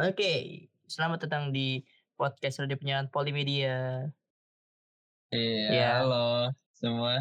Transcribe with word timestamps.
Oke, 0.00 0.64
selamat 0.88 1.28
datang 1.28 1.52
di 1.52 1.84
podcast 2.16 2.64
Radio 2.64 2.80
Penyiaran 2.80 3.12
Polimedia. 3.12 4.08
Iya, 5.28 5.68
Iya. 5.68 5.88
halo 6.00 6.48
semua. 6.72 7.20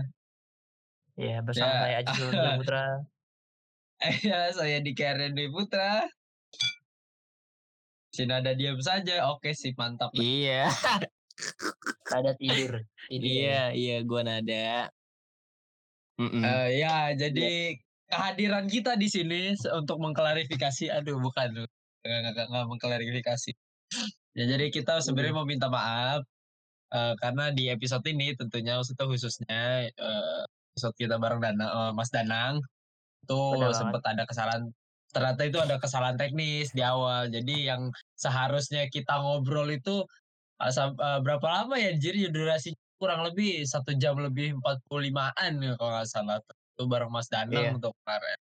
Iya, 1.19 1.43
bersama 1.43 1.75
Ya. 1.75 1.79
saya 1.83 1.95
Aji 1.99 2.13
Nurul 2.23 2.49
Putra. 2.63 2.85
Iya, 3.99 4.39
saya 4.55 4.79
Diki 4.79 5.03
Arya 5.03 5.27
Putra. 5.51 6.07
Si 8.15 8.23
nada 8.23 8.55
diam 8.55 8.79
saja. 8.79 9.27
Oke 9.27 9.51
sip, 9.51 9.75
mantap. 9.75 10.15
Iya. 10.15 10.71
Nada 12.15 12.31
tidur. 12.39 12.79
Iya, 13.11 13.75
iya 13.75 14.07
gua 14.07 14.23
nada. 14.23 14.87
Mhm. 16.15 16.43
Eh, 16.47 16.67
ya, 16.79 17.11
jadi 17.11 17.75
kehadiran 18.07 18.71
kita 18.71 18.95
di 18.95 19.11
sini 19.11 19.51
untuk 19.75 19.99
mengklarifikasi 19.99 20.95
aduh 20.95 21.19
bukan, 21.19 21.67
nggak 22.05 22.19
nggak 22.35 22.47
nggak 22.51 22.65
mengklarifikasi. 22.71 23.51
Ya 24.37 24.45
jadi 24.49 24.65
kita 24.73 25.01
sebenarnya 25.05 25.33
Mhm. 25.33 25.39
mau 25.39 25.47
minta 25.49 25.67
maaf, 25.71 26.23
eee, 26.93 27.13
karena 27.21 27.51
di 27.55 27.69
episode 27.73 28.05
ini 28.09 28.33
tentunya 28.39 28.77
maksudnya 28.79 29.05
khususnya, 29.09 29.89
eee, 29.93 30.41
episode 30.75 30.95
kita 30.99 31.15
bareng 31.21 31.41
Dana 31.43 31.65
eee, 31.69 31.91
Mas 31.97 32.09
Danang, 32.13 32.61
itu 33.25 33.41
sempet 33.77 34.01
ada 34.07 34.23
kesalahan 34.29 34.69
ternyata 35.15 35.43
itu 35.47 35.57
ada 35.61 35.77
kesalahan 35.81 36.17
teknis 36.19 36.71
di 36.75 36.81
awal. 36.85 37.29
Jadi 37.33 37.69
yang 37.71 37.89
seharusnya 38.19 38.87
kita 38.93 39.19
ngobrol 39.23 39.69
itu, 39.73 40.05
sam 40.73 40.95
eee, 40.99 41.19
berapa 41.25 41.47
lama 41.49 41.75
ya 41.81 41.93
anjir 41.95 42.15
ya 42.17 42.29
durasi 42.33 42.75
kurang 43.01 43.23
lebih 43.27 43.65
1 43.67 43.93
jam 43.99 44.15
lebih 44.21 44.57
45-an 44.61 45.59
ya 45.63 45.73
kalau 45.79 45.91
nggak 45.99 46.07
salah 46.09 46.39
itu 46.77 46.83
bareng 46.89 47.11
Mas. 47.13 47.27
Danang 47.31 47.79
tuh 47.83 47.91
kemarin. 48.03 48.38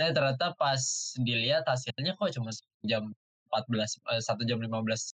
Eh, 0.00 0.08
ternyata 0.16 0.56
pas 0.56 0.80
dilihat 1.20 1.68
hasilnya 1.68 2.16
kok 2.16 2.32
cuma 2.32 2.48
1 2.48 2.84
jam 2.88 3.04
14 3.52 4.00
eee, 4.08 4.20
1 4.24 4.42
jam 4.48 4.56
15 4.56 5.12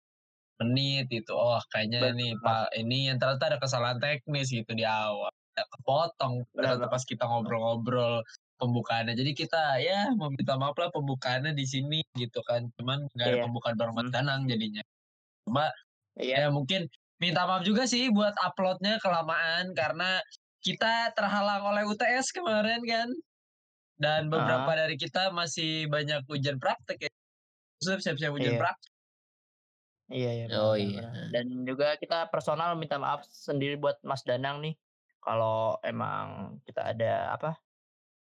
menit 0.62 1.09
gitu. 1.09 1.34
Oh 1.38 1.58
kayaknya 1.73 2.13
Bener 2.13 2.13
nih. 2.13 2.38
Pak 2.42 2.73
ini 2.78 3.09
yang 3.09 3.17
ternyata 3.22 3.53
ada 3.55 3.59
kesalahan 3.61 3.98
teknis 4.02 4.53
gitu 4.53 4.70
di 4.78 4.86
awal. 4.86 5.33
Ya 5.58 5.66
kepotong 5.73 6.45
ternyata 6.53 6.86
pas 6.89 7.02
kita 7.05 7.25
ngobrol-ngobrol 7.25 8.22
pembukaannya. 8.61 9.14
Jadi 9.17 9.31
kita 9.33 9.81
ya 9.81 10.14
mau 10.17 10.30
minta 10.33 10.53
maaf 10.61 10.78
lah 10.78 10.89
pembukaannya 10.94 11.53
di 11.58 11.66
sini 11.66 12.00
gitu 12.17 12.42
kan. 12.45 12.70
Cuman 12.78 13.09
nggak 13.17 13.28
ada 13.33 13.38
Iya. 13.38 13.42
pembukaan 13.42 13.75
bareng 13.81 13.95
Mas 13.98 14.09
Mhm. 14.09 14.14
Danang 14.14 14.45
jadinya. 14.50 14.83
Cuma 15.48 15.70
Iya. 16.16 16.38
ya 16.38 16.48
mungkin 16.53 16.88
minta 17.22 17.45
maaf 17.50 17.64
juga 17.67 17.86
sih 17.89 18.09
buat 18.14 18.33
upload-nya 18.42 19.00
kelamaan 19.03 19.73
karena 19.78 20.22
kita 20.66 21.14
terhalang 21.17 21.64
oleh 21.66 21.83
UTS 21.89 22.31
kemarin 22.36 22.81
kan. 22.88 23.09
Dan 23.98 24.30
beberapa 24.30 24.70
Heeh. 24.70 24.80
dari 24.86 24.95
kita 24.95 25.34
masih 25.34 25.90
banyak 25.90 26.22
ujian 26.30 26.62
praktek 26.62 27.09
ya. 27.09 27.12
Maksudnya 27.78 28.00
siap-siap 28.00 28.31
ujian 28.31 28.56
Iya. 28.56 28.62
praktek. 28.62 28.92
Iya 30.08 30.30
iya, 30.31 30.45
bener 30.48 30.62
Oh 30.64 30.76
iya. 30.78 31.04
Dan 31.30 31.45
juga 31.66 31.98
kita 31.98 32.31
personal 32.31 32.78
minta 32.78 32.95
maaf 32.95 33.26
sendiri 33.28 33.76
buat 33.76 34.00
Mas 34.02 34.23
Danang 34.23 34.64
nih, 34.64 34.78
kalau 35.20 35.76
emang 35.84 36.58
kita 36.64 36.95
ada 36.95 37.34
apa, 37.34 37.59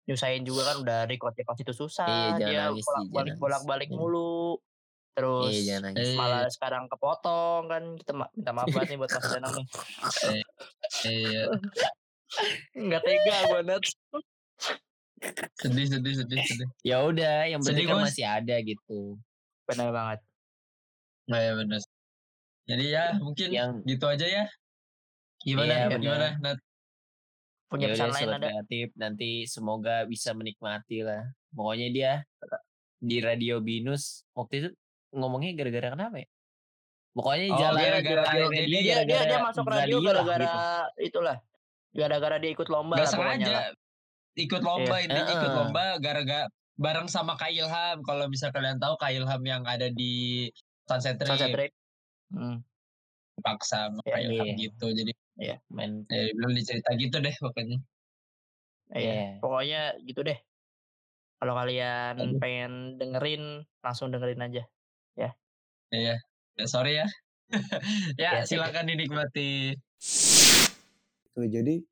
nyusahin 0.05 0.45
juga 0.45 0.71
kan 0.71 0.77
udah 0.85 0.99
record-record 1.09 1.59
itu 1.59 1.73
Iya, 1.73 1.81
susah, 1.81 2.07
jangan 2.37 2.39
dia 2.39 2.61
nangis 2.63 2.85
jangan 2.85 2.87
bolak-balik 2.87 3.27
nangis. 3.27 3.41
bolak-balik 3.43 3.89
Iya. 3.91 3.97
mulu. 3.99 4.37
Iya, 4.55 5.13
Terus 5.15 5.55
jangan 5.65 5.83
nangis. 5.89 6.09
malah 6.15 6.41
Iya. 6.41 6.53
sekarang 6.53 6.85
kepotong 6.87 7.63
kan, 7.67 7.83
kita 7.97 8.13
ma 8.13 8.27
minta 8.31 8.51
maaf 8.53 8.69
banget 8.69 8.89
nih 8.93 8.99
buat 9.01 9.11
Mas 9.11 9.27
Danang 9.27 9.53
nih. 9.57 9.67
Eh, 10.29 10.43
iya. 11.11 11.43
Nggak 12.77 13.03
tega 13.03 13.37
gua 13.49 13.61
Nats. 13.63 13.91
Sedih 15.59 15.87
sedih 15.89 16.15
sedih 16.21 16.39
sedih. 16.45 16.69
Ya 16.85 17.01
udah, 17.05 17.49
yang 17.49 17.61
penting 17.65 17.87
kan 17.89 18.05
masih 18.05 18.25
ada 18.27 18.57
gitu. 18.61 19.17
Bener 19.65 19.89
banget. 19.91 20.21
Nah, 21.31 21.39
ya 21.41 21.53
bener. 21.57 21.81
Jadi 22.65 22.85
ya 22.93 23.05
mungkin 23.21 23.49
Yang 23.53 23.71
gitu 23.85 24.05
aja 24.09 24.27
ya. 24.27 24.45
Gimana 25.45 25.73
Iya, 25.73 25.85
ya 25.93 25.97
gimana. 26.01 26.29
Nat? 26.41 26.59
Punya 27.69 27.87
Ya 27.91 27.97
pesan 27.97 28.11
lain 28.13 28.29
ada? 28.33 28.49
kreatif, 28.49 28.87
nanti 28.97 29.31
semoga 29.45 30.05
bisa 30.09 30.33
menikmati 30.33 31.05
lah. 31.05 31.29
Pokoknya 31.53 31.89
dia 31.93 32.13
di 33.01 33.21
Radio 33.21 33.61
Binus 33.61 34.25
waktu 34.33 34.55
itu 34.65 34.69
ngomongnya 35.13 35.53
gara-gara 35.57 35.93
kenapa 35.93 36.17
ya? 36.25 36.29
Pokoknya 37.15 37.47
Oh, 37.53 37.59
jalan 37.61 37.79
Dia 37.79 37.87
gara-gara 37.89 38.23
radio 38.27 38.47
dia 38.51 38.65
dia 38.65 38.67
dia 38.67 38.95
gara-gara 39.05 39.25
dia 39.29 39.39
masuk 39.45 39.65
radio 39.71 39.97
gara-gara 40.03 40.45
gitu. 40.45 41.05
itulah, 41.15 41.37
gara-gara 41.95 42.37
dia 42.43 42.51
ikut 42.57 42.69
lomba 42.73 42.95
Nggak 42.99 43.07
lah 43.07 43.15
pokoknya 43.15 43.35
sengaja 43.39 43.53
lah. 43.55 43.65
Ikut 44.35 44.63
lomba 44.63 44.97
intinya 45.01 45.31
ikut 45.31 45.51
Heeh. 45.51 45.59
lomba 45.59 45.85
gara-gara 46.03 46.47
bareng 46.75 47.07
sama 47.07 47.39
Kak 47.39 47.55
Ilham. 47.55 48.03
Kalau 48.03 48.27
misal 48.27 48.51
kalian 48.51 48.83
tahu 48.83 48.99
Kak 48.99 49.15
Ilham 49.15 49.43
yang 49.47 49.63
ada 49.63 49.89
di 49.89 50.51
Sunset 50.91 51.23
Sunset 51.23 51.55
Trip. 51.55 51.71
Trip. 51.71 51.73
Mhm. 52.35 52.57
Dipaksa 53.35 53.91
sama 53.91 54.01
Iya. 54.03 54.11
Kak 54.11 54.21
Ilham 54.23 54.47
Iya. 54.47 54.55
gitu. 54.59 54.87
Jadi 54.91 55.13
Iya. 55.35 55.57
Main 55.67 56.07
ya 56.07 56.31
belum 56.35 56.53
dicerita 56.55 56.91
gitu 56.95 57.17
deh 57.19 57.35
pokoknya. 57.39 57.79
Iya, 58.95 59.03
Iya. 59.03 59.27
pokoknya 59.39 59.81
gitu 60.07 60.21
deh. 60.23 60.39
Kalau 61.39 61.55
kalian 61.55 62.15
Aduh. 62.17 62.39
pengen 62.39 62.73
dengerin, 62.97 63.67
langsung 63.83 64.09
dengerin 64.15 64.41
aja, 64.41 64.63
ya. 65.15 65.31
Iya. 65.91 66.15
Ya 66.55 66.67
sorry 66.71 66.97
ya. 66.97 67.07
ya 68.23 68.41
Iya, 68.41 68.47
you. 68.47 68.49
silakan 68.49 68.87
dinikmati. 68.89 69.75
Tuh, 71.35 71.47
jadi 71.51 71.83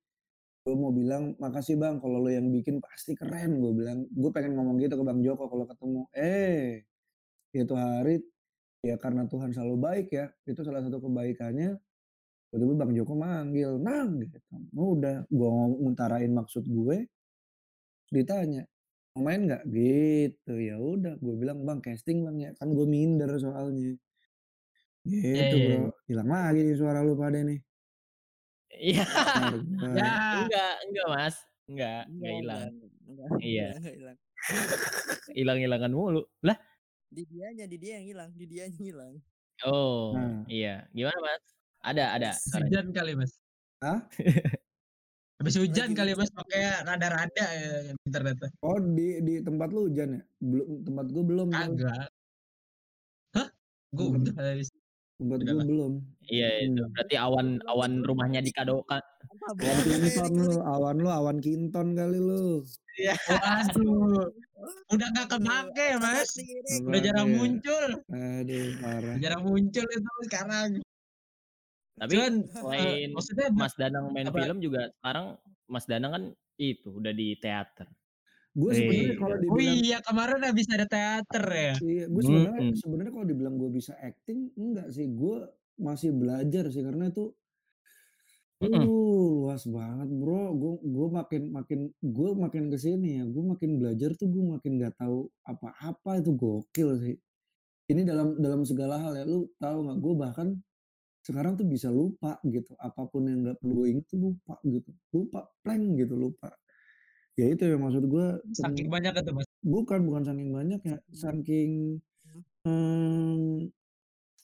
gue 0.66 0.74
mau 0.78 0.92
bilang, 0.94 1.34
"Makasih 1.42 1.74
Bang, 1.82 1.98
kalau 2.02 2.22
lo 2.22 2.30
yang 2.30 2.48
bikin 2.54 2.78
pasti 2.82 3.12
keren," 3.18 3.58
gue 3.62 3.72
bilang. 3.74 4.06
Gue 4.14 4.30
pengen 4.34 4.54
ngomong 4.58 4.78
gitu 4.82 4.94
ke 5.00 5.04
Bang 5.06 5.20
Joko 5.26 5.50
kalau 5.50 5.66
ketemu. 5.66 6.00
Eh, 6.14 6.86
itu 7.56 7.74
hari 7.78 8.22
ya 8.86 8.96
karena 9.00 9.26
Tuhan 9.30 9.50
selalu 9.56 9.76
baik 9.80 10.06
ya, 10.14 10.26
itu 10.48 10.60
salah 10.66 10.82
satu 10.84 10.98
kebaikannya, 11.04 11.78
tiba-tiba 12.52 12.74
Bang 12.80 12.92
Joko 12.96 13.14
manggil, 13.18 13.78
"Nang," 13.82 14.20
gitu. 14.22 14.38
Udah, 14.76 15.24
gue 15.30 15.50
ngutarain 15.82 16.32
maksud 16.34 16.64
gue, 16.68 17.06
ditanya, 18.14 18.64
"Mau 19.16 19.24
main 19.28 19.42
nggak?" 19.48 19.64
Gitu. 19.70 20.54
Ya 20.60 20.76
udah, 20.80 21.16
gue 21.20 21.34
bilang, 21.40 21.64
"Bang, 21.68 21.80
casting 21.84 22.22
Bang 22.26 22.38
ya." 22.42 22.52
Kan 22.58 22.74
gue 22.76 22.86
minder 22.88 23.30
soalnya. 23.40 23.98
Iya 25.06 25.20
Gitu, 25.20 25.54
iya 25.58 25.64
Bro. 25.64 25.76
iya. 25.76 25.92
Hilang 26.08 26.28
lagi 26.34 26.58
nih 26.66 26.76
suara 26.80 27.00
lu 27.06 27.12
pada 27.22 27.38
nih. 27.48 27.58
Iya. 28.72 29.04
Ya. 29.92 30.12
Enggak, 30.42 30.74
enggak 30.88 31.06
Mas. 31.08 31.36
Enggak, 31.68 32.00
enggak 32.08 32.08
Enggak 32.08 32.32
hilang. 32.40 32.60
enggak 32.62 33.26
enggak 33.28 33.28
Iya. 33.42 33.66
enggak 33.68 33.78
enggak 33.78 33.94
hilang. 33.98 34.18
Hilang-hilangan 35.38 35.92
mulu. 35.92 36.22
Lah? 36.42 36.56
Di 37.12 37.22
dianya, 37.28 37.64
di 37.68 37.76
dia 37.78 38.00
yang 38.00 38.06
hilang, 38.08 38.30
di 38.34 38.44
dianya 38.48 38.74
hilang. 38.74 39.14
Oh, 39.62 40.16
Nah. 40.16 40.42
iya. 40.48 40.88
Gimana 40.90 41.18
Mas? 41.20 41.42
Ada 41.82 42.04
ada 42.16 42.30
hujan 42.58 42.86
kali 42.90 43.12
Mas. 43.14 43.32
Hah? 43.82 44.00
Habis 45.42 45.58
hujan 45.58 45.92
Lagi 45.92 45.98
kali. 45.98 46.12
Mas 46.14 46.30
pakai 46.30 46.62
rada-rada 46.82 47.44
ya 47.52 47.70
internetnya. 48.06 48.50
Oh, 48.62 48.78
di 48.78 49.18
di 49.20 49.34
tempat 49.42 49.68
lu 49.70 49.90
hujan 49.90 50.18
ya? 50.18 50.22
Belum 50.40 50.82
tempat 50.82 51.06
gue 51.10 51.24
belum. 51.26 51.48
Kagak. 51.50 52.08
Hah? 53.36 53.48
Tempat 53.92 54.20
udah 54.22 54.34
dari 54.34 54.64
udah 55.26 55.46
gue 55.46 55.64
belum. 55.66 55.92
Iya 56.30 56.48
itu. 56.66 56.82
Mhm. 56.82 56.92
Berarti 56.94 57.14
awan 57.18 57.46
awan 57.66 57.92
rumahnya 58.06 58.40
dikadokan. 58.42 59.02
Apa 59.02 59.46
Awan? 59.54 59.76
Kinton 59.82 60.32
lu, 60.38 60.54
awan 60.62 60.96
lu 61.02 61.08
awan 61.10 61.38
Kinton 61.42 61.86
kali 61.98 62.18
lu. 62.18 62.62
Iya. 62.98 63.14
Waduh. 63.26 64.28
Udah 64.94 65.06
gak 65.10 65.26
Aduh, 65.26 65.40
kepake 65.42 65.86
Mas. 65.98 66.30
Udah 66.86 67.00
jarang 67.02 67.28
muncul. 67.34 67.88
Aduh, 68.12 68.66
parah. 68.78 69.16
Jarang 69.18 69.42
muncul 69.42 69.86
itu 69.88 70.10
sekarang. 70.30 70.68
Tapi 71.98 72.12
Cuman 72.14 72.34
eh, 72.42 72.54
selain 72.56 73.08
maksudnya 73.12 73.46
Mas 73.52 73.74
Danang 73.78 74.06
main 74.14 74.26
apa? 74.26 74.38
film 74.38 74.58
juga 74.62 74.90
sekarang 75.00 75.26
Mas 75.66 75.86
Danang 75.86 76.12
kan 76.14 76.24
itu 76.58 76.88
udah 76.98 77.12
di 77.14 77.34
teater. 77.38 77.86
Gue 78.60 78.72
sebenarnya 78.76 79.16
Wih. 79.16 79.16
kalau 79.16 79.36
Oh 79.50 79.58
dibilang 79.58 79.80
iya 79.84 79.98
kemarin 80.06 80.40
habis 80.46 80.66
ada 80.74 80.86
teater 80.86 81.44
ya. 81.50 81.72
iya, 81.82 82.04
gue 82.12 82.22
sebenarnya 82.24 82.62
Mhm. 82.62 82.76
sebenarnya 82.76 83.12
kalau 83.16 83.26
dibilang 83.28 83.56
gue 83.60 83.70
bisa 83.72 83.92
acting 83.98 84.52
enggak 84.60 84.88
sih. 84.94 85.06
Gue 85.10 85.48
masih 85.80 86.10
belajar 86.14 86.64
sih 86.72 86.82
karena 86.84 87.08
itu. 87.12 87.32
Aduh, 88.60 89.42
luas 89.48 89.64
banget 89.66 90.08
bro. 90.12 90.52
Gue 90.60 90.72
gue 90.84 91.06
makin 91.18 91.42
makin 91.50 91.80
gue 91.98 92.30
makin 92.36 92.64
ke 92.72 92.78
sini 92.78 93.18
ya. 93.18 93.24
Gue 93.26 93.42
makin 93.52 93.70
belajar 93.80 94.10
tuh 94.14 94.28
gue 94.30 94.44
makin 94.54 94.72
nggak 94.78 94.94
tahu 95.00 95.26
apa-apa 95.48 96.10
itu 96.20 96.30
gokil 96.36 96.88
sih. 97.02 97.16
Ini 97.90 98.02
dalam 98.08 98.38
dalam 98.40 98.62
segala 98.68 99.00
hal 99.02 99.14
ya. 99.20 99.24
Lu 99.28 99.50
tahu 99.60 99.78
nggak? 99.88 99.98
Gue 100.04 100.14
bahkan 100.18 100.48
sekarang 101.26 101.54
tuh 101.60 101.66
bisa 101.68 101.88
lupa 101.92 102.38
gitu. 102.46 102.74
Apa 102.80 103.08
pun 103.10 103.26
yang 103.30 103.42
nggak 103.46 103.58
perlu 103.62 103.74
gue 103.84 103.88
inget 103.96 104.06
tuh 104.10 104.18
lupa 104.32 104.54
gitu. 104.66 104.90
Lupa, 105.14 105.40
plank 105.64 105.84
gitu 106.00 106.14
lupa. 106.18 106.50
Ya 107.40 107.46
itu 107.48 107.64
ya 107.64 107.76
maksud 107.80 108.04
gue. 108.12 108.26
Saking 108.52 108.92
banyak 108.92 109.12
itu 109.16 109.30
Mas. 109.32 109.48
Bukan 109.64 110.00
bukan 110.04 110.22
saking 110.28 110.50
banyak 110.52 110.80
ya. 110.84 110.98
Saking 111.16 111.96
hmm, 112.68 113.72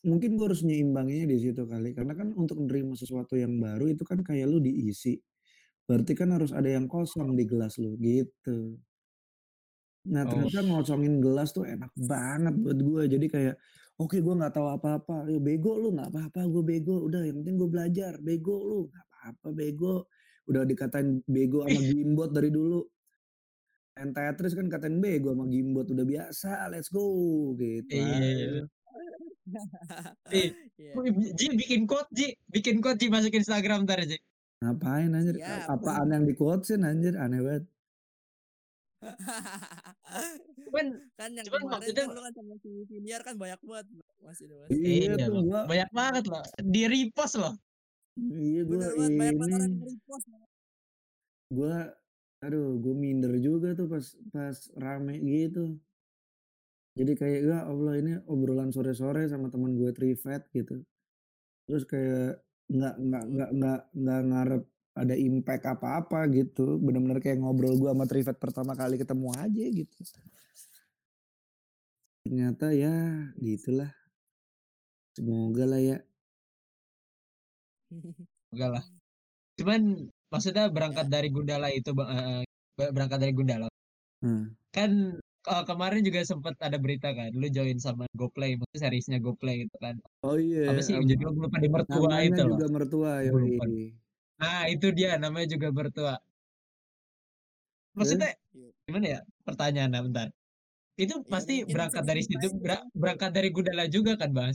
mungkin 0.08 0.30
gue 0.40 0.46
harus 0.48 0.64
nyeimbanginnya 0.64 1.28
di 1.28 1.36
situ 1.36 1.62
kali. 1.68 1.92
Karena 1.92 2.16
kan 2.16 2.32
untuk 2.32 2.56
menerima 2.64 2.96
sesuatu 2.96 3.36
yang 3.36 3.60
baru 3.60 3.92
itu 3.92 4.02
kan 4.08 4.24
kayak 4.24 4.48
lu 4.48 4.58
diisi. 4.64 5.20
Berarti 5.84 6.12
kan 6.16 6.32
harus 6.32 6.52
ada 6.52 6.68
yang 6.68 6.88
kosong 6.88 7.36
di 7.36 7.44
gelas 7.44 7.76
lu 7.76 7.96
gitu. 8.00 8.80
Nah 10.08 10.24
Oh. 10.24 10.28
ternyata 10.32 10.64
ngosongin 10.64 11.20
gelas 11.20 11.52
tuh 11.52 11.68
enak 11.68 11.92
banget 11.96 12.54
buat 12.56 12.78
gue. 12.80 13.02
Jadi 13.12 13.26
kayak, 13.28 13.54
oke 14.00 14.16
gue 14.16 14.34
nggak 14.36 14.52
tahu 14.56 14.68
apa-apa. 14.72 15.28
Ya 15.28 15.36
bego 15.40 15.76
lu 15.76 15.92
nggak 15.92 16.08
apa-apa, 16.08 16.40
gue 16.48 16.62
bego. 16.64 17.04
Udah 17.04 17.20
yang 17.24 17.44
penting 17.44 17.56
gue 17.60 17.68
belajar. 17.68 18.12
Bego 18.20 18.56
lu 18.64 18.78
nggak 18.88 19.04
apa-apa 19.12 19.48
bego. 19.52 20.08
Udah 20.48 20.64
dikatain 20.64 21.20
bego 21.28 21.68
sama 21.68 21.80
gimbot 21.80 22.30
dari 22.32 22.48
dulu. 22.48 22.80
Main 23.98 24.14
Tetris 24.14 24.54
kan 24.54 24.70
katain 24.70 24.96
bego 25.02 25.36
sama 25.36 25.44
gimbot 25.46 25.86
udah 25.92 26.06
biasa. 26.08 26.72
Let's 26.72 26.88
go 26.88 27.52
gitu. 27.60 27.92
Iya. 27.92 28.64
Ih, 30.32 30.50
Iya. 30.78 30.92
Ji 31.34 31.46
bikin 31.56 31.88
quote 31.88 32.08
Ji, 32.14 32.36
bikin 32.48 32.80
quote 32.80 33.00
Ji 33.00 33.12
masukin 33.12 33.44
Instagram 33.44 33.84
ntar 33.84 34.00
Ji. 34.08 34.16
Ngapain 34.64 35.14
anjir? 35.14 35.36
Siap. 35.38 35.70
Apaan 35.70 36.10
yang 36.10 36.24
di 36.26 36.34
quotesin 36.34 36.82
anjir? 36.82 37.14
Aneh 37.14 37.40
banget. 37.42 37.64
Cuman 40.68 40.86
kan 41.14 41.30
yang 41.32 41.46
cuman 41.46 41.60
kemarin 41.64 41.72
maksudnya 41.78 42.04
kan 42.04 42.12
lu 42.12 42.20
kan 42.20 42.32
sama 42.34 42.54
si 42.60 42.70
Viniar 42.90 43.20
kan 43.22 43.34
banyak 43.38 43.60
banget 43.62 43.86
Mas 44.20 44.38
itu 44.42 44.54
Mas. 44.58 44.68
Iya 44.74 44.90
iya 44.90 45.14
tuh 45.16 45.32
loh, 45.32 45.42
gua. 45.46 45.60
banyak 45.64 45.90
banget 45.94 46.24
loh. 46.26 46.42
Di 46.60 46.82
repost 46.90 47.34
loh. 47.38 47.54
Iya 48.18 48.60
gue 48.66 48.78
orang 48.82 49.10
ini. 49.14 49.78
Gue, 51.48 51.76
aduh 52.44 52.76
gue 52.82 52.94
minder 52.94 53.32
juga 53.40 53.72
tuh 53.78 53.86
pas 53.88 54.06
pas 54.34 54.56
rame 54.76 55.14
gitu. 55.22 55.78
Jadi 56.98 57.12
kayak 57.14 57.40
ya 57.46 57.58
Allah 57.62 57.94
ini 58.02 58.12
obrolan 58.26 58.74
sore-sore 58.74 59.30
sama 59.30 59.46
teman 59.54 59.78
gue 59.78 59.90
Trivet 59.94 60.42
gitu. 60.50 60.82
Terus 61.70 61.84
kayak 61.86 62.42
nggak 62.68 62.94
nggak 63.00 63.24
nggak 63.32 63.50
nggak 63.54 63.80
nggak 63.94 64.20
ngarep 64.28 64.62
ada 64.98 65.14
impact 65.14 65.64
apa-apa 65.70 66.26
gitu. 66.34 66.76
Bener-bener 66.82 67.22
kayak 67.22 67.38
ngobrol 67.38 67.78
gue 67.78 67.90
sama 67.94 68.04
Trivet 68.10 68.36
pertama 68.42 68.74
kali 68.74 68.98
ketemu 68.98 69.28
aja 69.38 69.64
gitu. 69.70 69.98
Ternyata 72.26 72.74
ya 72.74 72.94
gitulah. 73.38 73.94
Semoga 75.14 75.64
lah 75.70 75.80
ya. 75.82 76.07
Enggak 78.52 78.70
lah. 78.78 78.84
Cuman 79.58 79.80
maksudnya 80.32 80.64
berangkat 80.70 81.06
Ya. 81.08 81.12
dari 81.18 81.28
Gundala 81.32 81.68
itu 81.72 81.90
eh, 81.92 82.44
berangkat 82.92 83.18
dari 83.20 83.32
Gundala. 83.34 83.68
Hmm. 84.22 84.52
Kan 84.74 84.90
eh, 85.48 85.64
kemarin 85.64 86.02
juga 86.04 86.20
sempat 86.26 86.54
ada 86.60 86.76
berita 86.76 87.10
kan, 87.14 87.30
lu 87.32 87.48
join 87.48 87.78
sama 87.80 88.04
GoPlay, 88.14 88.58
maksudnya 88.60 88.80
seriesnya 88.88 89.18
GoPlay 89.22 89.66
gitu 89.66 89.76
kan. 89.80 89.96
Oh 90.26 90.36
iya. 90.36 90.68
Apa 90.70 90.80
sih 90.84 90.94
judul 90.94 91.32
gue 91.34 91.44
lupa 91.48 91.58
di 91.58 91.68
mertua 91.70 91.96
namanya 92.08 92.26
itu 92.28 92.40
loh. 92.44 92.50
juga 92.56 92.66
mertua 92.70 93.10
ya. 93.24 93.30
Lupa. 93.32 93.64
Nah 94.38 94.62
itu 94.70 94.86
dia 94.94 95.10
namanya 95.18 95.46
juga 95.54 95.68
mertua. 95.74 96.14
Maksudnya 97.98 98.30
Iya. 98.54 98.70
gimana 98.86 99.06
ya? 99.18 99.20
Pertanyaan 99.42 99.90
bentar. 100.06 100.28
Itu 100.98 101.22
Ya, 101.22 101.30
pasti 101.30 101.54
mungkin 101.62 101.74
berangkat 101.74 102.04
dari 102.06 102.22
situ 102.26 102.46
berangkat 102.94 103.30
dari 103.34 103.48
Gundala 103.54 103.84
juga 103.90 104.12
kan, 104.18 104.30
Bang? 104.34 104.50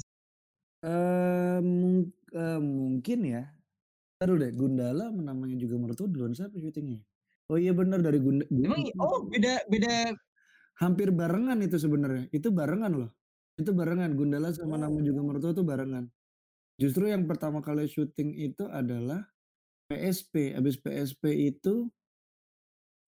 Mung- 1.63 2.11
eh, 2.33 2.59
mungkin 2.59 3.19
ya. 3.23 3.43
Taruh 4.19 4.35
deh, 4.39 4.51
Gundala 4.51 5.11
namanya 5.11 5.55
juga 5.55 5.75
mertua 5.79 6.07
duluan 6.07 6.31
siapa 6.31 6.55
syutingnya? 6.55 6.99
Oh 7.51 7.59
iya 7.59 7.75
benar 7.75 7.99
dari 7.99 8.23
Gunda, 8.23 8.47
Gu- 8.47 8.63
Emang 8.71 8.87
oh 9.03 9.27
beda 9.27 9.67
beda 9.67 10.15
hampir 10.79 11.11
barengan 11.11 11.59
itu 11.59 11.75
sebenarnya. 11.75 12.31
Itu 12.31 12.51
barengan 12.55 12.91
loh. 12.95 13.11
Itu 13.59 13.75
barengan 13.75 14.15
Gundala 14.15 14.55
sama 14.55 14.79
nama 14.79 14.95
Oh. 14.95 15.03
juga 15.03 15.21
mertua 15.23 15.51
tuh 15.51 15.67
barengan. 15.67 16.07
Justru 16.79 17.11
yang 17.11 17.27
pertama 17.27 17.59
kali 17.59 17.85
syuting 17.85 18.33
itu 18.33 18.63
adalah 18.71 19.27
PSP. 19.91 20.55
Habis 20.55 20.79
PSP 20.79 21.23
itu 21.51 21.91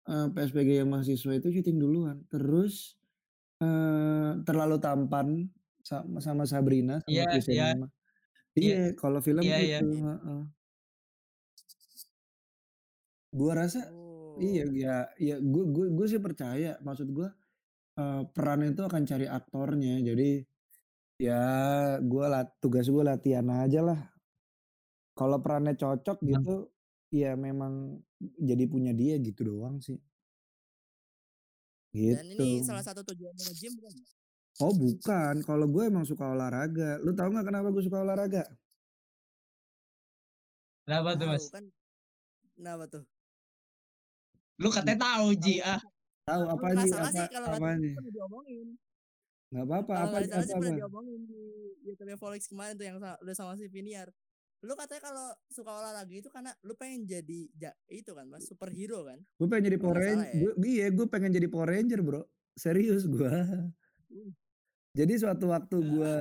eh, 0.07 0.27
PSP 0.31 0.57
Gaya 0.63 0.83
Mahasiswa 0.87 1.31
itu 1.35 1.47
syuting 1.51 1.77
duluan. 1.83 2.23
Terus 2.31 2.95
eh, 3.59 4.31
terlalu 4.47 4.79
tampan 4.79 5.47
sama, 5.83 6.17
sama 6.23 6.43
Sabrina 6.47 6.99
sama 7.03 7.11
Iya, 7.11 7.23
Chris 7.31 7.47
iya. 7.51 7.65
Enema. 7.75 7.87
Iya, 8.53 8.79
kalau 8.97 9.19
film 9.19 9.43
Iya, 9.43 9.57
iya. 9.61 9.77
itu, 9.81 9.87
heeh. 10.07 10.41
Gua 13.33 13.53
rasa 13.57 13.81
Oh. 13.89 14.37
iya 14.41 14.65
ya 14.73 14.95
ya 15.21 15.35
gue 15.37 15.63
gue 15.69 15.85
gue 15.93 16.07
sih 16.09 16.17
percaya 16.17 16.81
maksud 16.81 17.07
gue 17.13 17.29
eh, 18.01 18.21
peran 18.33 18.61
itu 18.65 18.81
akan 18.81 19.03
cari 19.05 19.25
aktornya 19.29 20.01
jadi 20.01 20.29
ya 21.21 21.41
gue 22.01 22.25
lat 22.33 22.49
tugas 22.61 22.89
gue 22.89 23.03
latihan 23.05 23.45
aja 23.61 23.79
lah 23.85 23.99
kalau 25.13 25.37
perannya 25.45 25.77
cocok 25.77 26.17
gitu 26.25 26.73
ya 27.13 27.37
memang 27.37 28.01
jadi 28.41 28.65
punya 28.65 28.91
dia 28.97 29.21
gitu 29.21 29.45
doang 29.53 29.77
sih 29.77 30.01
Dan 31.93 32.25
gitu 32.33 32.41
ini 32.41 32.65
salah 32.65 32.81
satu 32.81 33.05
tujuan 33.05 33.37
nge-gym 33.37 33.77
bukan? 33.77 33.93
Oh 34.59 34.69
bukan 34.71 35.41
kalau 35.41 35.65
gue 35.65 35.83
emang 35.83 36.03
suka 36.03 36.27
olahraga 36.27 36.99
lu 36.99 37.09
tahu 37.11 37.31
nggak 37.31 37.47
kenapa 37.47 37.67
gue 37.69 37.83
suka 37.83 37.99
olahraga 37.99 38.43
Kenapa 40.83 41.15
tuh, 41.15 41.27
Mas? 41.31 41.47
Kan. 41.47 41.65
Kenapa 42.53 42.83
tuh? 42.85 43.03
Lu 44.59 44.67
katanya 44.67 44.99
tahu, 45.01 45.31
Ji. 45.33 45.63
Ah, 45.63 45.79
tahu 46.27 46.43
Kalau 46.43 46.59
apa 46.59 46.67
salah 46.83 47.07
apa 47.07 47.09
sih 47.09 47.27
kalau 47.31 47.47
apa 47.49 47.67
nih 47.79 47.93
diomongin. 48.11 48.67
nggak 49.47 49.63
apa 49.63 49.75
apa 49.75 49.93
Kalau 49.93 50.03
apa 50.03 50.17
apa 50.19 50.43
sih 50.43 50.51
pernah 50.51 50.67
apa 50.67 50.75
diomongin 50.75 51.21
di 51.23 51.43
YouTube 51.83 52.19
Volix 52.19 52.43
kemarin 52.45 52.75
tuh 52.75 52.83
yang 52.83 52.99
udah 52.99 53.15
sama 53.31 53.55
si 53.55 53.71
Viniar. 53.71 54.11
Lu 54.59 54.75
katanya 54.75 55.01
kalau 55.03 55.27
suka 55.47 55.71
olahraga 55.71 56.11
itu 56.11 56.27
karena 56.27 56.51
lu 56.59 56.75
pengen 56.75 57.03
jadi 57.03 57.39
ja- 57.53 57.79
itu 57.87 58.11
kan 58.11 58.27
mas 58.27 58.43
superhero 58.43 59.03
kan? 59.03 59.23
gue 59.23 59.47
pengen 59.47 59.71
jadi 59.71 59.77
Power 59.77 59.95
Ranger 59.97 60.23
ya. 60.25 60.35
gue 60.35 60.51
iya 60.65 60.87
gue 60.89 61.05
pengen 61.05 61.31
jadi 61.31 61.47
Power 61.47 61.69
Ranger 61.69 61.99
bro 61.99 62.21
serius 62.53 63.07
gue 63.07 63.31
Uh. 64.13 64.29
Jadi 64.93 65.13
suatu 65.17 65.49
waktu 65.49 65.77
gue 65.81 66.13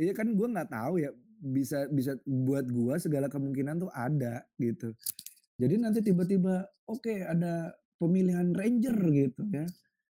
iya 0.00 0.12
kan 0.16 0.32
gue 0.32 0.48
nggak 0.48 0.72
tahu 0.72 1.04
ya 1.04 1.12
bisa 1.36 1.84
bisa 1.92 2.16
buat 2.24 2.64
gue 2.64 2.96
segala 2.96 3.28
kemungkinan 3.28 3.76
tuh 3.86 3.92
ada 3.92 4.44
gitu. 4.56 4.96
Jadi 5.56 5.74
nanti 5.80 6.00
tiba-tiba 6.04 6.64
oke 6.88 7.12
ada 7.24 7.72
pemilihan 8.00 8.52
Ranger 8.56 8.96
gitu 9.12 9.42
ya. 9.52 9.68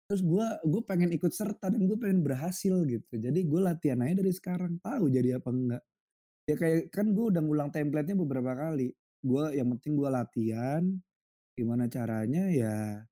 Terus 0.08 0.22
gue 0.24 0.46
gue 0.64 0.82
pengen 0.86 1.10
ikut 1.12 1.30
serta 1.34 1.68
dan 1.74 1.84
gue 1.84 1.98
pengen 1.98 2.22
berhasil 2.22 2.74
gitu. 2.86 3.14
Jadi 3.18 3.40
gue 3.44 3.60
latihan 3.60 4.00
aja 4.06 4.14
dari 4.22 4.32
sekarang 4.32 4.78
tahu 4.78 5.10
jadi 5.10 5.42
apa 5.42 5.50
enggak. 5.50 5.82
Ya 6.48 6.54
kayak 6.56 6.94
kan 6.94 7.12
gue 7.12 7.24
udah 7.34 7.42
ngulang 7.44 7.70
template-nya 7.74 8.16
beberapa 8.16 8.54
kali. 8.54 8.94
Gue 9.20 9.58
yang 9.58 9.74
penting 9.74 9.98
gue 9.98 10.08
latihan 10.08 10.82
gimana 11.58 11.90
caranya 11.90 12.46
ya 12.54 13.02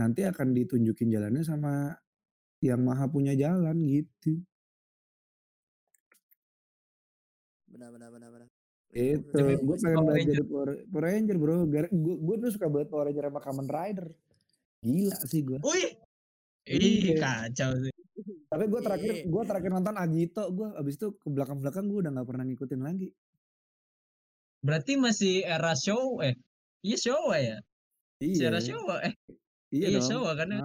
nanti 0.00 0.24
akan 0.24 0.56
ditunjukin 0.56 1.12
jalannya 1.12 1.44
sama 1.44 1.92
yang 2.60 2.80
maha 2.80 3.06
punya 3.06 3.32
jalan 3.32 3.78
gitu 3.80 4.42
Benar 7.68 7.88
benar 7.92 8.08
benar 8.10 8.28
benar. 8.32 8.48
itu 8.88 9.36
gue 9.36 9.76
pengen 9.78 10.00
banget 10.00 10.16
Ranger. 10.16 10.32
jadi 10.32 10.42
Power, 10.44 10.68
Power 10.88 11.02
Ranger 11.04 11.36
bro 11.36 11.56
gue 11.68 11.84
gue 12.18 12.36
tuh 12.40 12.50
suka 12.50 12.66
banget 12.66 12.88
Power 12.88 13.04
Ranger 13.06 13.24
sama 13.28 13.40
Kamen 13.40 13.66
Rider 13.68 14.06
gila 14.80 15.16
sih 15.22 15.42
gue 15.42 15.58
Wih. 15.60 15.90
Ih, 16.68 17.16
kacau 17.16 17.70
sih. 17.78 17.92
tapi 18.46 18.64
gue 18.66 18.80
terakhir 18.80 19.12
Iya. 19.14 19.24
gue 19.24 19.42
terakhir 19.44 19.70
nonton 19.70 19.94
Agito 19.94 20.42
gue 20.50 20.68
abis 20.74 20.94
itu 20.96 21.08
ke 21.14 21.28
belakang 21.28 21.60
belakang 21.60 21.84
gue 21.86 21.98
udah 22.00 22.10
nggak 22.10 22.26
pernah 22.26 22.44
ngikutin 22.44 22.80
lagi 22.80 23.08
Berarti 24.58 24.98
masih 24.98 25.46
era 25.46 25.70
show 25.72 26.18
eh. 26.18 26.34
Iya 26.82 26.96
show 26.98 27.30
ya. 27.30 27.62
Si 28.18 28.34
iya 28.34 28.50
era 28.50 28.58
show 28.58 28.82
eh. 28.98 29.14
iya 29.70 29.86
Iya, 29.86 30.00
dong 30.00 30.08
Showa 30.08 30.32
kan 30.34 30.48
ya? 30.50 30.60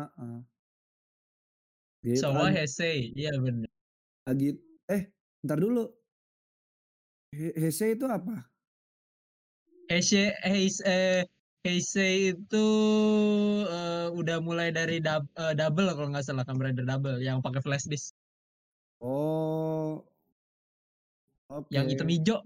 Gitu 2.03 2.19
Show 2.19 2.35
Ag- 2.35 2.51
Heisei. 2.51 3.15
Iya 3.15 3.31
bener. 3.39 3.71
Agit 4.27 4.59
eh 4.91 5.07
ntar 5.43 5.59
dulu 5.59 5.87
He- 7.31 7.55
Heisei 7.57 7.95
itu 7.95 8.05
apa 8.05 8.51
Heisei 9.87 10.31
Heis- 10.43 10.83
eh 10.83 11.23
Heisei 11.63 12.35
itu 12.35 12.65
eh, 13.67 14.07
udah 14.11 14.37
mulai 14.43 14.75
dari 14.75 14.99
dub- 14.99 15.31
eh, 15.39 15.55
double 15.55 15.95
kalau 15.95 16.11
nggak 16.11 16.27
salah 16.27 16.43
Kamen 16.43 16.71
Rider 16.75 16.83
double 16.83 17.23
yang 17.23 17.39
pakai 17.39 17.63
flash 17.63 17.87
disk, 17.87 18.11
oh 18.99 20.03
oke 21.47 21.71
yang 21.71 21.87
hitam 21.87 22.11
hijau. 22.11 22.43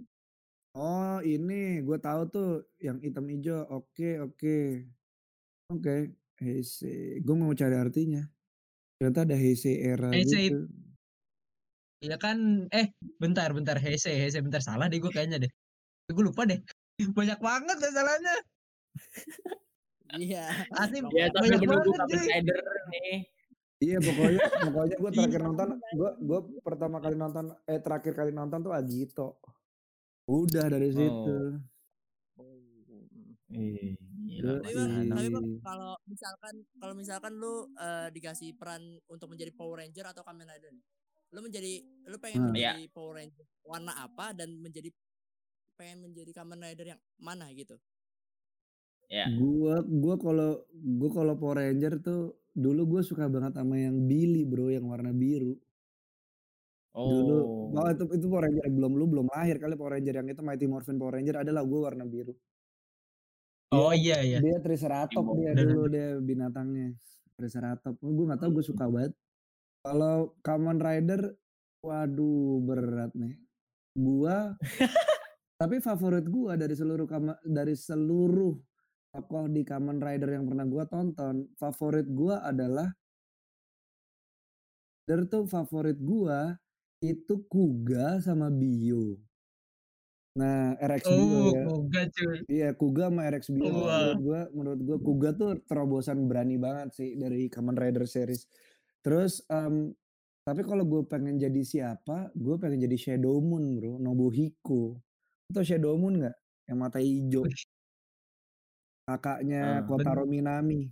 Oh 0.78 1.18
ini 1.26 1.82
gue 1.82 1.98
tahu 1.98 2.30
tuh 2.30 2.50
yang 2.78 3.02
hitam 3.02 3.26
hijau. 3.26 3.66
Oke 3.74 4.22
oke 4.22 4.86
oke. 5.74 6.14
Heisei. 6.38 7.18
Gue 7.26 7.34
mau 7.34 7.50
cari 7.58 7.74
artinya. 7.74 8.22
Ternyata 8.98 9.20
ada 9.30 9.36
Heisei 9.38 9.76
era 9.78 10.10
Heisei 10.10 10.50
gitu. 10.50 10.66
Ya 12.02 12.18
kan, 12.22 12.70
eh 12.74 12.94
bentar 13.18 13.50
bentar 13.54 13.78
Heisei 13.78 14.18
Heisei 14.18 14.42
bentar 14.42 14.62
salah 14.62 14.90
deh 14.90 14.98
gue 15.02 15.10
kayaknya 15.14 15.46
deh. 15.46 15.52
Gue 16.10 16.26
lupa 16.26 16.46
deh. 16.50 16.58
Banyak 17.18 17.40
banget 17.42 17.78
deh 17.78 17.92
salahnya. 17.94 18.36
Iya. 20.18 20.46
Asli 20.74 21.04
Ya 21.14 21.30
tapi 21.30 21.52
menunggu 21.62 21.94
banget 21.94 22.00
Kamen 22.00 22.18
cuy. 22.18 22.28
Rider 22.32 22.58
nih. 22.90 23.18
Iya 23.78 23.98
pokoknya 24.02 24.42
pokoknya 24.66 24.96
gue 24.98 25.12
terakhir 25.14 25.38
Iya. 25.38 25.46
nonton 25.46 25.70
gue 25.78 26.10
gue 26.18 26.40
pertama 26.66 26.98
kali 26.98 27.14
nonton 27.14 27.46
eh 27.70 27.78
terakhir 27.78 28.14
kali 28.18 28.32
nonton 28.34 28.60
tuh 28.66 28.74
Agito. 28.74 29.38
Udah 30.26 30.66
dari 30.74 30.90
situ. 30.90 31.38
Oh. 32.42 32.58
Ih, 33.54 33.94
gila 34.28 34.54
Tapi 34.62 34.74
bang, 34.76 34.90
bang 35.34 35.46
kalau 35.64 35.94
misalkan 36.12 36.56
kalau 36.82 36.94
misalkan 36.98 37.34
lu 37.42 37.54
eh, 37.80 38.08
dikasih 38.16 38.50
peran 38.60 38.84
untuk 39.08 39.28
menjadi 39.32 39.52
Power 39.56 39.80
Ranger 39.84 40.06
atau 40.14 40.24
Kamen 40.28 40.48
Rider, 40.48 40.72
nih, 40.76 40.86
lu 41.34 41.40
menjadi 41.46 41.74
lu 42.12 42.18
pengen 42.24 42.42
Nah. 42.42 42.56
Iya. 42.56 42.74
menjadi 42.74 42.84
Power 42.96 43.14
Ranger 43.20 43.46
warna 43.64 43.94
apa 44.06 44.26
dan 44.38 44.50
menjadi 44.60 44.90
pengen 45.80 46.00
menjadi 46.06 46.32
Kamen 46.38 46.60
Rider 46.64 46.88
yang 46.98 47.02
mana 47.22 47.48
gitu? 47.54 47.78
Ya. 49.10 49.32
Gua 49.40 49.76
gua 49.88 50.16
kalau 50.20 50.50
gua 51.00 51.10
kalau 51.18 51.34
Power 51.40 51.58
Ranger 51.64 51.94
tuh 52.04 52.20
dulu 52.58 52.82
gue 52.98 53.02
suka 53.06 53.30
banget 53.30 53.54
sama 53.54 53.76
yang 53.78 53.96
Billy 54.10 54.42
bro 54.44 54.68
yang 54.74 54.86
warna 54.90 55.14
biru. 55.14 55.54
Dulu, 56.98 57.38
oh 57.78 57.86
Oh. 57.86 57.90
itu 57.94 58.04
itu 58.18 58.26
Power 58.32 58.44
Ranger 58.50 58.66
belum 58.74 58.92
lu 59.00 59.06
belum 59.12 59.26
lahir 59.36 59.56
kali 59.62 59.74
Power 59.78 59.94
Ranger 59.96 60.14
yang 60.20 60.28
itu 60.34 60.42
Mighty 60.42 60.66
Morphin 60.66 60.98
Power 60.98 61.14
Ranger 61.18 61.36
adalah 61.46 61.62
gue 61.62 61.80
warna 61.86 62.04
biru. 62.10 62.34
Oh 63.72 63.92
iya 63.92 64.24
iya. 64.24 64.40
dia 64.40 64.58
Triceratops 64.64 65.32
dia 65.36 65.52
dulu 65.56 65.92
dia 65.92 66.16
binatangnya. 66.24 66.96
Triceratops. 67.38 68.00
Gue 68.00 68.26
nggak 68.28 68.42
tahu 68.42 68.52
gue 68.60 68.66
Hmm. 68.66 68.72
suka 68.72 68.86
banget. 68.88 69.14
Kalau 69.86 70.36
Kamen 70.44 70.78
Rider, 70.82 71.22
waduh 71.86 72.60
berat 72.64 73.12
nih. 73.16 73.36
Gua 73.98 74.56
tapi 75.62 75.80
favorit 75.82 76.26
gua 76.30 76.54
dari 76.60 76.76
seluruh 76.78 77.08
kama, 77.10 77.34
dari 77.46 77.74
seluruh 77.78 78.56
tokoh 79.14 79.46
di 79.50 79.64
Kamen 79.66 80.00
Rider 80.04 80.30
yang 80.38 80.46
pernah 80.50 80.66
gua 80.70 80.86
tonton, 80.90 81.50
favorit 81.58 82.08
gua 82.12 82.44
adalah 82.46 82.90
Rider 85.08 85.24
tuh 85.32 85.48
favorit 85.48 85.98
gua 86.04 86.56
itu 87.00 87.44
Kuga 87.48 88.20
sama 88.20 88.52
Bio. 88.52 89.20
Nah, 90.38 90.78
RX 90.78 91.04
Oh, 91.10 91.50
ya. 91.50 91.66
Kuga 91.66 92.02
cuy. 92.14 92.38
Iya, 92.46 92.70
Kuga 92.78 93.10
sama 93.10 93.22
RX 93.26 93.44
Bio 93.50 93.66
Wah. 93.74 93.74
menurut 93.82 94.22
gua 94.22 94.42
menurut 94.54 94.82
gua 94.86 94.98
Kuga 95.02 95.30
tuh 95.34 95.52
terobosan 95.66 96.30
berani 96.30 96.62
banget 96.62 96.94
sih 96.94 97.18
dari 97.18 97.50
Kamen 97.50 97.74
Rider 97.74 98.06
series. 98.06 98.46
Terus 99.02 99.42
em, 99.50 99.98
tapi 100.46 100.62
kalau 100.64 100.88
gue 100.88 101.04
pengen 101.12 101.36
jadi 101.36 101.60
siapa, 101.60 102.32
gue 102.32 102.56
pengen 102.56 102.80
jadi 102.88 102.96
Shadow 102.96 103.36
Moon 103.44 103.76
bro, 103.76 104.00
Nobuhiko. 104.00 104.96
Lu 105.48 105.52
tau 105.52 105.66
Shadow 105.66 105.98
Moon 106.00 106.24
nggak? 106.24 106.36
Yang 106.72 106.78
mata 106.80 107.00
hijau. 107.04 107.44
Kakaknya 109.08 109.60
Ah. 109.64 109.88
Kotaro 109.88 110.24
Minami. 110.24 110.88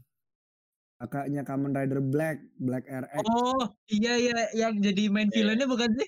Kakaknya 1.00 1.44
Kamen 1.44 1.76
Rider 1.76 2.00
Black, 2.04 2.40
Black 2.56 2.88
RX. 2.88 3.24
Oh 3.28 3.64
iya 3.92 4.16
iya 4.16 4.40
yang 4.56 4.80
jadi 4.80 5.12
main 5.12 5.28
villainnya 5.32 5.68
bukan 5.68 5.92
sih? 6.00 6.08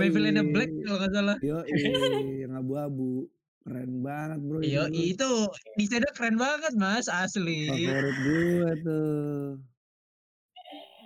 Main 0.00 0.10
villainnya 0.12 0.44
Black 0.44 0.70
Yoi, 0.70 0.82
kalau 0.84 0.98
nggak 1.00 1.12
salah. 1.16 1.36
yoi, 1.40 2.42
yang 2.44 2.52
abu-abu. 2.56 3.28
Keren 3.60 4.00
banget 4.00 4.40
bro 4.40 4.58
itu. 4.64 4.72
Yo 4.72 4.82
itu 4.88 5.30
desainnya 5.76 6.10
keren 6.16 6.36
banget 6.40 6.72
mas 6.80 7.06
asli. 7.12 7.68
Favorit 7.68 8.16
gue 8.24 8.70
tuh. 8.84 9.60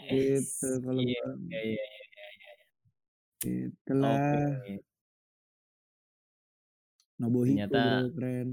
Gitu 0.05 0.69
kalau 0.85 1.01
Iya, 1.03 1.23
gua. 1.25 1.35
iya, 1.51 1.65
iya, 1.67 1.85
iya, 1.91 2.27
iya. 2.31 2.53
Itulah. 3.75 4.19
Oke. 4.63 4.75
Nobuhiko 7.19 7.59
Ternyata 7.59 7.83
bro, 7.83 8.11
keren. 8.19 8.49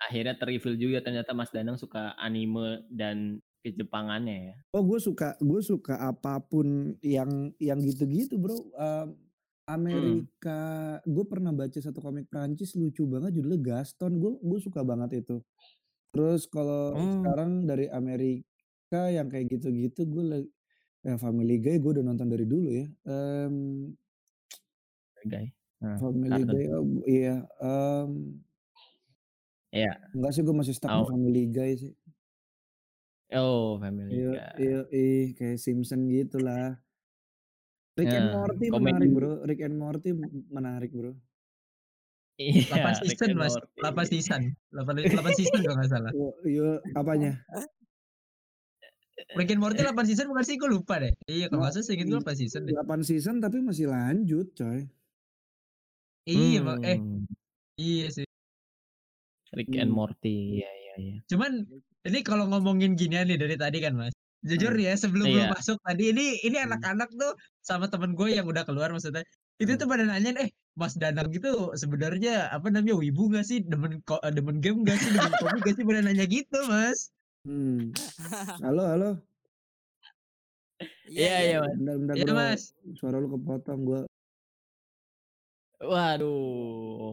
akhirnya 0.00 0.34
ter-reveal 0.40 0.76
juga 0.80 0.98
ternyata 1.04 1.30
Mas 1.36 1.52
Danang 1.52 1.76
suka 1.76 2.16
anime 2.16 2.84
dan 2.88 3.40
kejepangannya 3.60 4.36
ya. 4.52 4.56
Oh 4.72 4.82
gue 4.82 4.96
suka 4.98 5.36
gue 5.38 5.60
suka 5.60 5.96
apa 6.00 6.40
pun 6.40 6.96
yang 7.00 7.52
yang 7.60 7.78
gitu-gitu 7.80 8.36
bro. 8.36 8.56
Em, 8.74 9.08
Amerika, 9.70 10.60
gue 11.06 11.24
pernah 11.24 11.54
baca 11.54 11.78
satu 11.78 12.02
komik 12.02 12.26
Prancis 12.26 12.74
lucu 12.74 13.06
banget 13.06 13.38
judulnya 13.38 13.60
Gaston. 13.62 14.18
Gue 14.18 14.34
gue 14.42 14.58
suka 14.58 14.82
banget 14.82 15.22
itu. 15.22 15.38
Terus 16.10 16.50
kalau 16.50 16.98
Oh. 16.98 17.22
sekarang 17.22 17.64
dari 17.64 17.86
Amerika 17.86 19.06
yang 19.08 19.30
kayak 19.30 19.46
gitu-gitu 19.54 20.02
gue 20.04 20.24
lagi 20.26 20.48
ya 21.00 21.14
Family 21.16 21.56
Guy 21.62 21.78
gue 21.78 21.90
udah 21.96 22.04
nonton 22.04 22.26
dari 22.26 22.44
dulu 22.44 22.68
ya. 22.74 22.86
Em, 23.06 23.54
Guy. 25.22 25.46
Nah, 25.80 25.96
Family. 25.96 26.42
Guy 26.44 26.64
oh, 26.74 26.84
iya. 27.06 27.36
em, 27.62 28.10
Iya. 29.70 29.92
enggak 30.12 30.32
sih 30.34 30.42
gue 30.42 30.50
masih 30.52 30.74
stuck 30.74 30.90
Tahu. 30.90 31.14
Family 31.14 31.46
Guy 31.46 31.78
sih. 31.78 31.94
Oh, 33.30 33.78
Family 33.78 34.10
Iya, 34.10 34.30
Guy. 34.34 34.58
iya, 34.58 34.78
ih, 34.90 35.24
kayak 35.38 35.58
Simpson 35.62 36.10
gitu 36.10 36.42
lah. 36.42 36.82
Rick 37.94 38.10
and 38.10 38.26
Nah, 38.26 38.34
Morty 38.42 38.66
komedi. 38.70 38.86
menarik 38.90 39.10
bro, 39.14 39.32
Rick 39.46 39.60
and 39.62 39.76
Morty 39.78 40.10
menarik 40.50 40.90
bro. 40.90 41.12
Iya, 42.40 42.64
8 42.72 43.04
Rick 43.04 43.20
season 43.20 43.28
and 43.30 43.38
mas. 43.38 43.54
8 43.78 44.06
season, 44.08 44.40
8, 44.72 44.96
8 45.12 45.32
season 45.36 45.60
kalau 45.60 45.76
nggak 45.76 45.90
salah. 45.92 46.12
Yo, 46.16 46.26
yo 46.48 46.68
apanya? 46.96 47.32
Rick 49.36 49.52
and 49.52 49.60
Morty 49.60 49.84
8 49.84 50.08
season 50.08 50.26
bukan 50.32 50.44
sih? 50.48 50.56
Gue 50.56 50.70
lupa 50.72 50.96
deh. 50.98 51.12
Iya 51.28 51.52
kalau 51.52 51.68
nggak 51.68 51.76
salah 51.76 51.86
gue 51.92 52.18
8 52.24 52.34
season 52.34 52.60
deh. 52.66 52.72
8 52.74 53.00
season 53.04 53.34
tapi 53.38 53.60
masih 53.60 53.86
lanjut 53.92 54.48
coy. 54.56 54.88
Iya 56.24 56.60
eh 56.82 56.96
Hmm, 56.96 57.28
iya 57.76 58.06
sih. 58.10 58.26
Rick 59.52 59.76
and 59.76 59.90
Hmm. 59.92 59.98
Morty. 59.98 60.62
Iya, 60.62 60.70
iya, 60.96 60.96
iya. 60.98 61.16
Cuman 61.26 61.52
ini 62.02 62.18
kalau 62.22 62.48
ngomongin 62.48 62.96
ginian 62.96 63.28
nih 63.28 63.38
dari 63.38 63.54
tadi 63.54 63.78
kan 63.78 63.94
mas. 63.94 64.14
Jujur 64.40 64.72
Hmm. 64.72 64.80
ya 64.80 64.96
sebelum 64.96 65.28
lu 65.28 65.36
Iya. 65.36 65.52
masuk 65.52 65.76
tadi 65.84 66.16
ini 66.16 66.40
ini 66.40 66.56
Hmm. 66.56 66.72
anak-anak 66.72 67.12
tuh 67.12 67.36
sama 67.60 67.92
temen 67.92 68.16
gue 68.16 68.32
yang 68.32 68.48
udah 68.48 68.64
keluar 68.64 68.88
maksudnya 68.88 69.20
itu 69.60 69.76
Hmm. 69.76 69.80
tuh 69.80 69.86
pada 69.86 70.08
nanyain 70.08 70.36
eh 70.40 70.48
Mas 70.72 70.96
Danang 70.96 71.28
gitu 71.28 71.76
sebenarnya 71.76 72.48
apa 72.48 72.72
namanya 72.72 72.96
wibu 72.96 73.28
gak 73.28 73.44
sih 73.44 73.60
demen 73.60 74.00
ko- 74.08 74.22
eh, 74.24 74.32
demen 74.32 74.64
game 74.64 74.80
gak 74.80 74.96
sih 74.96 75.12
demen 75.12 75.32
komik 75.36 75.60
gak 75.60 75.76
sih 75.76 75.84
pada 75.84 76.00
nanya 76.00 76.24
gitu 76.24 76.56
mas. 76.66 77.12
Hmm. 77.44 77.92
Halo, 78.64 78.84
halo. 78.88 79.10
Iya, 81.04 81.36
iya, 81.44 81.56
Mas. 81.60 81.76
Bentar, 81.76 81.94
bentar 82.00 82.14
Iya 82.16 82.24
bro. 82.24 82.36
mas. 82.40 82.62
Suara 82.96 83.16
lu 83.20 83.28
kepotong 83.28 83.80
gua. 83.84 84.00
Waduh. 85.80 87.12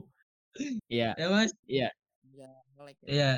Iya, 0.87 1.11
Ya 1.15 1.27
mas. 1.27 1.51
iya. 1.67 1.89
Ya, 2.31 2.49
nge-lag 2.71 2.95
ya. 3.03 3.07
Iya. 3.09 3.31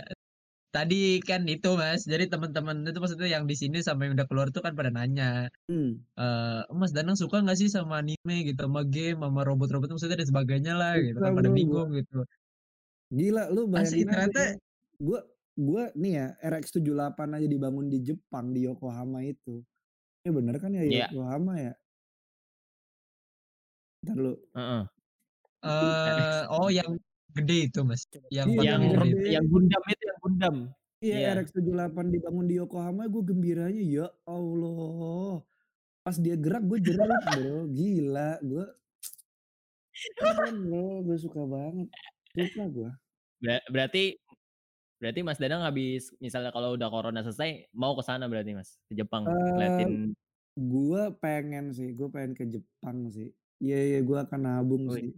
Tadi 0.70 1.18
kan 1.26 1.50
itu 1.50 1.74
mas. 1.74 2.06
Jadi 2.06 2.30
teman-teman 2.30 2.86
itu 2.86 3.02
maksudnya 3.02 3.26
yang 3.26 3.50
di 3.50 3.58
sini 3.58 3.82
sama 3.82 4.06
yang 4.06 4.14
udah 4.14 4.30
keluar 4.30 4.48
tuh 4.54 4.62
kan 4.62 4.78
pada 4.78 4.94
nanya. 4.94 5.50
Hmm. 5.66 5.98
eh 6.14 6.62
Mas 6.70 6.94
Danang 6.94 7.18
suka 7.18 7.42
nggak 7.42 7.58
sih 7.58 7.74
sama 7.74 8.06
anime 8.06 8.36
gitu, 8.46 8.70
sama 8.70 8.86
game, 8.86 9.18
sama 9.18 9.42
robot-robot 9.42 9.90
maksudnya 9.90 10.22
dan 10.22 10.30
sebagainya 10.30 10.74
lah 10.78 10.94
gitu 11.02 11.18
kan 11.18 11.34
pada 11.34 11.50
bingung 11.50 11.90
gitu. 11.98 12.22
Gila 13.10 13.50
lu 13.50 13.66
Asli 13.74 14.06
bayangin 14.06 14.06
aja 14.06 14.14
ternyata 14.14 14.42
ya. 14.46 14.54
Gua 15.02 15.20
gua 15.58 15.84
nih 15.98 16.14
ya 16.22 16.28
RX78 16.46 17.18
aja 17.18 17.48
dibangun 17.50 17.90
di 17.90 17.98
Jepang 18.06 18.54
di 18.54 18.70
Yokohama 18.70 19.26
itu. 19.26 19.66
Ya 20.22 20.30
bener 20.30 20.56
kan 20.62 20.70
ya 20.70 20.86
Iya. 20.86 21.08
Yokohama 21.10 21.54
ya? 21.58 21.74
Ntar 24.06 24.16
lu. 24.22 24.34
Heeh. 24.54 24.84
eh 25.60 26.44
oh 26.48 26.70
yang 26.72 26.96
gede 27.32 27.58
itu 27.68 27.80
mas, 27.82 28.04
yang 28.30 28.48
Iya, 28.50 28.76
Yang 28.76 28.82
gede. 28.84 29.10
gede. 29.14 29.30
yang 29.32 29.46
Gundam 29.46 29.84
itu 29.86 30.04
yang 30.04 30.20
Gundam. 30.20 30.56
Iya 31.00 31.16
Iya. 31.16 31.28
RX78 31.40 31.96
dibangun 32.10 32.46
di 32.46 32.56
Yokohama 32.58 33.08
gue 33.08 33.24
gembiranya 33.24 33.80
ya 33.80 34.08
Allah. 34.26 35.40
Pas 36.02 36.16
dia 36.16 36.36
gerak 36.36 36.64
gue 36.64 36.80
jerit 36.80 37.00
bro. 37.40 37.68
Gila 37.70 38.32
gue. 38.42 38.66
Keren 40.16 40.56
bro. 40.66 41.04
Gue 41.04 41.18
suka 41.18 41.42
banget. 41.44 41.88
Suka 42.34 42.64
gue. 42.68 42.90
Ber- 43.40 43.68
berarti 43.70 44.20
berarti 45.00 45.20
Mas 45.24 45.40
Danang 45.40 45.64
habis 45.64 46.12
misalnya 46.20 46.52
kalau 46.52 46.76
udah 46.76 46.92
corona 46.92 47.24
selesai 47.24 47.72
mau 47.72 47.96
ke 47.96 48.04
sana 48.04 48.28
berarti 48.28 48.52
Mas 48.52 48.76
ke 48.86 48.94
Jepang 48.94 49.24
ngeliatin 49.24 50.12
gue 50.56 51.04
pengen 51.24 51.72
sih. 51.72 51.96
Gue 51.96 52.12
pengen 52.12 52.36
ke 52.36 52.44
Jepang 52.44 53.08
sih. 53.08 53.32
Iya 53.60 53.80
iya 53.80 54.00
gue 54.04 54.18
akan 54.20 54.40
nabung 54.42 54.92
Wih. 54.92 54.96
sih. 55.00 55.10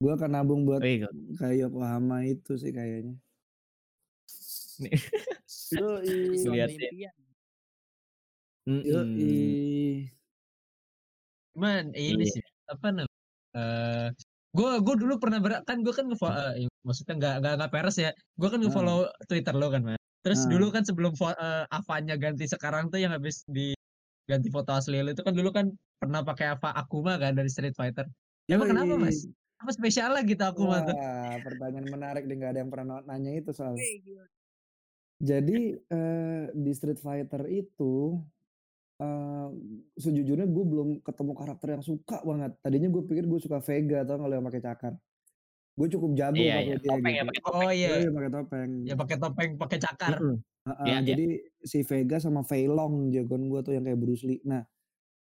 Gue 0.00 0.12
akan 0.16 0.30
nabung 0.32 0.64
buat 0.64 0.80
Wih, 0.80 1.04
kayak 1.36 1.68
Yokohama 1.68 2.24
itu 2.24 2.56
sih 2.56 2.72
kayaknya. 2.72 3.20
nih. 4.80 4.92
Impian. 6.40 6.68
Yoi. 6.72 7.12
Mm-mm. 8.64 10.08
Cuman 11.52 11.84
ini 11.92 12.24
Iya. 12.24 12.32
sih 12.32 12.42
apa 12.64 12.88
namanya? 12.88 13.18
Eh 13.52 14.08
gue 14.50 14.70
gue 14.82 14.94
dulu 15.04 15.14
pernah 15.20 15.38
ber 15.38 15.60
kan 15.68 15.84
gue 15.84 15.92
kan 15.92 16.08
nge 16.08 16.16
eh, 16.56 16.66
maksudnya 16.82 17.14
nggak 17.20 17.34
nggak 17.44 17.54
nggak 17.60 17.72
peres 17.76 17.96
ya. 18.00 18.10
Gue 18.40 18.48
kan 18.48 18.64
nge-follow 18.64 19.04
Twitter 19.28 19.52
lo 19.52 19.68
kan 19.68 19.84
mas. 19.84 20.00
Terus 20.24 20.48
Nah. 20.48 20.50
dulu 20.56 20.66
kan 20.72 20.82
sebelum 20.88 21.12
eh, 21.12 21.64
Avanya 21.68 22.16
ganti 22.16 22.48
sekarang 22.48 22.88
tuh 22.88 23.04
yang 23.04 23.12
habis 23.12 23.44
di 23.44 23.76
ganti 24.24 24.48
foto 24.48 24.72
asli 24.72 24.96
lo 25.04 25.12
itu 25.12 25.20
kan 25.20 25.36
dulu 25.36 25.52
kan 25.52 25.66
pernah 26.00 26.24
pakai 26.24 26.56
Ava 26.56 26.72
Akuma 26.72 27.20
kan 27.20 27.36
dari 27.36 27.52
Street 27.52 27.76
Fighter. 27.76 28.08
Emang 28.48 28.72
kenapa 28.72 28.96
mas? 28.96 29.28
Apa 29.60 29.70
spesial 29.76 30.16
lah 30.16 30.24
gitu 30.24 30.40
tuh? 30.56 30.64
Wah, 30.64 31.36
pertanyaan 31.44 31.84
menarik 31.84 32.24
nih 32.24 32.36
nggak 32.40 32.50
ada 32.56 32.60
yang 32.64 32.72
pernah 32.72 33.04
nanya 33.04 33.30
itu 33.36 33.52
soalnya. 33.52 33.76
Oke, 33.76 34.00
gila. 34.00 34.24
Jadi 35.20 35.58
eh, 35.76 36.42
di 36.56 36.72
Street 36.72 36.96
Fighter 36.96 37.44
itu 37.44 38.24
eh, 38.96 39.48
sejujurnya 40.00 40.48
gue 40.48 40.64
belum 40.64 40.88
ketemu 41.04 41.32
karakter 41.36 41.68
yang 41.76 41.84
suka 41.84 42.24
banget. 42.24 42.56
Tadinya 42.64 42.88
gue 42.88 43.02
pikir 43.04 43.28
gue 43.28 43.36
suka 43.36 43.60
Vega 43.60 44.00
atau 44.00 44.16
kalau 44.16 44.32
yang 44.32 44.46
pakai 44.48 44.64
cakar. 44.64 44.92
Gue 45.76 45.88
cukup 45.92 46.10
jago 46.16 46.40
Iya, 46.40 46.56
pakai 46.56 46.64
iya. 46.64 46.76
dia 46.76 46.88
Topeng 46.88 47.12
ya, 47.12 47.20
gitu. 47.20 47.28
pakai 47.28 47.42
Oh 47.44 47.52
topeng. 47.52 47.70
iya. 47.76 47.88
Yoi, 47.92 48.08
pakai 48.16 48.30
topeng. 48.32 48.70
Ya 48.88 48.94
pakai 48.96 49.16
topeng, 49.20 49.50
pakai 49.60 49.78
cakar. 49.78 50.12
Heeh, 50.20 50.36
Iya, 50.88 50.92
iya. 50.92 50.98
jadi 51.04 51.26
si 51.64 51.78
Vega 51.84 52.16
sama 52.16 52.40
Fei 52.44 52.64
Long 52.64 53.12
jagoan 53.12 53.48
gue 53.48 53.60
tuh 53.60 53.72
yang 53.76 53.84
kayak 53.84 54.00
Bruce 54.00 54.24
Lee. 54.24 54.40
Nah, 54.44 54.64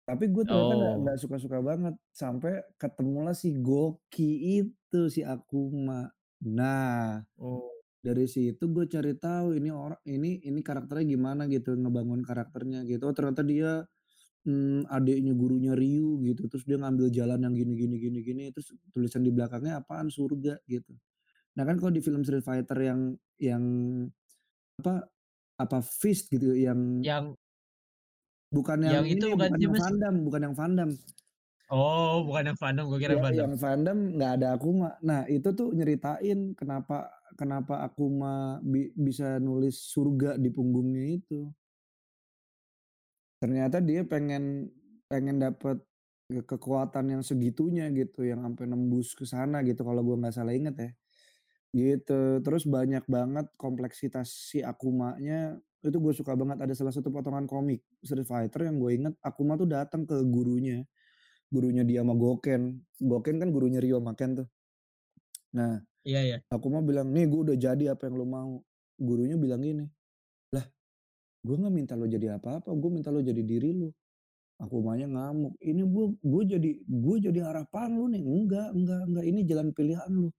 tapi 0.09 0.25
gue 0.33 0.41
ternyata 0.41 0.73
nggak 0.73 0.95
Oh. 0.97 1.01
nggak 1.05 1.17
suka-suka 1.21 1.57
banget 1.61 1.93
sampai 2.09 2.65
ketemulah 2.81 3.37
si 3.37 3.53
Goki 3.53 4.57
itu 4.65 5.01
si 5.13 5.21
Akuma. 5.21 6.09
Nah, 6.49 7.21
Oh. 7.37 7.69
dari 8.01 8.25
situ 8.25 8.63
gue 8.71 8.89
cari 8.89 9.13
tahu 9.13 9.53
ini 9.59 9.69
orang 9.69 9.99
ini 10.07 10.41
ini 10.41 10.59
karakternya 10.65 11.05
gimana 11.13 11.45
gitu 11.45 11.75
ngebangun 11.75 12.25
karakternya 12.25 12.87
gitu. 12.89 13.05
Oh 13.05 13.13
ternyata 13.13 13.43
dia 13.45 13.83
mmm, 14.47 14.87
adiknya 14.89 15.33
gurunya 15.37 15.73
Ryu 15.77 16.17
gitu. 16.25 16.47
Terus 16.49 16.63
dia 16.65 16.79
ngambil 16.79 17.11
jalan 17.13 17.39
yang 17.45 17.53
gini 17.53 17.73
gini 17.77 17.95
gini 17.99 18.19
gini. 18.23 18.43
Terus 18.55 18.71
tulisan 18.95 19.21
di 19.21 19.31
belakangnya 19.35 19.83
apaan 19.83 20.07
surga 20.09 20.57
gitu. 20.65 20.95
Nah 21.59 21.63
kan 21.67 21.75
kalau 21.77 21.91
di 21.91 21.99
film 22.01 22.23
Street 22.23 22.41
Fighter 22.45 22.79
yang 22.79 23.01
yang 23.37 23.63
apa 24.79 25.05
apa 25.59 25.79
Fist 25.83 26.31
gitu 26.31 26.55
yang 26.55 27.03
Yang 27.03 27.35
bukan 28.49 28.77
yang 28.85 28.93
yang 29.01 29.07
itu 29.07 29.25
bukan 29.29 29.51
bukan 29.53 29.61
yang? 29.61 29.73
Van 29.77 29.95
Damme, 30.01 30.19
bukan 30.25 30.41
yang 30.45 30.55
Van 30.57 30.73
Damme. 30.75 30.95
Oh, 31.69 32.25
bukan 32.25 32.43
yang 32.49 32.57
Van 32.57 32.73
Damme, 32.73 32.87
gue 32.89 32.99
kira 32.99 33.13
Ya, 33.13 33.21
Van 33.21 33.31
Damme. 33.31 33.41
yang 33.45 33.53
Van 33.61 33.79
Damme 33.85 34.03
nggak 34.17 34.31
ada 34.41 34.47
Akuma. 34.57 34.89
Nah, 35.05 35.21
itu 35.29 35.49
tuh 35.53 35.69
nyeritain 35.73 36.57
kenapa 36.57 37.13
kenapa 37.37 37.85
Akuma 37.85 38.57
bi 38.65 38.89
bisa 38.97 39.37
nulis 39.37 39.77
surga 39.93 40.35
di 40.41 40.49
punggungnya 40.49 41.05
itu. 41.21 41.47
Ternyata 43.39 43.79
dia 43.79 44.03
pengen 44.03 44.67
pengen 45.07 45.39
dapet 45.39 45.79
ke 46.29 46.41
kekuatan 46.45 47.05
yang 47.17 47.23
segitunya 47.25 47.89
gitu, 47.93 48.21
yang 48.25 48.45
sampai 48.45 48.65
nembus 48.69 49.17
ke 49.17 49.25
sana 49.25 49.61
gitu 49.65 49.81
kalau 49.81 50.01
gua 50.05 50.17
nggak 50.25 50.35
salah 50.35 50.53
inget 50.53 50.75
ya. 50.77 50.91
Gitu, 51.69 52.41
terus 52.41 52.65
banyak 52.65 53.05
banget 53.05 53.45
kompleksitas 53.53 54.33
si 54.49 54.65
Akumanya, 54.65 55.53
itu 55.85 55.97
gue 56.01 56.13
suka 56.15 56.33
banget. 56.39 56.57
Ada 56.65 56.73
salah 56.77 56.93
satu 56.95 57.09
potongan 57.13 57.45
komik 57.49 57.83
Street 58.03 58.27
Fighter 58.27 58.67
yang 58.67 58.77
gue 58.81 58.91
inget 58.97 59.13
Akuma 59.23 59.55
tuh 59.59 59.67
datang 59.69 60.03
ke 60.09 60.17
gurunya, 60.27 60.83
gurunya 61.53 61.83
dia 61.87 62.01
sama 62.05 62.15
Goken. 62.17 62.81
Goken 63.01 63.35
kan 63.41 63.49
gurunya 63.55 63.79
Ryo 63.83 63.99
sama 64.03 64.13
Ken 64.19 64.37
tuh. 64.39 64.47
Nah, 65.55 65.81
Iya, 66.03 66.19
iya. 66.23 66.43
Akuma 66.53 66.79
bilang, 66.85 67.09
"Nih 67.15 67.25
gue 67.31 67.41
udah 67.51 67.57
jadi 67.59 67.85
apa 67.95 68.07
yang 68.09 68.15
lo 68.21 68.25
mau." 68.29 68.51
Gurunya 68.99 69.37
bilang 69.39 69.61
gini, 69.65 69.85
"Lah, 70.55 70.65
gue 71.45 71.55
nggak 71.59 71.73
minta 71.75 71.93
lo 71.99 72.05
jadi 72.09 72.37
apa-apa, 72.39 72.69
gue 72.73 72.91
minta 72.91 73.09
lo 73.13 73.21
jadi 73.23 73.41
diri 73.43 73.71
lo." 73.75 73.89
Akumanya 74.61 75.07
ngamuk, 75.09 75.55
"Ini 75.61 75.83
gue 75.87 76.05
gue 76.23 76.43
jadi 76.57 76.71
gue 76.85 77.17
jadi 77.27 77.39
harapan 77.47 77.89
lo 77.99 78.05
nih." 78.11 78.23
"Enggak 78.23 78.69
enggak 78.77 79.01
enggak, 79.09 79.25
ini 79.31 79.41
jalan 79.49 79.69
pilihan 79.77 80.11
lo." 80.13 80.29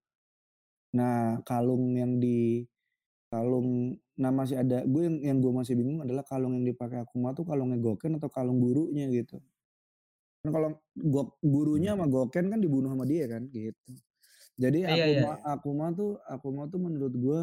Nah, 0.96 1.38
kalung 1.46 1.94
yang 1.94 2.18
di 2.18 2.66
kalung 3.32 3.96
nah 4.20 4.30
masih 4.34 4.60
ada 4.62 4.82
gue 4.84 5.02
yang 5.06 5.16
yang 5.24 5.38
gue 5.44 5.52
masih 5.54 5.74
bingung 5.78 6.02
adalah 6.04 6.22
kalung 6.26 6.52
yang 6.60 6.66
dipakai 6.70 7.02
Akuma 7.06 7.32
tuh 7.38 7.46
kalungnya 7.48 7.78
Goken 7.80 8.18
atau 8.20 8.28
kalung 8.32 8.58
gurunya 8.62 9.06
gitu. 9.14 9.40
Kan 10.44 10.50
kalau 10.56 10.70
gok 10.96 11.36
gurunya 11.44 11.92
sama 11.96 12.06
Goken 12.08 12.48
kan 12.52 12.60
dibunuh 12.64 12.90
sama 12.92 13.04
dia 13.08 13.28
kan, 13.28 13.44
gitu. 13.52 13.92
Jadi 14.60 14.84
Iya, 14.86 15.06
iya, 15.10 15.20
Akuma 15.20 15.36
iya. 15.36 15.40
Akuma 15.46 15.92
tuh 15.96 16.18
Akuma 16.28 16.68
tuh 16.72 16.80
menurut 16.82 17.14
gue, 17.16 17.42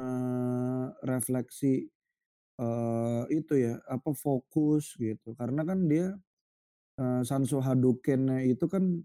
eee, 0.00 0.86
refleksi, 1.06 1.88
eee, 2.60 3.22
itu 3.38 3.54
ya, 3.60 3.80
apa, 3.90 4.12
fokus 4.16 4.94
gitu. 5.00 5.34
Karena 5.38 5.62
kan 5.68 5.86
dia, 5.90 6.16
eee, 7.00 7.22
Sanso 7.28 7.60
Hadouken-nya 7.64 8.44
itu 8.48 8.66
kan 8.70 9.02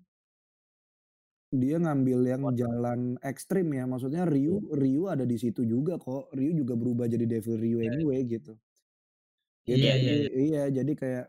dia 1.52 1.76
ngambil 1.84 2.20
yang 2.32 2.44
jalan 2.56 3.00
ekstrim 3.24 3.68
ya, 3.76 3.84
maksudnya 3.90 4.24
Ryu 4.28 4.72
Ryu 4.72 5.12
ada 5.12 5.24
di 5.28 5.36
situ 5.40 5.62
juga 5.68 6.00
kok. 6.00 6.32
Ryu 6.36 6.52
juga 6.64 6.74
berubah 6.80 7.08
jadi 7.12 7.26
Devil 7.28 7.58
Ryu 7.60 7.80
Iya. 7.80 7.92
anyway 7.92 8.24
gitu. 8.28 8.56
Iya, 9.70 9.70
Jadi 9.70 9.88
iya, 10.02 10.14
iya. 10.20 10.32
iya, 10.42 10.62
jadi 10.74 10.92
kayak 10.98 11.26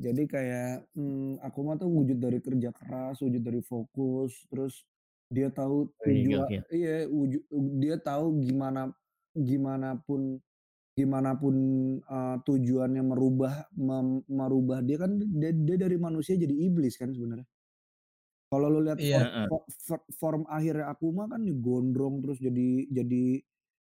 jadi 0.00 0.22
kayak, 0.28 0.68
mmm, 0.96 1.40
Akuma 1.44 1.76
tuh 1.80 1.88
wujud 1.92 2.16
dari 2.20 2.40
kerja 2.40 2.72
keras, 2.72 3.20
wujud 3.24 3.40
dari 3.44 3.60
fokus, 3.64 4.44
terus 4.48 4.84
dia 5.32 5.48
tahu 5.52 5.88
Wih, 6.00 6.24
tujua 6.24 6.40
gokil. 6.40 6.62
iya, 6.72 7.08
wuju 7.08 7.38
dia 7.80 7.96
tahu 8.00 8.40
gimana 8.44 8.92
gimana 9.36 9.96
pun 10.04 10.40
gimana 10.98 11.36
pun, 11.38 11.56
eee, 12.02 12.36
tujuannya 12.46 13.02
merubah 13.04 13.54
mem 13.76 14.22
merubah 14.30 14.80
dia 14.84 14.98
kan 15.02 15.12
dia 15.20 15.52
dia 15.54 15.76
dari 15.80 15.96
manusia 16.00 16.36
jadi 16.38 16.54
iblis 16.68 16.96
kan 17.00 17.10
sebenarnya. 17.14 17.46
Kalau 18.50 18.66
lu 18.66 18.82
lihat 18.82 18.98
Iya. 18.98 19.22
for 19.22 19.30
Heeh. 19.30 19.46
fo 19.46 19.56
for 19.86 20.00
form 20.18 20.42
akhirnya 20.50 20.90
Akuma 20.90 21.30
kan 21.30 21.46
gondrong 21.62 22.18
terus 22.18 22.42
jadi 22.42 22.90
jadi 22.90 23.38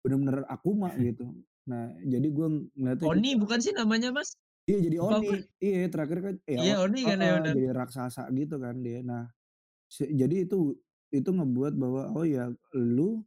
bener-bener 0.05 0.45
Akuma 0.45 0.93
gitu. 1.01 1.25
Nah, 1.65 1.97
jadi 2.05 2.27
gue 2.29 2.47
ngeliatnya 2.77 3.09
gitu. 3.09 3.17
Oni 3.17 3.29
bukan 3.41 3.57
sih 3.61 3.73
namanya, 3.73 4.13
Mas? 4.13 4.37
Iya 4.69 4.77
jadi 4.85 4.97
Oni, 5.01 5.25
gue. 5.25 5.39
iya 5.65 5.89
terakhir 5.89 6.17
kan 6.21 6.35
ya 6.45 6.61
Iya, 6.61 6.75
Oni 6.85 6.99
kan 7.01 7.17
ya, 7.17 7.33
jadi 7.41 7.61
raksasa 7.73 8.29
gitu 8.37 8.55
kan 8.61 8.75
dia. 8.85 9.01
Nah, 9.01 9.25
se 9.89 10.05
jadi 10.13 10.45
itu 10.45 10.77
itu 11.09 11.29
ngebuat 11.33 11.73
bahwa, 11.75 12.03
oh 12.13 12.25
ya 12.25 12.53
lu 12.77 13.25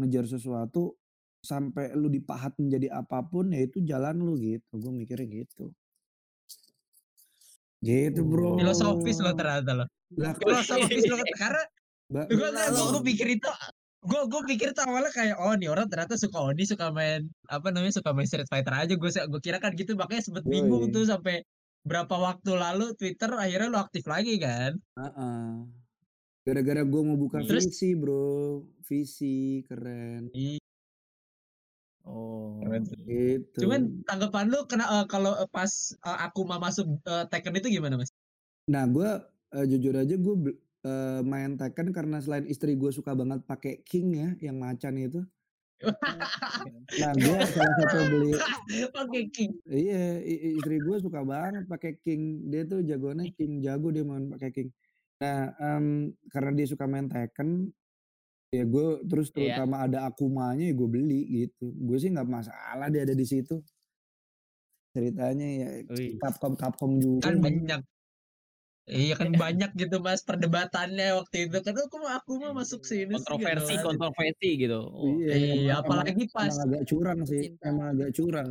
ngejar 0.00 0.24
sesuatu 0.28 0.96
sampai 1.44 1.92
lu 1.96 2.08
dipahat 2.08 2.56
menjadi 2.56 2.88
apa 2.96 3.20
pun 3.28 3.52
ya 3.52 3.60
itu 3.68 3.84
jalan 3.84 4.16
lu 4.24 4.40
gitu, 4.40 4.72
gue 4.80 4.92
mikirnya 4.92 5.28
gitu. 5.44 5.72
Gitu, 7.84 8.20
Bro. 8.24 8.56
Filosofis 8.60 9.18
loh 9.20 9.34
ternyata 9.36 9.72
loh. 9.84 9.88
Lah 10.20 10.32
kok 10.34 10.42
Filosofis 10.44 11.04
banget 11.08 11.28
karena 11.36 11.62
gue 12.04 12.24
gue 12.36 12.48
lo. 12.52 13.00
gue 13.00 13.02
pikir 13.14 13.26
itu 13.40 13.50
gue 14.04 14.20
gue 14.28 14.42
pikir 14.52 14.76
tuh 14.76 14.84
awalnya 14.84 15.08
kayak 15.08 15.40
oh 15.40 15.56
nih 15.56 15.72
orang 15.72 15.88
ternyata 15.88 16.20
suka 16.20 16.36
Oni 16.36 16.68
suka 16.68 16.92
main 16.92 17.24
apa 17.48 17.72
namanya 17.72 17.96
suka 17.96 18.12
main 18.12 18.28
Street 18.28 18.46
Fighter 18.52 18.76
aja 18.76 18.92
gue 18.92 19.10
gue 19.10 19.40
kira 19.40 19.56
kan 19.56 19.72
gitu 19.72 19.96
makanya 19.96 20.22
sempet 20.28 20.44
bingung 20.44 20.92
tuh 20.92 21.08
sampai 21.08 21.40
berapa 21.84 22.12
waktu 22.12 22.52
lalu 22.52 22.92
Twitter 23.00 23.32
akhirnya 23.32 23.72
lu 23.72 23.80
aktif 23.80 24.04
lagi 24.04 24.36
kan 24.36 24.76
Heeh. 25.00 25.44
Gara-gara 26.44 26.84
gue 26.84 27.02
mau 27.08 27.16
buka 27.16 27.40
Terus- 27.40 27.72
visi, 27.72 27.96
Bro. 27.96 28.68
Visi, 28.84 29.64
keren. 29.64 30.28
Oh. 32.04 32.60
keren. 32.60 32.84
Gitu. 33.08 33.64
cuman 33.64 34.04
tanggapan 34.04 34.52
lu 34.52 34.68
kena 34.68 34.84
eh, 34.84 35.06
kalau 35.08 35.32
eh, 35.40 35.48
pas 35.48 35.72
eh, 35.96 36.18
aku 36.20 36.44
mau 36.44 36.60
masuk 36.60 37.00
eh, 37.08 37.24
Tekken 37.32 37.56
itu 37.64 37.80
gimana 37.80 37.96
mas? 37.96 38.12
Nah, 38.68 38.84
gue 38.84 39.08
eh, 39.54 39.64
jujur 39.66 39.94
aja 39.94 40.14
gue 40.14 40.34
eh, 40.84 41.20
main 41.22 41.54
Tekken 41.54 41.94
karena 41.94 42.18
selain 42.18 42.44
istri 42.44 42.74
gue 42.74 42.90
suka 42.90 43.14
banget 43.14 43.46
pakai 43.46 43.80
King 43.82 44.08
ya, 44.14 44.28
yang 44.42 44.58
macan 44.58 44.98
itu. 44.98 45.22
Nah, 46.94 47.12
gue 47.12 47.36
salah 47.50 47.74
satu 47.82 47.98
beli 48.08 48.32
Oke 48.94 49.20
King. 49.28 49.52
iya 49.66 50.16
istri 50.22 50.78
gue 50.80 50.96
suka 51.02 51.20
banget 51.20 51.66
pakai 51.66 51.98
King. 51.98 52.48
Dia 52.48 52.64
tuh 52.64 52.80
jagoannya 52.80 53.34
King, 53.34 53.60
jago 53.60 53.90
dia 53.90 54.06
main 54.06 54.30
pakai 54.30 54.50
King. 54.54 54.70
Nah, 55.20 55.52
em, 55.58 55.86
karena 56.30 56.50
dia 56.54 56.66
suka 56.68 56.84
main 56.86 57.10
Tekken, 57.10 57.68
ya 58.48 58.64
gue 58.64 58.86
terus 59.10 59.28
Iya. 59.34 59.60
terutama 59.60 59.84
ada 59.84 60.06
Akumanya 60.06 60.64
ya 60.70 60.74
gue 60.74 60.88
beli 60.88 61.20
gitu. 61.42 61.74
Gue 61.74 61.98
sih 61.98 62.08
nggak 62.14 62.28
masalah 62.28 62.86
dia 62.88 63.02
ada 63.04 63.12
di 63.12 63.26
situ. 63.26 63.58
Ceritanya 64.94 65.48
ya. 65.58 65.68
Capcom 66.22 66.54
Capcom 66.54 66.92
juga. 67.02 67.28
Kan. 67.28 67.42
banyak. 67.42 67.80
Iya 68.84 69.16
kan 69.16 69.32
banyak 69.32 69.70
gitu 69.80 69.96
mas 69.96 70.20
perdebatannya 70.20 71.16
waktu 71.16 71.48
itu 71.48 71.56
kan 71.64 71.72
aku 71.72 71.96
mau 71.96 72.12
aku 72.12 72.32
mau 72.36 72.52
masuk 72.52 72.84
sini 72.84 73.16
sih, 73.16 73.24
Kontroversi, 73.24 73.72
gitu. 73.80 73.84
kontroversi 73.88 74.48
gitu. 74.60 74.80
Oh. 74.84 75.08
Iya, 75.08 75.32
Iya, 75.32 75.52
emang, 75.72 75.80
apalagi 75.80 76.12
emang, 76.20 76.36
pas 76.36 76.52
emang 76.52 76.66
agak 76.68 76.82
curang 76.84 77.18
sih, 77.24 77.40
Cinta. 77.48 77.64
emang 77.64 77.86
agak 77.96 78.10
curang. 78.12 78.50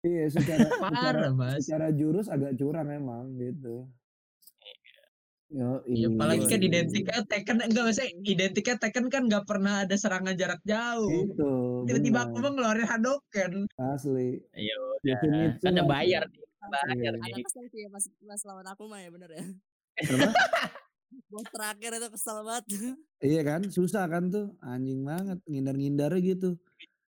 Iya, 0.00 0.24
secara 0.38 0.62
secara 0.62 0.78
parah 0.94 1.32
mas. 1.34 1.58
secara 1.66 1.88
jurus 1.90 2.30
agak 2.30 2.54
curang 2.54 2.86
emang 2.86 3.34
gitu. 3.34 3.90
Yo, 5.50 5.82
Iya, 5.82 6.06
apalagi 6.14 6.46
kan 6.46 6.62
iya. 6.62 6.68
identiknya 6.70 7.18
Tekken 7.26 7.58
enggak 7.58 7.82
maksudnya 7.82 8.14
identiknya 8.22 8.76
Tekken 8.78 9.06
kan 9.10 9.22
nggak 9.26 9.42
pernah 9.50 9.82
ada 9.82 9.96
serangan 9.98 10.38
jarak 10.38 10.62
jauh. 10.62 11.10
Itu, 11.26 11.50
Tiba-tiba 11.90 12.30
aku 12.30 12.38
mau 12.38 12.54
ngeluarin 12.54 12.86
Hadouken. 12.86 13.66
asli. 13.74 14.38
Iya 14.54 14.74
Di 15.02 15.10
sini 15.18 15.34
udah. 15.34 15.50
tuh 15.58 15.62
Kan 15.66 15.72
udah 15.74 15.86
bayar 15.90 16.22
nih. 16.30 16.46
Bayar 16.60 17.14
Iya. 17.16 17.40
kesel 17.40 17.64
sih 17.72 17.80
ya 17.84 17.88
pas, 17.88 18.04
pas 18.04 18.42
lawan 18.44 18.66
aku 18.68 18.84
mah 18.84 19.00
ya 19.00 19.08
bener 19.08 19.30
ya. 19.32 19.44
Bos 21.32 21.46
terakhir 21.56 21.90
itu 21.96 22.08
kesel 22.12 22.36
banget. 22.44 22.64
Iya 23.24 23.40
kan, 23.42 23.60
susah 23.66 24.04
kan 24.06 24.28
tuh, 24.28 24.52
anjing 24.60 25.00
banget 25.02 25.40
ngindar-ngindarnya 25.48 26.20
gitu. 26.20 26.50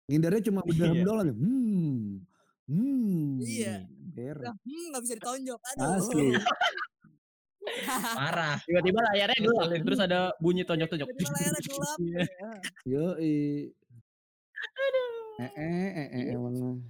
Ngindarnya 0.10 0.42
cuma 0.50 0.62
berderem 0.66 0.98
Iya. 1.00 1.06
doang. 1.06 1.30
Hmm. 1.30 2.06
Hmm. 2.66 3.38
Iya. 3.40 3.86
Udah, 4.18 4.54
hmm 4.58 4.84
nggak 4.90 5.02
bisa 5.06 5.14
ditonjok. 5.22 5.60
Aduh. 5.62 5.86
Asli. 6.02 6.28
Parah. 8.18 8.58
Tiba-tiba 8.66 9.00
layarnya 9.10 9.38
gelap, 9.42 9.70
terus 9.82 10.00
ada 10.02 10.20
bunyi 10.38 10.62
tonjok-tonjok. 10.66 11.08
Jadi 11.10 11.24
layarnya 11.30 11.62
gelap. 11.66 11.98
Iya. 12.02 12.22
ya. 12.26 12.52
Yoi. 12.86 13.38
Eh, 15.36 15.52
eh, 15.52 15.90
eh, 15.94 16.08
eh, 16.10 16.24
emang. 16.34 16.82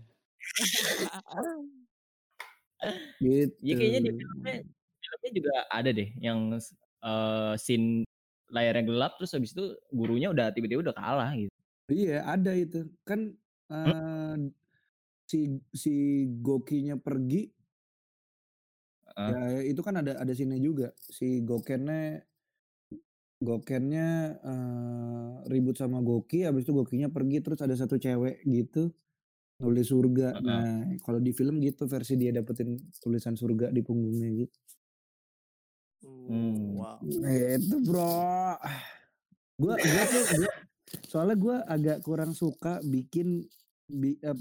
Gitu. 3.23 3.55
Iya 3.63 3.73
kayaknya 3.79 3.99
di 4.07 4.11
filmnya 4.19 4.53
filmnya 5.03 5.29
juga 5.37 5.51
ada 5.71 5.89
deh 5.95 6.09
yang 6.19 6.39
eh 7.05 7.53
scene 7.63 8.03
layarnya 8.51 8.83
gelap 8.89 9.11
terus 9.17 9.31
habis 9.35 9.51
itu 9.55 9.63
gurunya 9.95 10.27
udah 10.33 10.51
tiba-tiba 10.55 10.81
udah 10.91 10.95
kalah 10.99 11.31
gitu. 11.39 11.51
Iya 11.93 12.13
ada 12.33 12.49
itu. 12.57 12.77
Kan, 13.07 13.19
eee, 13.69 14.33
si 15.31 15.37
si 15.83 15.91
Gokinya 16.45 16.95
pergi 17.05 17.37
Heeh. 19.17 19.35
ya 19.35 19.61
itu 19.65 19.81
kan 19.81 19.95
ada 20.01 20.11
ada 20.21 20.31
scene-nya 20.37 20.61
juga. 20.61 20.87
Si 21.01 21.41
Gokennya 21.45 22.25
Gokennya, 23.43 24.39
eee, 24.47 25.31
ribut 25.51 25.75
sama 25.75 25.99
Goki, 25.99 26.47
habis 26.47 26.63
itu 26.63 26.71
Gokinya 26.71 27.11
pergi, 27.11 27.43
terus 27.43 27.59
ada 27.59 27.75
satu 27.75 27.99
cewek 27.99 28.39
gitu, 28.47 28.95
nulis 29.63 29.87
surga. 29.91 30.27
Heeh. 30.33 30.45
Nah, 30.45 30.83
kalau 31.05 31.19
di 31.23 31.31
film 31.35 31.59
gitu 31.63 31.87
versi 31.87 32.15
dia 32.19 32.31
dapetin 32.35 32.75
tulisan 33.03 33.35
surga 33.39 33.71
di 33.71 33.81
punggungnya 33.85 34.29
gitu. 34.35 34.57
Mmm. 36.03 36.75
wow. 36.75 36.99
Gitu, 36.99 37.75
Bro. 37.85 38.57
Gua 39.61 39.75
gua 39.85 40.03
tuh 40.11 40.23
gua 40.35 40.49
soalnya 41.07 41.35
gua 41.39 41.57
agak 41.69 41.99
kurang 42.05 42.33
suka 42.35 42.81
bikin 42.85 43.47
bi 43.89 44.17
ep 44.23 44.39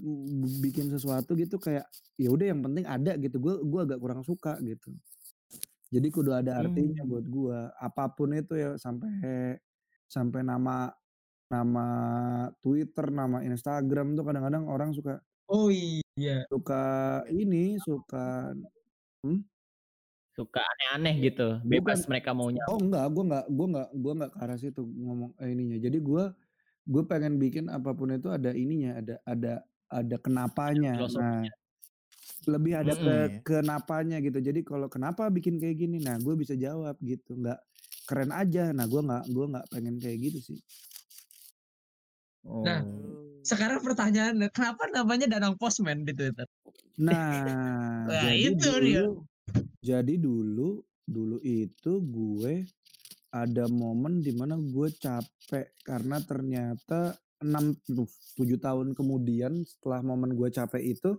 bikin 0.64 0.88
sesuatu 0.92 1.34
gitu 1.38 1.56
kayak, 1.60 1.86
ya 2.20 2.28
udah 2.32 2.46
yang 2.54 2.62
penting 2.64 2.86
ada 2.88 3.14
gitu, 3.20 3.36
gua 3.42 3.60
gua 3.64 3.82
agak 3.88 4.00
kurang 4.02 4.22
suka 4.26 4.58
gitu. 4.64 4.94
Jadi 5.94 6.08
kudu 6.14 6.32
ada 6.36 6.58
artinya 6.62 7.02
Mmm. 7.02 7.08
buat 7.08 7.26
gua, 7.28 7.72
apa 7.80 8.10
pun 8.16 8.34
itu 8.36 8.54
ya 8.58 8.76
sampai 8.80 9.12
sampai 10.10 10.42
nama 10.46 10.92
nama 11.52 11.84
Twitter, 12.64 13.06
nama 13.12 13.44
Instagram 13.44 14.16
tuh 14.16 14.24
kadang-kadang 14.26 14.64
orang 14.70 14.90
suka 14.96 15.24
Oh, 15.48 15.68
iya. 16.16 16.44
suka 16.50 16.74
ini, 17.32 17.80
suka 17.80 18.52
hmm? 19.24 19.48
Suka 20.36 20.66
aneh-aneh 20.66 21.14
gitu, 21.30 21.62
Bukan. 21.62 21.70
bebas 21.70 22.10
mereka 22.10 22.34
maunya 22.34 22.66
Oh 22.68 22.78
enggak, 22.80 23.06
gua 23.14 23.24
enggak 23.26 23.44
gua 23.52 23.66
enggak 23.70 23.88
gua 23.98 24.12
enggak 24.16 24.30
ke 24.34 24.38
arah 24.44 24.58
situ 24.60 24.82
ngomong 24.86 25.32
eee, 25.40 25.50
ininya. 25.56 25.78
Jadi 25.82 25.98
gua 26.02 26.24
gua 26.88 27.02
pengen 27.08 27.36
bikin 27.42 27.66
apa 27.72 27.90
pun 27.96 28.10
itu 28.14 28.28
ada 28.32 28.50
ininya, 28.56 29.00
ada 29.00 29.14
ada 29.28 29.52
ada 29.92 30.16
kenapanya. 30.22 31.08
Nah, 31.12 31.48
lebih 32.48 32.74
ada 32.82 32.94
ke 32.98 33.14
Mhm. 33.14 33.44
kenapanya 33.46 34.18
gitu. 34.24 34.38
Jadi 34.42 34.62
kalau 34.66 34.88
kenapa 34.92 35.28
bikin 35.32 35.58
kayak 35.62 35.76
gini, 35.80 35.98
nah 36.02 36.16
gua 36.22 36.34
bisa 36.38 36.54
jawab 36.58 36.96
gitu, 37.04 37.36
nggak 37.38 37.60
keren 38.08 38.32
aja. 38.34 38.72
Nah 38.76 38.86
gua 38.90 39.02
nggak 39.06 39.24
gua 39.34 39.46
nggak 39.58 39.66
pengen 39.72 39.96
kayak 40.02 40.18
gitu 40.32 40.40
sih. 40.54 40.58
Nah, 42.64 42.80
Oh. 42.84 43.16
Sekarang 43.44 43.80
pertanyaannya, 43.84 44.48
kenapa 44.52 44.88
namanya 44.92 45.26
Danang 45.28 45.56
Postman 45.60 46.04
di 46.08 46.12
Twitter? 46.16 46.48
Nah, 46.98 47.58
Nah, 48.08 48.30
jadi 48.30 48.38
itu 48.38 48.68
dia. 48.78 49.04
dulu 49.04 49.26
jadi 49.82 50.14
dulu 50.20 50.82
dulu 51.06 51.38
itu 51.44 51.92
gue 52.04 52.66
ada 53.34 53.66
momen 53.70 54.20
di 54.24 54.32
mana 54.34 54.56
gue 54.58 54.88
capek 54.96 55.72
karena 55.86 56.18
ternyata 56.24 57.16
6 57.44 57.76
duh 57.90 58.08
7 58.38 58.58
tahun 58.60 58.94
kemudian 58.98 59.62
setelah 59.66 60.00
momen 60.04 60.34
gue 60.38 60.48
capek 60.52 60.82
itu, 60.96 61.10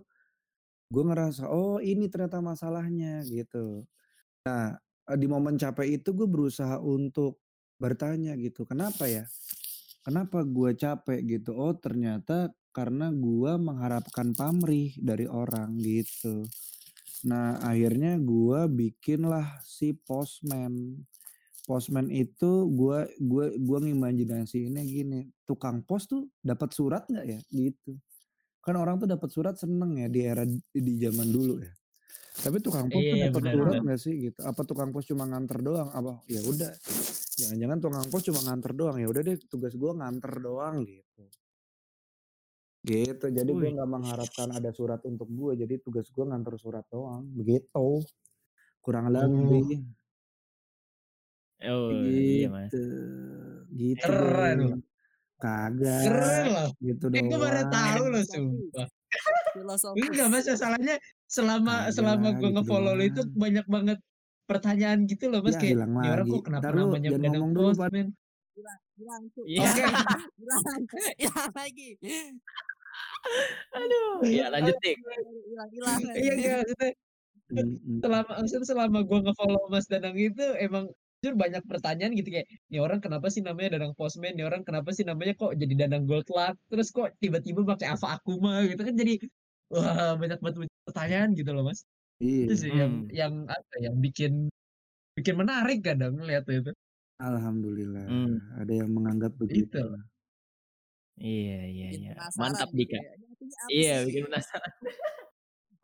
gue 0.92 1.04
ngerasa, 1.06 1.48
"Oh 1.50 1.78
ini 1.82 2.08
ternyata 2.12 2.40
masalahnya," 2.44 3.24
gitu. 3.28 3.86
Nah, 4.48 4.76
di 5.18 5.26
momen 5.30 5.56
capek 5.60 6.00
itu 6.02 6.12
gue 6.16 6.28
berusaha 6.30 6.78
untuk 6.82 7.40
bertanya 7.80 8.34
gitu, 8.40 8.64
"Kenapa 8.68 9.06
ya? 9.10 9.24
Kenapa 10.06 10.46
gue 10.46 10.70
capek?" 10.78 11.18
Gitu. 11.26 11.50
Oh 11.50 11.74
ternyata 11.74 12.54
karena 12.70 13.10
gue 13.10 13.52
mengharapkan 13.58 14.30
pamrih 14.36 14.94
dari 15.02 15.26
orang 15.26 15.74
gitu. 15.82 16.46
Nah 17.26 17.58
akhirnya 17.58 18.14
gue 18.22 18.60
bikinlah 18.70 19.58
si 19.66 19.96
Postman. 19.96 21.02
Postman 21.66 22.06
itu 22.14 22.70
gue 22.70 23.10
gue 23.18 23.46
gue 23.58 23.78
ngimajinasiinnya 23.90 24.86
gini, 24.86 25.26
tukang 25.42 25.82
pos 25.82 26.06
tuh 26.06 26.30
dapat 26.38 26.70
surat 26.70 27.02
nggak 27.10 27.26
ya? 27.26 27.40
Gitu. 27.50 27.98
Kan 28.62 28.78
orang 28.78 29.02
tuh 29.02 29.10
dapat 29.10 29.30
surat 29.34 29.58
seneng 29.58 29.98
ya 29.98 30.06
di 30.06 30.20
era 30.22 30.46
di 30.70 30.92
zaman 31.02 31.26
dulu 31.34 31.58
ya. 31.66 31.72
Tapi 32.36 32.56
tukang 32.60 32.86
pos 32.92 33.00
tuh 33.00 33.16
Iya, 33.16 33.32
dapat 33.32 33.42
surat 33.48 33.72
benar. 33.72 33.84
nggak 33.86 34.00
sih 34.00 34.14
gitu? 34.28 34.38
Apa 34.44 34.60
tukang 34.68 34.90
pos 34.92 35.04
cuma 35.08 35.24
nganter 35.24 35.58
doang? 35.64 35.88
Apa 35.88 36.12
ya 36.28 36.40
udah, 36.44 36.70
jangan-jangan 37.36 37.78
tukang 37.80 38.06
pos 38.12 38.22
cuma 38.28 38.40
nganter 38.44 38.72
doang, 38.76 38.96
ya 39.00 39.06
udah 39.08 39.22
deh 39.24 39.36
tugas 39.48 39.72
gue 39.74 39.92
nganter 39.96 40.32
doang 40.44 40.76
gitu. 40.84 41.22
Gitu, 42.86 43.26
jadi 43.34 43.50
gue 43.50 43.70
nggak 43.74 43.90
mengharapkan 43.90 44.48
ada 44.54 44.70
surat 44.70 45.02
untuk 45.08 45.26
gue, 45.26 45.58
jadi 45.58 45.74
tugas 45.82 46.06
gue 46.12 46.22
nganter 46.22 46.54
surat 46.60 46.86
doang, 46.92 47.26
begitu. 47.34 48.04
Kurang 48.78 49.10
lebih. 49.10 49.82
Oh, 51.66 51.88
iya 51.90 52.46
Mas. 52.52 52.68
Gitu. 52.70 52.84
Gitu 53.74 54.06
Keren. 54.06 54.58
Kagak, 55.36 56.00
Keren 56.04 56.44
loh. 56.52 56.70
gitu 56.80 57.04
Eh, 57.12 57.22
gue 57.26 57.38
baru 57.40 57.62
tahu 57.68 58.02
loh 58.12 58.24
sumpah. 58.24 58.88
Filosofis. 59.56 60.04
Enggak 60.06 60.28
Mas, 60.28 60.46
masalahnya 60.46 60.94
selama 61.26 61.74
selama 61.90 62.28
gue 62.36 62.40
gitu 62.44 62.54
nge-follow 62.60 62.92
lu 62.94 63.04
itu 63.08 63.22
banyak 63.32 63.66
banget 63.66 63.98
pertanyaan 64.46 64.98
gitu 65.10 65.24
loh 65.32 65.40
Mas, 65.42 65.56
Ya 65.56 65.60
kayak, 65.64 65.74
"Ini 65.80 66.08
orang 66.12 66.26
lagi. 66.26 66.34
kok 66.36 66.42
kenapa 66.46 66.62
Entar 66.62 66.72
lu 66.76 66.82
namanya 66.86 67.08
Danang 67.10 67.32
ngomong 67.34 67.50
dulu, 67.56 67.66
Pat. 67.66 67.76
Postman?" 67.90 68.08
Hilang 68.56 68.80
hilang 68.96 69.22
tuh. 69.36 69.44
Iya. 69.44 69.60
Oke. 69.66 69.82
Hilang 69.84 70.82
hilang 71.20 71.52
lagi. 71.52 71.88
Aduh, 73.76 74.12
iya 74.24 74.44
lanjut 74.48 74.76
hilang. 74.80 76.00
Iya 76.16 76.32
Mhm. 77.46 78.02
selama 78.02 78.42
maksudnya 78.42 78.66
selama 78.66 78.98
gue 79.06 79.18
nge-follow 79.22 79.70
Mas 79.70 79.86
Danang 79.86 80.18
itu 80.18 80.42
emang 80.58 80.90
jujur 81.22 81.38
banyak 81.38 81.62
pertanyaan 81.70 82.12
gitu 82.18 82.28
kayak, 82.34 82.46
"Nih 82.74 82.82
orang 82.82 82.98
kenapa 82.98 83.30
sih 83.30 83.38
namanya 83.38 83.78
Danang 83.78 83.94
Postman? 83.94 84.34
Nih 84.34 84.42
orang 84.50 84.66
kenapa 84.66 84.90
sih 84.90 85.06
namanya 85.06 85.38
kok 85.38 85.54
jadi 85.54 85.74
Danang 85.86 86.10
Gold 86.10 86.26
Luck? 86.34 86.58
Terus 86.66 86.90
kok 86.90 87.14
tiba-tiba 87.22 87.62
pakai 87.62 87.94
Ava 87.94 88.18
Akuma?" 88.18 88.66
Gitu 88.66 88.82
kan 88.82 88.94
jadi 88.98 89.14
wah 89.72 90.14
banyak 90.20 90.38
banget 90.44 90.56
pertanyaan 90.88 91.30
gitu 91.38 91.50
loh 91.56 91.62
Mas. 91.68 91.80
Itu 92.44 92.52
Iya. 92.52 92.60
sih 92.62 92.72
yang 92.80 92.92
Mmm. 93.04 93.10
yang 93.20 93.34
apa 93.50 93.72
ya, 93.80 93.90
yang 93.90 93.96
bikin 94.06 94.32
bikin 95.18 95.36
menarik 95.42 95.78
kadang 95.88 96.12
ngeliatnya 96.18 96.54
itu. 96.62 96.72
Alhamdulillah, 97.20 98.12
Mmm. 98.12 98.60
ada 98.60 98.72
yang 98.76 98.90
menganggap 98.92 99.32
Itu. 99.48 99.78
begitu. 99.80 99.80
Iya 101.16 101.52
iya 101.72 101.86
iya. 101.96 102.10
penasaran 102.12 102.36
Mantap 102.40 102.68
gitu 102.76 102.76
Dika. 102.78 102.98
ya. 103.00 103.10
Ini 103.16 103.26
Iya, 103.72 103.94
bikin 104.08 104.22
penasaran. 104.28 104.72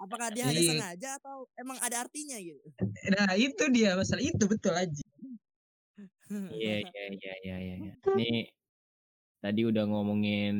Apakah 0.00 0.28
dia 0.32 0.44
hanya 0.50 0.62
Iya. 0.62 0.72
sengaja 0.72 1.08
atau 1.20 1.36
emang 1.60 1.78
ada 1.82 1.96
artinya 2.04 2.36
gitu? 2.40 2.68
Nah 3.14 3.32
itu 3.38 3.64
dia 3.74 3.90
masalah 3.98 4.22
itu 4.24 4.44
betul 4.52 4.74
aja. 4.76 5.04
Iya 6.50 6.72
iya 6.82 7.02
iya 7.14 7.32
iya 7.44 7.54
iya 7.64 7.74
iya. 7.82 7.92
Nih 8.18 8.32
tadi 9.42 9.60
udah 9.70 9.84
ngomongin 9.90 10.52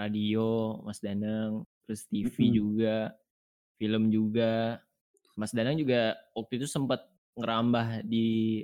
radio, 0.00 0.40
Mas 0.86 1.00
Danang, 1.04 1.52
terus 1.86 2.06
TV 2.10 2.36
Mhm. 2.38 2.56
juga, 2.56 3.14
film 3.80 4.10
juga. 4.12 4.80
Mas 5.38 5.52
Danang 5.56 5.78
juga 5.80 6.16
waktu 6.36 6.60
itu 6.62 6.66
sempat 6.70 7.08
ngerambah 7.38 8.04
di 8.08 8.62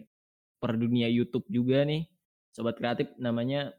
per 0.63 0.77
dunia 0.81 1.09
YouTube 1.11 1.47
juga 1.51 1.85
nih. 1.89 2.09
Sobat 2.55 2.77
kreatif 2.81 3.13
namanya 3.21 3.75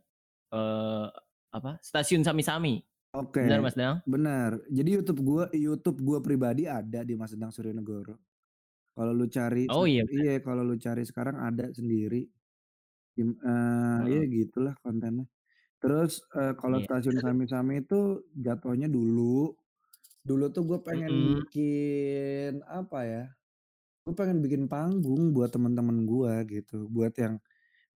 eee, 0.53 1.07
apa, 1.53 1.79
Stasiun 1.83 2.23
Sami-Sami. 2.27 2.83
Oke, 3.13 3.41
Benar 3.41 3.59
Mas 3.65 3.75
Danang? 3.77 4.03
benar. 4.05 4.51
Jadi 4.69 4.89
YouTube 5.01 5.19
gua 5.25 5.43
YouTube 5.49 5.97
gua 6.05 6.19
pribadi 6.21 6.69
ada 6.69 7.01
di 7.01 7.13
Mas 7.17 7.33
Danang 7.33 7.49
Suryanegoro. 7.49 8.21
Kalau 8.95 9.13
lu 9.17 9.25
cari 9.29 9.61
Oh 9.67 9.85
iya 9.87 10.03
iya, 10.13 10.31
kalau 10.45 10.63
lu 10.69 10.75
cari 10.85 11.03
sekarang 11.09 11.37
ada 11.47 11.65
sendiri. 11.73 12.17
Im 13.21 13.29
eee, 13.41 14.03
ya 14.15 14.21
Heeh. 14.21 14.29
gitulah 14.35 14.75
kontennya. 14.83 15.25
Terus, 15.81 16.19
eee, 16.35 16.51
kalau 16.59 16.75
Iya. 16.75 16.83
Stasiun 16.83 17.23
Sami-Sami 17.23 17.87
itu 17.87 18.19
jatuhnya 18.35 18.91
dulu, 18.91 19.55
dulu 20.27 20.45
tuh 20.55 20.63
gue 20.69 20.79
pengen 20.83 21.13
Mhm. 21.17 21.39
bikin 21.39 22.63
apa 22.67 22.99
ya, 23.07 23.23
gue 24.07 24.13
pengen 24.17 24.39
bikin 24.45 24.65
panggung 24.71 25.31
buat 25.35 25.51
temen-temen 25.55 26.05
gua 26.09 26.43
gitu, 26.47 26.87
buat 26.91 27.13
yang 27.19 27.41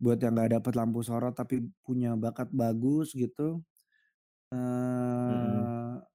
buat 0.04 0.20
yang 0.24 0.34
nggak 0.38 0.52
dapet 0.62 0.74
lampu 0.80 1.02
sorot 1.06 1.34
tapi 1.38 1.66
punya 1.86 2.16
bakat 2.20 2.50
bagus 2.56 3.14
gitu. 3.18 3.64
Mhm. 5.28 5.74
Eee 5.74 6.06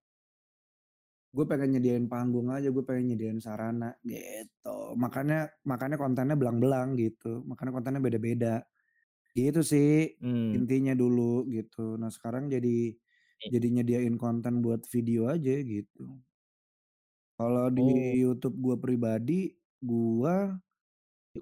gue 1.36 1.44
pengen 1.44 1.76
nyediain 1.76 2.06
panggung 2.08 2.48
aja, 2.48 2.72
gue 2.72 2.84
pengen 2.88 3.12
nyediain 3.12 3.36
sarana 3.36 3.92
gitu. 4.00 4.96
Makanya 4.96 5.52
makanya 5.68 6.00
kontennya 6.00 6.36
belang-belang 6.40 6.96
gitu, 6.96 7.44
makanya 7.44 7.72
kontennya 7.76 8.00
beda-beda. 8.00 8.64
Gitu 9.38 9.60
sih 9.72 9.88
Mmm. 10.20 10.52
intinya 10.56 10.92
dulu 11.02 11.22
gitu. 11.54 11.80
Nah 12.00 12.10
sekarang 12.16 12.44
jadi 12.54 12.68
Iya. 13.40 13.50
jadi 13.52 13.66
nyediain 13.74 14.16
konten 14.24 14.54
buat 14.64 14.82
video 14.94 15.20
aja 15.34 15.54
gitu. 15.74 16.02
Kalau 17.38 17.70
di 17.70 17.86
Oh. 17.86 18.18
YouTube 18.18 18.58
gue 18.58 18.76
pribadi, 18.82 19.54
gua 19.78 20.58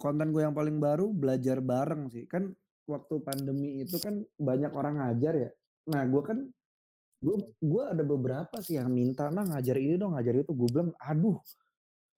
konten 0.03 0.31
gue 0.35 0.43
yang 0.47 0.57
paling 0.57 0.79
baru 0.81 1.11
belajar 1.15 1.59
bareng 1.65 2.09
sih. 2.13 2.25
Kan 2.29 2.55
waktu 2.91 3.21
pandemi 3.25 3.83
itu 3.85 3.97
kan 4.03 4.25
banyak 4.41 4.73
orang 4.75 5.01
ngajar 5.03 5.35
ya. 5.37 5.51
Nah 5.93 6.03
gue 6.09 6.23
kan 6.25 6.39
gue 7.25 7.37
gue 7.65 7.83
ada 7.85 8.05
beberapa 8.07 8.57
sih 8.65 8.79
yang 8.81 8.93
minta, 8.95 9.29
"Nah 9.35 9.45
ngajar 9.49 9.77
ini 9.81 9.97
dong, 10.01 10.15
ngajar 10.19 10.35
itu." 10.45 10.53
Gue 10.57 10.69
bilang, 10.73 10.93
"Aduh, 11.03 11.39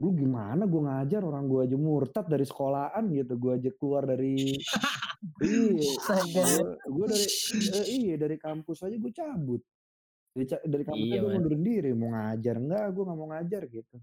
gue 0.03 0.13
gimana 0.17 0.65
gue 0.69 0.83
ngajar 0.85 1.23
orang 1.27 1.47
gue 1.51 1.61
aja 1.69 1.77
murtad 1.81 2.27
dari 2.31 2.47
sekolahan 2.49 3.05
gitu, 3.15 3.35
gue 3.41 3.53
aja 3.59 3.71
keluar 3.79 4.05
dari 4.09 4.63
Iya, 5.43 5.83
gue 6.95 7.07
dari 7.13 7.27
eh, 7.75 7.87
iya 7.95 8.15
dari 8.23 8.37
kampus 8.39 8.79
aja 8.87 8.97
gue 8.99 9.13
cabut. 9.15 9.61
Dari 10.35 10.47
dari 10.69 10.85
kampus 10.87 11.09
aja 11.13 11.19
Iya, 11.19 11.23
gue 11.23 11.31
Mas. 11.31 11.35
ngundurin 11.35 11.63
diri, 11.65 11.89
mau 11.97 12.11
ngajar, 12.15 12.57
enggak 12.63 12.85
gue 12.95 13.03
nggak 13.07 13.19
mau 13.21 13.29
ngajar 13.35 13.63
gitu. 13.71 13.97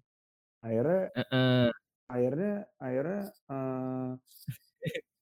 Akhirnya 0.66 1.02
Heeh. 1.14 1.72
akhirnya 2.12 2.54
akhirnya, 2.82 3.22
eee, 3.52 4.10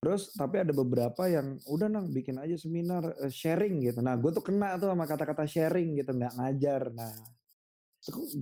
terus 0.04 0.24
tapi 0.38 0.56
ada 0.64 0.74
beberapa 0.76 1.24
yang, 1.32 1.60
"Udah 1.68 1.88
Nang 1.92 2.12
bikin 2.16 2.38
aja 2.42 2.56
seminar, 2.60 3.04
eee, 3.24 3.32
sharing," 3.34 3.84
gitu. 3.86 4.00
Nah 4.06 4.16
gue 4.22 4.32
tuh 4.36 4.44
kena 4.46 4.78
tuh 4.82 4.90
sama 4.94 5.06
kata-kata 5.10 5.46
sharing 5.50 5.98
gitu, 6.00 6.12
nggak 6.16 6.34
ngajar. 6.40 6.84
Nah, 6.96 7.14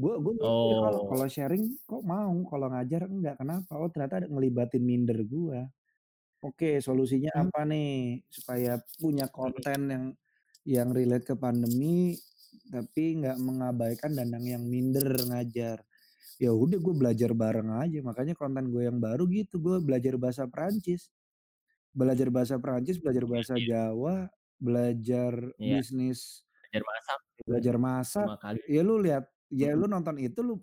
gue 0.01 0.15
gue 0.23 0.33
kalau 0.79 0.99
Oh. 0.99 1.11
kalau 1.11 1.27
sharing 1.31 1.63
kok 1.89 2.03
mau, 2.05 2.33
kalau 2.51 2.67
ngajar 2.73 3.01
enggak, 3.09 3.35
kenapa? 3.41 3.71
Oh 3.79 3.89
ternyata 3.93 4.15
ada 4.25 4.29
ngelibatin 4.31 4.83
minder 4.85 5.19
gue. 5.25 5.59
Oke 6.43 6.81
solusinya 6.81 7.29
Mmm. 7.35 7.51
apa 7.53 7.61
nih, 7.69 8.25
supaya 8.33 8.81
punya 8.97 9.29
konten 9.29 9.79
yang 9.93 10.05
yang 10.65 10.89
relate 10.89 11.21
ke 11.29 11.35
pandemi, 11.37 12.17
tapi 12.73 13.21
nggak 13.21 13.37
mengabaikan 13.37 14.17
Danang 14.17 14.41
yang 14.49 14.65
minder 14.65 15.05
ngajar. 15.29 15.85
Ya 16.41 16.53
udah 16.53 16.77
gue 16.77 16.95
belajar 16.97 17.33
bareng 17.33 17.69
aja, 17.81 17.99
makanya 18.05 18.37
konten 18.37 18.69
gue 18.69 18.85
yang 18.89 19.01
baru 19.01 19.25
gitu, 19.33 19.57
gue 19.61 19.81
belajar 19.81 20.15
bahasa 20.21 20.45
Perancis. 20.49 21.09
Belajar 21.93 22.29
bahasa 22.33 22.57
Perancis, 22.61 22.97
belajar 23.01 23.25
Iya 23.29 23.29
bahasa 23.29 23.55
iya. 23.55 23.63
Jawa, 23.63 24.29
belajar 24.61 25.33
Iya. 25.59 25.81
bisnis 25.81 26.43
Belajar 26.61 26.83
masak 26.91 27.19
gitu, 27.37 27.43
belajar 27.47 27.75
masak, 27.81 28.29
5 28.29 28.35
kali. 28.43 28.61
ya 28.69 28.81
lu 28.85 29.01
lihat 29.01 29.25
ya 29.49 29.73
Mhm. 29.73 29.79
lu 29.79 29.89
nonton 29.89 30.17
itu 30.21 30.39
lu 30.45 30.61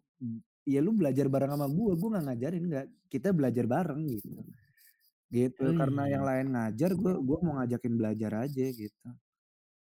ya 0.68 0.80
lu 0.84 0.94
belajar 0.96 1.26
bareng 1.32 1.52
sama 1.54 1.66
gue, 1.70 1.92
gue 1.98 2.08
nggak 2.12 2.24
ngajarin, 2.32 2.64
nggak, 2.70 2.86
kita 3.12 3.28
belajar 3.34 3.64
bareng 3.70 4.02
gitu. 4.10 4.44
Gitu, 5.32 5.76
karena 5.76 6.08
yang 6.08 6.24
Wih. 6.24 6.28
lain 6.28 6.46
ngajar, 6.56 6.96
gue 6.96 7.12
gue 7.20 7.38
mau 7.44 7.60
ngajakin 7.60 7.94
belajar 8.00 8.32
aja 8.48 8.64
gitu. 8.72 9.08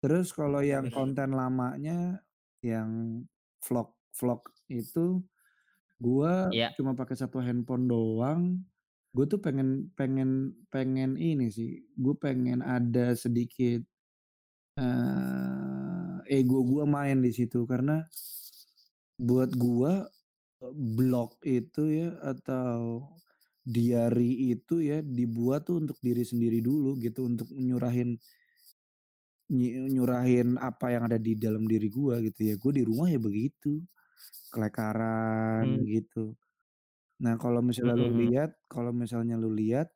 Terus 0.03 0.33
kalau 0.33 0.61
yang 0.61 0.91
konten 0.93 1.33
lamanya, 1.37 2.21
yang 2.65 3.23
vlog-vlog 3.65 4.41
itu, 4.69 5.21
gue 6.01 6.33
Iya. 6.51 6.77
cuma 6.77 6.93
pakai 6.97 7.15
1 7.19 7.39
handphone 7.43 7.87
doang. 7.89 8.41
Gue 9.15 9.25
tuh 9.31 9.39
pengen 9.41 9.89
pengen 9.99 10.55
pengen 10.73 11.15
ini 11.19 11.49
sih, 11.53 11.85
gue 11.97 12.15
pengen 12.19 12.61
ada 12.65 13.13
sedikit, 13.17 13.81
eee, 14.79 16.15
ego 16.31 16.63
gue 16.67 16.85
main 16.89 17.19
di 17.21 17.31
situ 17.35 17.65
karena 17.69 18.05
buat 19.19 19.49
gue, 19.57 19.93
eee, 20.61 20.73
blog 20.97 21.37
itu 21.41 21.83
ya 21.89 22.09
atau 22.21 23.09
diary 23.75 24.31
itu 24.55 24.75
ya 24.89 24.97
dibuat 25.03 25.67
tuh 25.67 25.77
untuk 25.83 25.97
diri 26.07 26.23
sendiri 26.31 26.59
dulu 26.63 26.95
gitu, 27.05 27.27
untuk 27.31 27.49
nyurahin 27.53 28.17
nyurahin 29.95 30.59
apa 30.59 30.85
yang 30.93 31.03
ada 31.07 31.15
di 31.19 31.31
dalam 31.39 31.63
diri 31.71 31.87
gue 31.87 32.15
gitu 32.31 32.41
ya. 32.51 32.53
Gue 32.59 32.71
di 32.79 32.83
rumah 32.83 33.07
ya 33.07 33.19
begitu, 33.27 33.79
kelekaran 34.53 35.67
Mmm. 35.67 35.87
gitu. 35.87 36.35
Nah 37.23 37.35
kalau 37.41 37.61
misalnya 37.65 37.95
Mhm 37.95 38.03
lu 38.03 38.11
lihat 38.23 38.51
kalau 38.73 38.91
misalnya 38.95 39.35
lu 39.39 39.51
lihat 39.53 39.87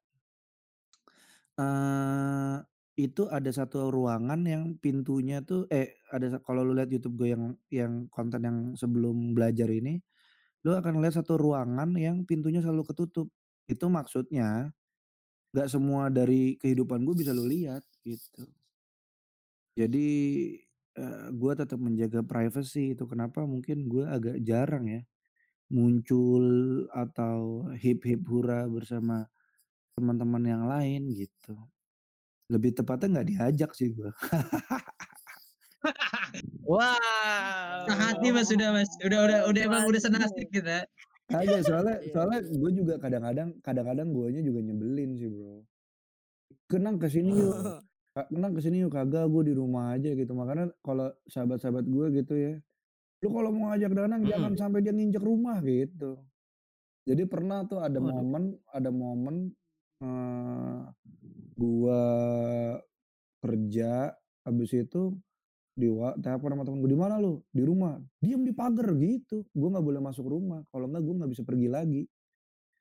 eee, 1.59 2.55
itu 2.99 3.23
ada 3.31 3.49
satu 3.49 3.89
ruangan 3.93 4.41
yang 4.45 4.63
pintunya 4.83 5.39
tuh 5.43 5.65
eh, 5.71 5.95
ada 6.11 6.37
kalau 6.43 6.61
lu 6.67 6.75
lihat 6.77 6.91
YouTube 6.91 7.15
gue 7.23 7.29
yang 7.33 7.43
yang 7.71 7.93
konten 8.11 8.41
yang 8.45 8.57
sebelum 8.77 9.33
belajar 9.37 9.67
ini, 9.71 9.99
lu 10.65 10.75
akan 10.77 10.99
ngelihat 11.01 11.23
satu 11.23 11.37
ruangan 11.39 11.95
yang 11.99 12.23
pintunya 12.29 12.61
selalu 12.63 12.85
ketutup. 12.93 13.29
Itu 13.71 13.85
maksudnya, 13.87 14.75
nggak 15.53 15.69
semua 15.73 16.03
dari 16.13 16.57
kehidupan 16.61 17.03
gue 17.07 17.15
bisa 17.21 17.31
lu 17.35 17.45
lihat, 17.47 17.83
gitu. 18.07 18.45
Jadi, 19.79 20.07
eee, 20.99 21.25
gue 21.31 21.53
tetap 21.55 21.79
menjaga 21.79 22.19
privacy 22.27 22.91
itu 22.95 23.03
kenapa 23.07 23.47
mungkin 23.47 23.87
gue 23.87 24.03
agak 24.03 24.37
jarang 24.43 24.85
ya, 24.91 25.01
muncul 25.73 26.45
atau 26.93 27.67
hip-hip 27.79 28.21
hura 28.29 28.67
bersama 28.71 29.27
teman-teman 29.97 30.43
yang 30.47 30.63
lain 30.69 31.11
gitu. 31.15 31.55
Lebih 32.51 32.77
tepatnya 32.77 33.21
nggak 33.21 33.29
diajak 33.31 33.71
sih 33.77 33.89
gue. 33.93 34.11
Sehati 37.87 38.29
Mas, 38.35 38.47
Wow. 38.47 38.53
udah 38.53 38.69
Mas, 38.75 38.91
udah 39.05 39.19
udah 39.27 39.39
udah 39.49 39.61
emang 39.65 39.83
udah 39.89 40.01
senasib 40.01 40.47
kita. 40.53 40.85
Kagak, 41.31 41.61
soalnya 41.67 41.95
Iya. 42.03 42.11
soalnya 42.13 42.39
gue 42.43 42.71
juga 42.79 42.93
kadang-kadang 43.03 43.49
kadang-kadang 43.65 44.07
guanya 44.15 44.41
juga 44.43 44.59
nyebelin 44.67 45.11
sih, 45.19 45.29
Bro. 45.31 45.63
"Ke 46.69 46.77
Nang 46.81 46.97
ke 47.01 47.07
sini 47.11 47.31
yuk, 47.41 47.55
Oh. 47.55 47.81
Kak, 48.15 48.27
Nang 48.35 48.53
ke 48.57 48.61
sini 48.63 48.83
yuk," 48.83 48.91
"Kagak, 48.95 49.25
gue 49.31 49.43
di 49.49 49.53
rumah 49.55 49.95
aja," 49.95 50.11
gitu. 50.15 50.31
Makanya 50.35 50.71
kalau 50.83 51.07
sahabat-sahabat 51.29 51.85
gue 51.87 52.05
gitu 52.21 52.33
ya, 52.35 52.53
"Lu 53.23 53.29
kalau 53.35 53.49
mau 53.55 53.71
ngajak 53.73 53.91
Danang 53.97 54.23
jangan 54.27 54.53
Mhm. 54.53 54.59
sampai 54.59 54.79
dia 54.85 54.93
nginjek 54.95 55.23
rumah," 55.23 55.59
gitu. 55.65 56.19
Jadi 57.07 57.23
pernah 57.29 57.65
tuh 57.67 57.81
ada 57.81 57.99
Waduh. 57.99 58.13
momen 58.13 58.57
ada 58.73 58.89
momen, 58.93 59.53
eee, 60.03 60.79
gua 61.57 62.01
kerja, 63.43 64.13
habis 64.45 64.71
itu 64.75 65.15
diwa 65.77 66.13
telepon 66.19 66.49
sama 66.57 66.63
temen 66.67 66.79
gue, 66.83 66.91
"Di 66.91 66.99
mana 66.99 67.15
lu?" 67.21 67.41
"Di 67.55 67.63
rumah." 67.63 67.97
"Diem 68.19 68.43
di 68.43 68.53
pagar," 68.53 68.91
gitu. 68.99 69.43
Gue 69.55 69.69
nggak 69.71 69.85
boleh 69.85 70.01
masuk 70.03 70.25
rumah, 70.27 70.61
kalau 70.71 70.85
enggak 70.91 71.03
gue 71.07 71.13
nggak 71.23 71.31
bisa 71.31 71.43
pergi 71.47 71.67
lagi. 71.71 72.01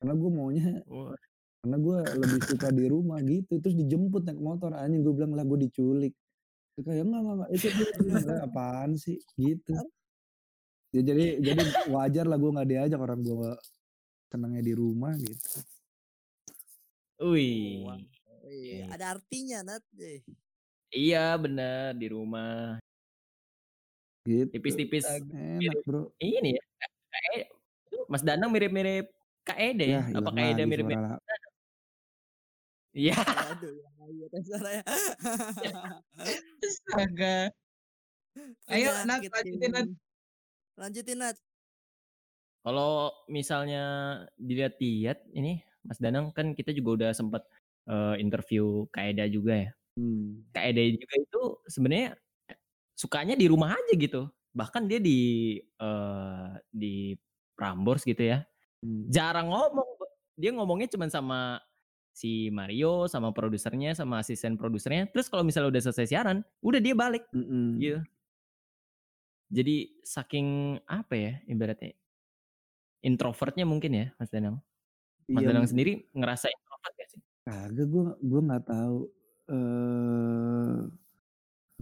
Karena 0.00 0.14
gue 0.16 0.30
maunya 0.32 0.68
Wah. 0.88 1.14
karena 1.60 1.76
gue 1.76 1.98
lebih 2.24 2.40
suka 2.48 2.68
di 2.72 2.84
rumah 2.88 3.18
gitu, 3.20 3.60
terus 3.60 3.76
dijemput 3.76 4.24
naik 4.24 4.40
motor, 4.40 4.72
anjing 4.74 5.04
gue 5.04 5.14
bilang, 5.14 5.32
"Lah 5.36 5.44
gue 5.44 5.58
diculik." 5.68 6.14
Kayak, 6.80 7.04
"Enggak 7.06 7.20
enggak 7.20 7.34
enggak, 7.36 7.50
ikut 7.56 7.72
ikut," 7.76 8.22
"Lah 8.26 8.38
apaan 8.48 8.90
sih?" 8.96 9.16
Gitu. 9.36 9.72
Ya 10.90 11.00
jadi 11.06 11.38
jadi 11.38 11.62
wajar 11.94 12.26
lah 12.26 12.34
gue 12.40 12.50
nggak 12.50 12.68
diajak, 12.68 12.98
orang 12.98 13.22
gue 13.22 13.50
senengnya 14.30 14.62
di 14.62 14.74
rumah 14.74 15.14
gitu. 15.18 15.62
Oh, 17.20 17.36
Wih. 17.36 17.84
Iya, 18.50 18.88
Oke. 18.88 18.96
ada 18.96 19.04
artinya 19.14 19.58
Nat. 19.62 19.84
Iya 20.90 21.38
bener, 21.38 21.94
di 21.94 22.06
rumah. 22.10 22.82
Gitu. 24.26 24.50
Tipis-tipis 24.52 25.06
Astaga. 25.06 25.38
Enak, 25.62 25.80
Bro. 25.86 26.12
ini 26.20 26.58
ya, 26.58 26.64
Mas 28.10 28.20
Danang 28.26 28.50
mirip-mirip 28.50 29.06
Kak 29.46 29.56
Eda 29.56 29.84
ya? 29.86 30.00
Apa 30.12 30.28
Kak 30.34 30.58
mirip-mirip? 30.66 30.98
Iya. 32.90 33.14
Lagi 33.14 34.24
tes 34.34 34.42
suaranya. 34.50 34.82
Astaga. 36.58 37.36
Ayo 38.66 38.90
Nat, 39.06 39.22
lanjutin 39.30 39.70
Nat. 39.70 39.88
Lanjutin 40.74 41.16
Nat. 41.22 41.36
Kalau 42.66 43.08
misalnya 43.32 43.82
dilihat-lihat 44.36 45.32
ini, 45.32 45.64
Mas 45.86 45.96
Danang 45.96 46.28
kan 46.36 46.52
kita 46.52 46.76
juga 46.76 46.90
udah 47.08 47.10
sempet, 47.16 47.40
eee, 47.88 48.20
interview 48.20 48.84
Kak 48.92 49.16
Eda 49.16 49.24
juga 49.32 49.54
ya. 49.64 49.70
Mmm. 50.00 50.50
Kak 50.54 50.64
Eda 50.74 50.82
juga 50.90 51.14
itu 51.22 51.40
sebenarnya 51.70 52.08
sukanya 52.98 53.34
di 53.38 53.46
rumah 53.50 53.76
aja 53.76 53.92
gitu. 53.96 54.28
Bahkan 54.54 54.88
dia 54.90 54.98
di, 55.02 55.20
eee, 55.62 56.48
di 56.72 56.94
Prambors 57.58 58.04
gitu 58.08 58.22
ya, 58.24 58.44
Mmm. 58.82 59.10
jarang 59.10 59.50
ngomong, 59.52 59.88
dia 60.38 60.50
ngomongnya 60.54 60.88
cuman 60.92 61.10
sama 61.12 61.40
si 62.14 62.50
Mario, 62.52 63.06
sama 63.10 63.30
produsernya, 63.34 63.94
sama 63.98 64.20
asisten 64.24 64.56
produsernya, 64.60 65.08
terus 65.12 65.28
kalau 65.32 65.44
misalnya 65.46 65.70
udah 65.78 65.82
selesai 65.90 66.08
siaran, 66.12 66.38
udah 66.64 66.80
dia 66.82 66.94
balik, 66.98 67.24
Mhm. 67.32 67.80
gitu. 67.80 68.02
Jadi 69.50 69.98
saking 70.06 70.78
apa 70.86 71.14
ya 71.18 71.32
ibaratnya, 71.50 71.90
introvert-nya 73.04 73.64
mungkin 73.68 73.92
ya 73.96 74.06
Mas 74.20 74.30
Danang? 74.32 74.60
Mas 75.34 75.42
Iya, 75.42 75.48
Danang 75.48 75.68
sendiri 75.70 76.10
ngerasa 76.16 76.48
introvert 76.52 76.94
gak 76.98 77.10
sih? 77.14 77.22
Kagak, 77.46 77.86
gue 77.92 78.04
gue 78.20 78.40
nggak 78.46 78.64
tahu, 78.68 78.98
eee, 79.50 80.76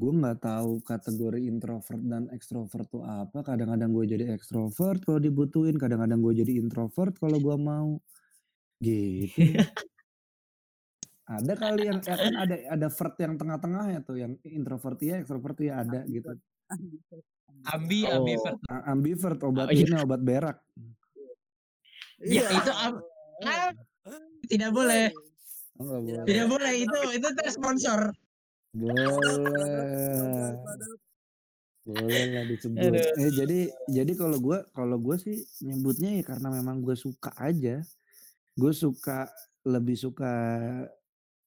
gue 0.01 0.13
nggak 0.21 0.39
tahu 0.45 0.81
kategori 0.87 1.41
introvert 1.47 2.03
dan 2.07 2.29
ekstrovert 2.35 2.87
tuh 2.91 3.05
apa, 3.07 3.45
kadang-kadang 3.47 3.91
gue 3.95 4.07
jadi 4.19 4.25
ekstrovert 4.37 5.05
kalau 5.07 5.21
dibutuhin, 5.23 5.77
kadang-kadang 5.79 6.21
gue 6.25 6.35
jadi 6.45 6.53
introvert 6.63 7.15
kalau 7.21 7.39
gue 7.43 7.57
mau. 7.61 8.01
Gitu. 8.83 9.67
Ada 11.29 11.53
kali 11.61 11.83
yang 11.93 11.99
ya 12.05 12.17
kan 12.17 12.35
ada 12.41 12.57
ada 12.73 12.89
vert 12.89 13.15
yang 13.21 13.35
tengah-tengahnya 13.37 14.01
tuh, 14.07 14.17
yang 14.17 14.33
introvert 14.49 14.99
iya, 15.05 15.21
ekstrovert 15.21 15.59
iya, 15.61 15.73
ada 15.85 16.01
gitu. 16.09 16.33
Ambivert 16.33 16.41
ambivert 16.73 17.27
ambivert. 17.49 17.75
Ambi, 17.75 18.01
Oh. 18.09 18.13
ambivert. 18.17 18.59
Ambivert, 18.89 19.41
Oh 19.43 19.51
obat 19.51 19.69
iya. 19.73 19.85
ini, 19.85 19.95
obat 19.99 20.21
berak. 20.25 20.59
Ya 22.23 22.45
Iya. 22.49 22.49
itu 22.51 22.73
am 22.73 22.95
ah, 23.47 23.71
tidak 24.51 24.71
boleh. 24.75 25.05
Oh 25.79 25.87
nggak 25.87 26.27
Tidak 26.27 26.27
boleh. 26.27 26.27
Tidak 26.27 26.47
boleh, 26.51 26.73
itu 26.75 26.99
itu 27.19 27.29
tersponsor. 27.39 28.01
Boleh. 28.75 30.53
Boleh 31.89 32.25
lah 32.37 32.45
disebut. 32.45 32.77
Aduh. 32.85 33.01
Eh, 33.01 33.33
jadi 33.33 33.59
jadi 33.89 34.13
kalau 34.13 34.37
gue 34.37 34.59
kalau 34.77 35.01
gue 35.01 35.17
sih 35.17 35.37
nyebutnya 35.65 36.21
ya 36.21 36.25
karena 36.27 36.49
memang 36.53 36.85
gue 36.85 36.93
suka 36.93 37.33
aja. 37.41 37.81
Gue 38.59 38.73
suka 38.75 39.31
lebih 39.65 39.97
suka 39.97 40.33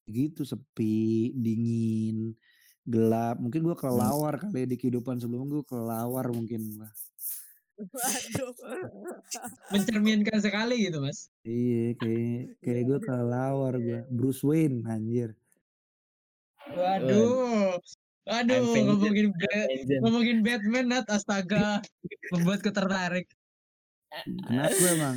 gitu 0.08 0.42
sepi, 0.42 1.30
dingin, 1.36 2.34
gelap. 2.82 3.38
Mungkin 3.38 3.62
gue 3.62 3.76
Hmm. 3.78 3.82
kelelawar 3.86 4.34
kali 4.42 4.64
ya 4.64 4.66
di 4.66 4.76
kehidupan 4.80 5.22
sebelum 5.22 5.46
gue 5.46 5.62
kelelawar 5.62 6.26
mungkin 6.34 6.74
gua. 6.74 6.90
Waduh. 7.78 8.52
Mencerminkan 9.72 10.38
sekali 10.38 10.86
gitu, 10.88 11.00
Mas. 11.00 11.32
Iya, 11.42 11.96
kayak 11.96 12.40
kayak 12.64 12.82
gue 12.86 12.98
kelelawar 13.02 13.74
gue. 13.78 14.00
Bruce 14.12 14.44
Wayne 14.44 14.84
anjir. 14.86 15.32
Waduh. 16.72 17.80
Aduh, 18.22 18.54
Avenger, 18.54 18.86
ngomongin 18.86 19.28
Bat- 19.34 19.70
ngomongin 19.98 20.38
Batman 20.46 20.86
Nat 20.94 21.06
astaga 21.10 21.82
membuatku 22.30 22.70
tertarik. 22.70 23.26
Kenapa 24.46 24.78
emang? 24.94 25.16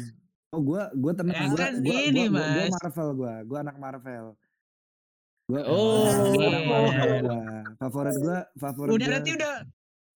Oh 0.50 0.62
gua 0.66 0.90
gua 0.98 1.14
tenang 1.14 1.38
Ya 1.38 1.46
gua, 1.54 1.60
kan 1.60 1.74
gua, 1.86 2.00
ini, 2.02 2.26
gua, 2.26 2.34
gua, 2.34 2.42
gua 2.42 2.64
Mas. 2.66 2.74
Marvel 2.74 3.10
gua, 3.14 3.34
gua 3.46 3.58
anak 3.62 3.78
Marvel. 3.78 4.26
Gua 5.46 5.62
Oh, 5.70 6.10
anak 6.34 6.64
Marvel. 6.66 7.26
Favorit 7.78 8.16
gua, 8.18 8.38
favorit 8.58 8.90
Udah 8.98 9.08
nanti 9.14 9.30
udah. 9.38 9.56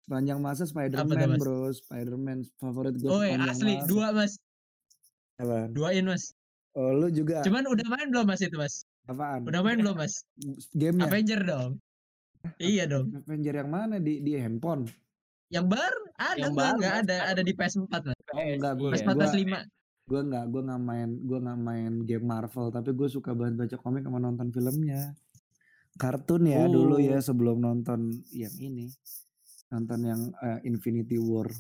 Sepanjang 0.07 0.39
masa 0.39 0.63
Spider-Man? 0.63 1.35
Bro. 1.37 1.75
Spider-Man 1.75 2.47
favorit 2.57 2.95
gua 2.97 3.11
Oh, 3.11 3.21
sepanjang 3.21 3.51
asli 3.51 3.73
masa. 3.75 3.87
dua, 3.87 4.07
Mas. 4.13 4.33
Apaan? 5.37 5.69
Duain, 5.73 6.05
Mas. 6.07 6.25
Oh, 6.73 6.95
lu 6.95 7.11
juga 7.11 7.43
Cuman 7.43 7.67
udah 7.67 7.87
main 7.87 8.07
belum, 8.07 8.25
Mas 8.25 8.41
itu, 8.41 8.55
Mas? 8.55 8.87
apaan? 9.05 9.43
Udah 9.43 9.61
main 9.61 9.77
belum, 9.77 9.97
Mas? 9.97 10.23
Gamenya? 10.73 11.05
Avenger 11.05 11.41
dong. 11.43 11.71
Iya 12.57 12.87
dong. 12.87 13.11
Avenger 13.21 13.55
yang 13.57 13.69
mana 13.69 13.99
di 13.99 14.21
di 14.21 14.33
handphone? 14.35 14.87
Yang 15.49 15.67
baru 15.69 16.03
ada 16.17 16.39
Yang 16.39 16.53
Mas, 16.53 16.61
baru, 16.61 16.77
nggak 16.77 16.93
Mas. 16.93 17.03
ada 17.03 17.17
ada 17.27 17.43
di 17.43 17.53
PS4, 17.53 17.93
Mas. 18.05 18.19
Oh 18.29 18.39
enggak 18.39 18.73
gua 18.73 18.87
Iya. 18.87 18.95
PS4 18.95 19.11
gua, 19.11 19.27
PS5. 19.27 19.53
gua 20.07 20.21
enggak 20.23 20.45
gua 20.47 20.61
nggak 20.63 20.83
main 20.85 21.09
gua 21.21 21.39
nggak 21.41 21.59
main 21.61 21.93
game 22.01 22.23
Marvel 22.25 22.67
tapi 22.69 22.91
gue 22.93 23.09
suka 23.09 23.31
banget 23.33 23.55
baca 23.57 23.77
komik 23.77 24.03
sama 24.03 24.19
nonton 24.19 24.47
filmnya. 24.49 25.19
Kartun 25.97 26.47
ya 26.47 26.63
dulu 26.65 26.97
ya 26.97 27.19
Oh. 27.19 27.25
sebelum 27.25 27.59
nonton 27.59 28.01
yang 28.31 28.55
ini. 28.55 28.87
Nonton 29.73 30.01
yang 30.03 30.21
eh, 30.41 30.59
Infinity 30.65 31.19
War. 31.19 31.51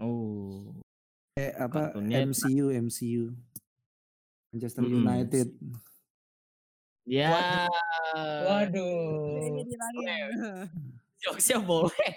Oh. 0.00 0.72
Eh 1.34 1.52
apa 1.54 1.92
Kartunnya 1.94 2.24
MCU 2.24 2.72
MCU 2.72 3.24
Manchester 4.50 4.82
Mm-mm. 4.82 5.02
United 5.02 5.48
Ya. 7.08 7.64
Waduh. 8.44 9.40
Dilangin. 9.64 10.68
Jokesnya 11.24 11.56
boleh. 11.64 12.12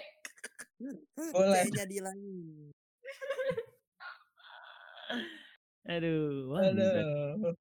Boleh. 1.32 1.64
Kayaknya 1.64 1.84
dilangin. 1.88 2.68
Aduh. 5.88 6.52
wah, 6.52 6.60
gila. 6.68 6.84
Aduh. 6.84 7.56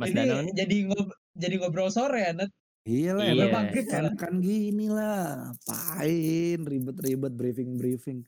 Mas 0.00 0.08
Ini 0.10 0.16
Danang 0.16 0.40
nih. 0.48 0.54
jadi 0.64 0.76
ngob 0.88 1.08
jadi 1.36 1.54
ngobrol 1.60 1.92
sore 1.92 2.24
ya, 2.24 2.32
Nat. 2.32 2.50
Iya 2.84 3.10
lah 3.12 3.24
Iya. 3.24 3.44
emang 3.46 3.66
enakan 3.70 4.34
gini 4.38 4.86
lah 4.86 5.54
apain 5.54 6.58
ribet-ribet 6.60 7.32
briefing-briefing 7.32 8.26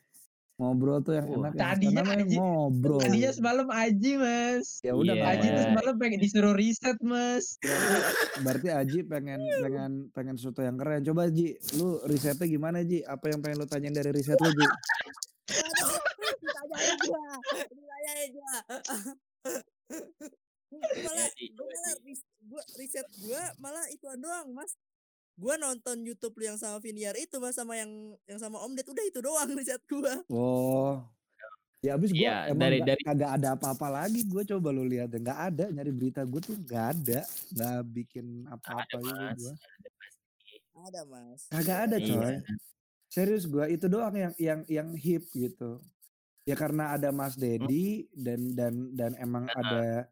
ngobrol 0.55 1.03
tuh 1.03 1.19
yang 1.19 1.27
Wah. 1.27 1.35
enak 1.41 1.53
yang 1.53 1.59
Tadinya 1.59 2.01
namanya 2.01 2.25
Aji- 2.25 2.39
ngobrol 2.39 3.01
Tadinya 3.03 3.31
semalam 3.33 3.69
Aji, 3.69 4.13
Mas. 4.17 4.67
ya 4.81 4.95
udah 4.95 5.11
Iya. 5.13 5.25
Aji 5.29 5.47
tuh 5.51 5.63
semalam 5.65 5.95
pengen 5.97 6.19
disuruh 6.21 6.55
riset, 6.55 6.95
Mas. 7.03 7.59
berarti 8.47 8.69
Aji 8.71 8.99
pengen 9.03 9.43
pengen 9.61 9.93
pengen 10.11 10.35
sesuatu 10.35 10.63
yang 10.63 10.79
keren 10.79 11.03
coba 11.03 11.27
Ji 11.29 11.59
lu 11.75 11.99
risetnya 12.05 12.47
gimana 12.47 12.81
Ji 12.81 13.03
apa 13.03 13.27
yang 13.29 13.43
pengen 13.43 13.59
lu 13.59 13.67
tanyain 13.67 13.91
dari 13.91 14.11
riset 14.11 14.39
lu 14.39 14.47
Ji 14.49 14.67
ditanyain 16.25 16.97
gua. 17.03 17.27
Ditanyain 17.67 18.29
gua. 18.31 18.59
Malah 20.77 21.29
malah 21.53 21.95
ris- 22.03 22.29
gua 22.41 22.63
riset 22.75 23.07
gua 23.21 23.43
malah 23.57 23.85
itu 23.89 24.07
doang 24.15 24.49
mas. 24.51 24.73
Gua 25.35 25.55
nonton 25.57 25.99
YouTube 26.01 26.35
lu 26.37 26.47
yang 26.47 26.57
sama 26.57 26.79
Viniar 26.79 27.15
itu 27.15 27.37
mas 27.37 27.53
sama 27.53 27.75
yang 27.75 27.91
yang 28.25 28.39
sama 28.39 28.59
Om 28.61 28.73
Ded. 28.73 28.87
Udah 28.87 29.05
itu 29.05 29.19
doang 29.19 29.51
riset 29.59 29.83
gua. 29.85 30.23
Oh. 30.29 31.03
Ya 31.81 31.95
abis 31.95 32.11
gue 32.11 32.17
Iya, 32.19 32.49
emang 32.49 32.65
dari- 32.65 32.81
nggak- 32.81 32.89
dari- 32.89 33.05
kagak 33.05 33.31
ada 33.35 33.49
apa-apa 33.53 33.89
lagi. 33.93 34.25
Gue 34.25 34.41
coba 34.43 34.73
lu 34.73 34.83
lihat 34.83 35.11
deh. 35.11 35.21
Nggak 35.21 35.41
ada 35.45 35.65
nyari 35.69 35.93
berita 35.93 36.25
gue 36.25 36.41
tuh 36.41 36.57
nggak 36.57 36.85
ada. 36.97 37.21
Nggak 37.53 37.77
bikin 37.93 38.27
apa-apa 38.47 38.89
Ada, 38.89 38.97
gitu 38.97 39.13
gue 39.37 39.55
Ada 40.75 41.01
mas. 41.05 41.41
Kagak 41.49 41.79
ada 41.83 41.97
Iya. 41.99 42.09
coy. 42.11 42.35
Serius 43.07 43.45
gue 43.45 43.65
itu 43.69 43.87
doang 43.87 44.11
yang 44.13 44.33
yang 44.39 44.61
yang 44.65 44.89
hip 44.95 45.29
gitu. 45.31 45.79
Ya 46.45 46.53
karena 46.55 46.93
ada 46.93 47.09
Mas 47.09 47.37
Dedi 47.37 48.05
dan 48.13 48.53
dan 48.53 48.75
dan 48.93 49.13
emang 49.17 49.45
ada 49.47 50.09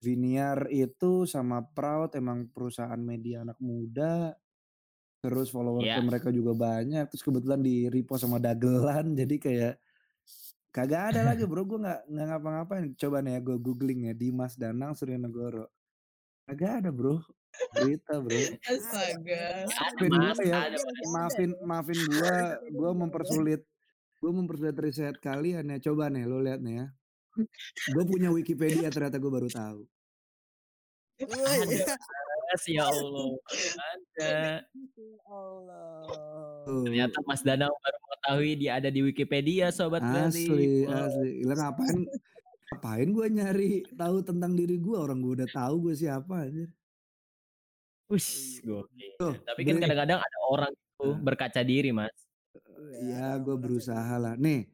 Viniar 0.00 0.64
itu 0.72 1.28
sama 1.28 1.60
Proud 1.60 2.16
emang 2.16 2.48
perusahaan 2.48 2.96
media 2.96 3.44
anak 3.44 3.60
muda 3.60 4.32
terus 5.20 5.52
followersnya 5.52 6.00
Iya. 6.00 6.08
mereka 6.08 6.28
juga 6.32 6.56
banyak 6.56 7.04
terus 7.12 7.20
kebetulan 7.20 7.60
di 7.60 7.92
repost 7.92 8.24
sama 8.24 8.40
Dagelan 8.40 9.12
jadi 9.20 9.36
kayak 9.36 9.74
kagak 10.72 11.12
ada 11.12 11.20
lagi 11.34 11.44
bro 11.50 11.62
gue 11.68 11.76
nggak 11.82 12.00
nggak 12.08 12.26
ngapa-ngapain. 12.32 12.84
Coba 12.96 13.20
nih 13.20 13.36
ya 13.36 13.40
gue 13.44 13.56
googling 13.60 14.00
ya 14.08 14.14
Dimas 14.16 14.56
Danang 14.56 14.96
Surya 14.96 15.20
Negoro 15.20 15.68
kagak 16.48 16.84
ada 16.86 16.90
bro 16.94 17.20
berita 17.76 18.16
bro. 18.22 18.40
Astaga. 18.64 19.66
maafin 19.68 20.10
gue 20.14 20.44
ya 20.48 20.58
ada, 20.70 20.78
maafin 21.12 21.50
maafin 21.66 21.98
gue 22.00 22.34
gue 22.72 22.90
mempersulit 22.96 23.62
gue 24.20 24.32
mempersulit 24.32 24.76
riset 24.80 25.16
kalian 25.20 25.68
ya. 25.68 25.78
Coba 25.92 26.08
nih 26.08 26.24
lo 26.24 26.40
lihat 26.40 26.64
nih 26.64 26.74
ya 26.80 26.86
gue 27.94 28.04
punya 28.04 28.28
Wikipedia 28.34 28.90
ternyata 28.90 29.16
gue 29.16 29.30
baru 29.30 29.48
tahu. 29.48 29.82
Woi, 31.20 31.58
Mas, 32.50 32.64
ya 32.66 32.84
Allah. 32.88 33.28
Ada. 33.76 34.34
Ya 35.00 35.16
Allah. 35.30 36.02
Tuh, 36.66 36.82
Ternyata 36.88 37.18
Mas 37.24 37.40
Danang 37.46 37.70
baru 37.72 37.98
mengetahui 38.02 38.52
dia 38.58 38.76
ada 38.82 38.88
di 38.90 39.00
Wikipedia, 39.00 39.70
sobat 39.70 40.02
asli 40.02 40.84
asli. 40.84 41.46
Lah 41.46 41.56
ngapain 41.56 41.98
ngapain 42.70 43.08
gue 43.10 43.26
nyari 43.30 43.70
tahu 43.94 44.22
tentang 44.26 44.52
diri 44.58 44.76
gue 44.78 44.96
orang 44.96 45.22
gue 45.22 45.40
udah 45.40 45.48
tahu 45.50 45.88
gue 45.88 45.94
siapa 45.94 46.48
anjir. 46.48 46.68
Wih, 48.10 48.28
gokil. 48.66 49.12
Tuh, 49.22 49.34
Tapi 49.46 49.60
kan 49.62 49.76
kadang-kadang 49.78 50.18
ada 50.18 50.38
orang 50.50 50.72
itu 50.74 51.08
berkaca 51.22 51.60
diri, 51.62 51.90
Mas. 51.94 52.16
ya 53.06 53.38
gue 53.38 53.54
berusaha 53.54 54.14
lah. 54.18 54.34
Nih 54.34 54.66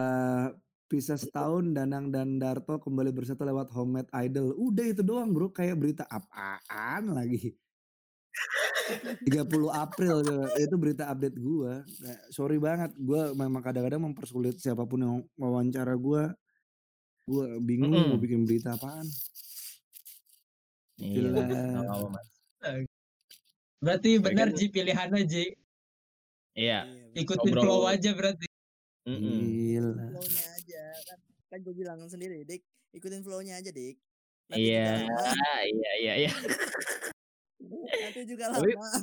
eh 0.00 0.46
pisah 0.92 1.16
setahun 1.16 1.72
Danang 1.72 2.12
dan 2.12 2.36
Darto 2.36 2.76
kembali 2.76 3.08
bersatu 3.10 3.48
lewat 3.48 3.72
Homemade 3.72 4.12
Idol 4.12 4.52
udah 4.52 4.84
itu 4.84 5.00
doang 5.00 5.32
bro 5.32 5.48
kayak 5.48 5.80
berita 5.80 6.04
apaan 6.04 7.08
lagi 7.08 7.56
30 9.24 9.48
April 9.72 10.20
itu 10.52 10.74
berita 10.76 11.08
update 11.08 11.36
gua 11.36 11.80
Nah, 11.80 12.18
sorry 12.28 12.60
banget 12.60 12.92
gua 13.00 13.32
memang 13.32 13.64
kadang-kadang 13.64 14.04
mempersulit 14.04 14.60
siapa 14.60 14.84
pun 14.84 15.00
yang 15.00 15.16
wawancara 15.34 15.96
gua 15.96 16.36
gua 17.24 17.56
bingung 17.56 17.88
Mm-mm. 17.88 18.12
mau 18.12 18.20
bikin 18.20 18.44
berita 18.44 18.76
apaan 18.76 19.08
Iya, 21.02 21.34
Gila. 21.34 21.42
Berarti 23.82 24.10
benar 24.16 24.54
Ji 24.54 24.70
pilihannya 24.70 25.26
Ji. 25.26 25.50
Iya. 26.54 26.86
Ikutin 27.16 27.50
Ngobrol. 27.50 27.62
flow 27.64 27.82
aja 27.90 28.10
berarti. 28.14 28.46
mm-mm. 29.02 29.34
gila 29.42 29.92
flownya 29.98 30.44
aja 30.54 30.61
kan 31.52 31.60
gue 31.60 31.74
bilang 31.76 32.00
sendiri 32.08 32.48
dik 32.48 32.64
ikutin 32.92 33.20
flownya 33.20 33.60
aja 33.60 33.68
dik 33.68 34.00
Iya, 34.52 35.00
juga 35.00 35.16
lama 35.16 35.52
iya, 35.64 35.92
iya, 35.96 36.12
iya. 36.18 36.32
nanti 38.02 38.20
juga 38.26 38.52
lama 38.52 39.00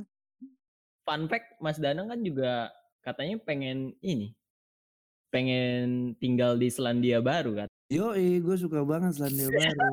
Fun 1.02 1.26
fact, 1.26 1.58
Mas 1.58 1.82
Danang 1.82 2.06
kan 2.06 2.22
juga 2.22 2.70
katanya 3.02 3.42
pengen 3.42 3.98
ini, 4.00 4.38
pengen 5.34 6.14
tinggal 6.22 6.54
di 6.54 6.70
Selandia 6.70 7.18
Baru 7.18 7.58
kan? 7.58 7.66
Yoi, 7.90 8.38
gue 8.38 8.56
suka 8.62 8.86
banget 8.86 9.18
Selandia 9.18 9.50
Baru. 9.58 9.90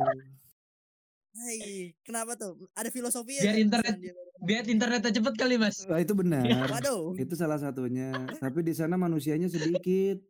Hai, 1.41 1.97
kenapa 2.05 2.37
tuh? 2.37 2.69
Ada 2.77 2.93
filosofi 2.93 3.33
Biar 3.41 3.57
internet- 3.57 3.97
Biar 4.45 4.65
internetnya 4.69 5.09
cepet 5.09 5.35
kali 5.41 5.57
Mas. 5.57 5.89
Wah, 5.89 6.05
itu 6.05 6.13
benar. 6.13 6.45
Waduh. 6.69 7.17
Itu 7.17 7.33
salah 7.33 7.57
satunya. 7.57 8.13
Tapi 8.37 8.61
di 8.61 8.77
sana 8.77 9.01
manusianya 9.01 9.49
sedikit. 9.49 10.21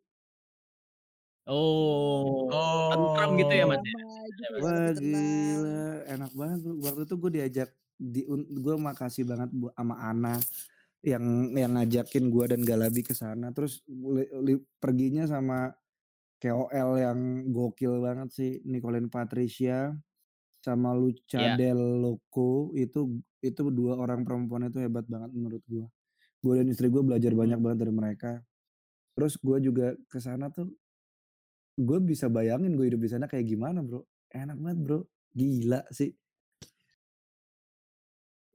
Oh, 1.46 2.50
tentram 2.90 3.30
gitu 3.38 3.54
ya 3.54 3.64
Mas? 3.70 3.78
ya? 3.78 3.90
Gitu 4.26 4.40
ya, 4.42 4.48
Wah 4.58 4.88
gila, 4.98 5.84
enak 6.10 6.32
banget 6.34 6.58
bro. 6.66 6.74
Waktu 6.82 7.00
itu 7.06 7.14
gue 7.14 7.30
diajak, 7.38 7.70
di, 7.96 8.20
gue 8.50 8.74
makasih 8.74 9.22
banget 9.22 9.50
bu, 9.54 9.70
sama 9.72 9.94
Ana 10.02 10.34
yang 11.06 11.54
yang 11.54 11.78
ngajakin 11.78 12.24
gue 12.34 12.44
dan 12.50 12.60
Galabi 12.66 13.06
ke 13.06 13.14
sana. 13.14 13.54
Terus 13.54 13.78
li- 13.86 14.30
li- 14.42 14.64
perginya 14.82 15.22
sama 15.30 15.70
KOL 16.42 16.90
yang 16.98 17.18
gokil 17.54 18.02
banget 18.02 18.28
sih, 18.34 18.50
Nicolene 18.66 19.06
Patricia 19.06 19.94
sama 20.60 20.90
Lucha 20.98 21.38
Iya. 21.38 21.54
Del 21.54 21.78
Loco 22.02 22.74
itu 22.74 23.22
itu 23.38 23.62
dua 23.70 23.94
orang 24.02 24.26
perempuan 24.26 24.66
itu 24.66 24.82
hebat 24.82 25.06
banget 25.06 25.30
menurut 25.30 25.62
gue. 25.70 25.86
Gue 26.42 26.52
dan 26.58 26.66
istri 26.66 26.90
gue 26.90 27.06
belajar 27.06 27.30
banyak 27.38 27.62
banget 27.62 27.86
dari 27.86 27.94
mereka. 27.94 28.32
Terus 29.14 29.38
gue 29.38 29.58
juga 29.62 29.94
ke 30.10 30.18
sana 30.18 30.50
tuh, 30.50 30.68
gue 31.76 31.98
bisa 32.00 32.26
bayangin 32.32 32.72
gue 32.72 32.88
hidup 32.88 33.04
di 33.04 33.10
sana 33.12 33.28
kayak 33.28 33.46
gimana 33.46 33.84
bro. 33.84 34.02
Enak 34.32 34.56
banget 34.58 34.78
bro, 34.80 35.00
gila 35.36 35.84
sih. 35.92 36.16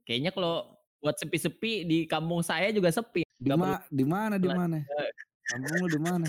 Kayaknya 0.02 0.30
kalau 0.34 0.74
buat 0.98 1.14
sepi-sepi 1.18 1.86
di 1.86 1.98
kampung 2.10 2.42
saya 2.42 2.70
juga 2.74 2.90
sepi. 2.90 3.22
Di 3.38 3.50
ma 3.54 3.78
di 3.90 4.04
mana 4.06 4.38
di 4.38 4.50
mana? 4.50 4.82
Kampung 5.46 5.74
lu 5.82 5.88
di 5.90 6.00
mana? 6.02 6.26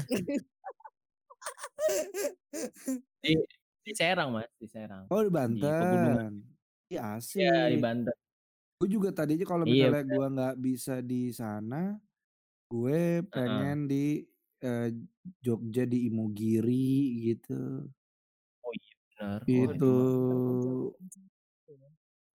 Di 3.21 3.33
di 3.83 3.91
Serang, 3.91 4.31
Mas, 4.31 4.47
di 4.55 4.67
Serang. 4.69 5.05
Oh 5.11 5.19
di 5.21 5.27
Di 5.27 5.33
pegunungan. 5.59 6.33
Banten. 6.33 6.33
Ih 6.93 6.99
Iya, 7.35 7.67
di. 7.73 7.77
Banten. 7.81 8.15
Gue 8.79 8.89
juga 8.89 9.09
tadinya 9.11 9.45
kalau 9.47 9.63
Iya, 9.67 9.89
misalnya 9.89 10.03
bener. 10.03 10.13
gua 10.15 10.25
nggak 10.31 10.55
bisa 10.59 10.95
di 11.03 11.23
sana, 11.31 11.95
gue 12.67 13.23
pengen 13.31 13.87
di 13.87 14.23
eh, 14.63 14.89
Jogja 15.43 15.83
di 15.83 16.07
Imogiri 16.07 17.19
gitu. 17.27 17.83
Oh 18.63 18.71
iya 18.71 18.95
bener. 19.19 19.39
Oh, 19.43 19.71
Itu. 19.75 19.95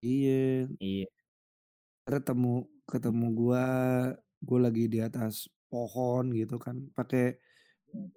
Iya. 0.03 0.67
Iya. 0.77 1.07
Ketemu 2.07 2.67
ketemu 2.87 3.25
gua, 3.35 3.65
gua 4.43 4.59
lagi 4.67 4.87
di 4.87 4.99
atas 5.03 5.47
pohon 5.67 6.31
gitu 6.31 6.55
kan, 6.55 6.79
pakai 6.95 7.35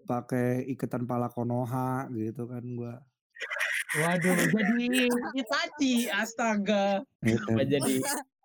pakai 0.07 0.67
iketan 0.71 1.07
pala 1.07 1.31
Konoha 1.31 2.07
gitu 2.15 2.47
kan 2.47 2.63
gua. 2.75 2.95
Waduh, 3.91 4.39
jadi 4.55 5.11
Itachi, 5.35 6.07
astaga. 6.07 7.03
Ya 7.27 7.35
Kenapa 7.35 7.59
kan. 7.59 7.67
jadi 7.67 7.95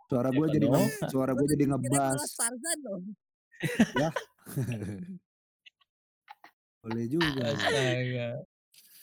Suara 0.06 0.30
gua 0.34 0.48
jadi 0.50 0.66
nge 0.66 0.82
Konoha? 0.82 1.10
suara 1.14 1.32
Gua 1.38 1.48
jadi. 1.50 1.64
Tarzan 1.70 2.78
loh. 2.82 3.02
Yah. 4.02 4.14
Boleh 6.86 7.06
juga. 7.10 7.50
Astaga. 7.50 8.30